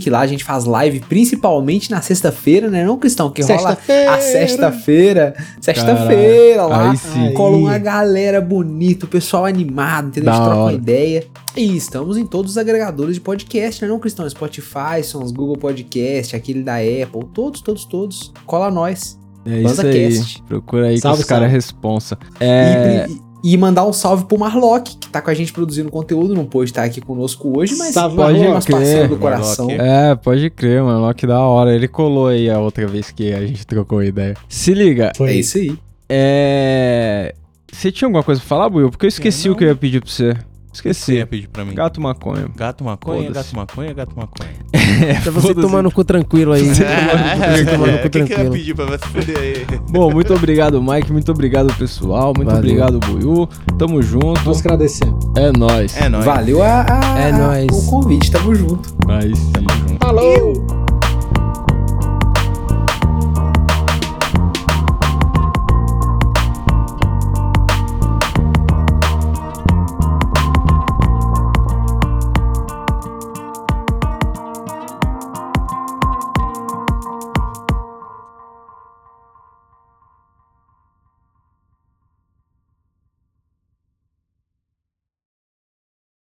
que 0.00 0.08
lá 0.10 0.20
a 0.20 0.26
gente 0.26 0.42
faz 0.44 0.64
live 0.64 1.00
principalmente 1.00 1.90
na 1.90 2.00
sexta-feira, 2.00 2.70
né 2.70 2.84
não, 2.84 2.96
Cristão? 2.98 3.30
Que 3.30 3.42
rola 3.42 3.76
a 4.08 4.20
sexta-feira. 4.20 5.34
Sexta-feira 5.60 6.64
lá. 6.66 6.94
Cola 7.34 7.56
uma 7.56 7.78
galera 7.78 8.40
bonita, 8.40 9.04
o 9.04 9.08
pessoal 9.08 9.44
animado, 9.44 10.08
entendeu? 10.08 10.32
A 10.32 10.36
gente 10.36 10.40
Da 10.40 10.46
troca 10.46 10.60
uma 10.60 10.66
hora. 10.66 10.74
ideia. 10.74 11.24
E 11.56 11.76
estamos 11.76 12.16
em 12.16 12.26
todos 12.26 12.52
os 12.52 12.58
agregadores 12.58 13.14
de 13.14 13.20
podcast, 13.20 13.82
né 13.82 13.88
não, 13.88 13.98
Cristão? 13.98 14.28
Spotify, 14.28 15.02
Sons, 15.02 15.30
Google 15.30 15.56
Podcast, 15.56 16.34
aquele 16.34 16.62
da 16.62 16.76
Apple, 16.76 17.24
todos, 17.32 17.60
todos, 17.60 17.84
todos. 17.84 18.32
Cola 18.46 18.70
nós. 18.70 19.18
É 19.46 19.60
isso 19.60 19.80
aí. 19.82 20.06
BanzaCast. 20.08 20.42
Procura 20.48 20.86
aí 20.86 20.98
Salve, 20.98 21.18
que 21.18 21.22
os 21.24 21.28
caras 21.28 21.52
responsa. 21.52 22.18
É, 22.40 23.06
E, 23.08 23.20
e 23.44 23.56
mandar 23.58 23.84
um 23.86 23.92
salve 23.92 24.24
pro 24.24 24.38
Marlock, 24.38 24.96
que 24.96 25.08
tá 25.10 25.20
com 25.20 25.28
a 25.30 25.34
gente 25.34 25.52
produzindo 25.52 25.90
conteúdo, 25.90 26.34
não 26.34 26.46
pôde 26.46 26.70
estar 26.70 26.82
aqui 26.82 27.00
conosco 27.00 27.58
hoje, 27.58 27.76
mas 27.76 27.92
Salve, 27.92 28.16
pode 28.16 28.38
é 28.40 28.48
nosso 28.48 28.66
crer. 28.66 28.76
parceiro 28.78 29.08
do 29.10 29.16
coração. 29.18 29.66
Marlock. 29.66 29.86
é, 29.88 30.14
pode 30.14 30.50
crer, 30.50 30.82
mano. 30.82 31.02
Ó, 31.04 31.12
que 31.12 31.26
da 31.26 31.40
hora. 31.40 31.74
Ele 31.74 31.86
colou 31.86 32.28
aí 32.28 32.48
a 32.48 32.58
outra 32.58 32.86
vez 32.86 33.10
que 33.10 33.32
a 33.34 33.46
gente 33.46 33.66
trocou 33.66 34.02
ideia. 34.02 34.34
Se 34.48 34.72
liga, 34.72 35.12
Foi 35.16 35.30
É 35.30 35.34
isso 35.34 35.58
aí. 35.58 35.76
é. 36.08 37.34
Você 37.72 37.90
tinha 37.90 38.06
alguma 38.06 38.22
coisa 38.22 38.40
pra 38.40 38.48
falar, 38.48 38.68
Will? 38.72 38.88
Porque 38.90 39.04
eu 39.04 39.08
esqueci 39.08 39.48
não. 39.48 39.54
o 39.54 39.58
que 39.58 39.64
eu 39.64 39.68
ia 39.68 39.74
pedir 39.76 40.00
pra 40.00 40.08
você. 40.10 40.34
Você 40.74 40.88
Esqueci. 40.90 41.12
ia 41.14 41.26
pedir 41.26 41.48
pra 41.48 41.64
mim? 41.64 41.72
Gato 41.74 42.00
maconha. 42.00 42.48
Gato 42.56 42.82
maconha, 42.84 43.28
Foda-se. 43.28 43.54
gato 43.54 43.56
maconha, 43.56 43.92
gato 43.94 44.12
maconha. 44.16 44.50
Pra 45.22 45.30
você 45.32 45.48
foda-se. 45.48 45.66
tomar 45.66 45.82
no 45.82 45.90
cu 45.90 46.04
tranquilo 46.04 46.52
aí. 46.52 46.62
Você 46.74 47.64
tomar 47.64 47.86
no 47.86 47.94
O 47.96 47.98
cu 48.02 48.10
que, 48.10 48.10
que 48.10 48.18
eu 48.18 48.22
ia 48.22 48.26
tranquilo. 48.26 48.52
pedir 48.52 48.74
pra 48.74 48.84
você 48.86 48.98
fuder 49.06 49.38
aí? 49.38 49.66
Bom, 49.88 50.10
muito 50.12 50.34
obrigado, 50.34 50.82
Mike. 50.82 51.10
Muito 51.12 51.30
obrigado, 51.32 51.72
pessoal. 51.74 52.32
Muito 52.36 52.44
Valeu. 52.50 52.58
obrigado, 52.60 52.98
Buiu. 53.00 53.48
Tamo 53.78 54.02
junto. 54.02 54.44
Nós 54.44 54.60
agradecemos. 54.60 55.24
É 55.36 55.50
nóis. 55.56 55.96
É 55.96 56.08
nóis. 56.08 56.24
Valeu 56.24 56.62
a, 56.62 56.82
a- 56.88 57.18
É 57.20 57.32
nóis. 57.32 57.66
o 57.70 57.90
convite, 57.90 58.30
tamo 58.30 58.54
junto. 58.54 58.94
Aí 59.08 59.34
sim. 59.34 59.96
Falou! 60.00 60.83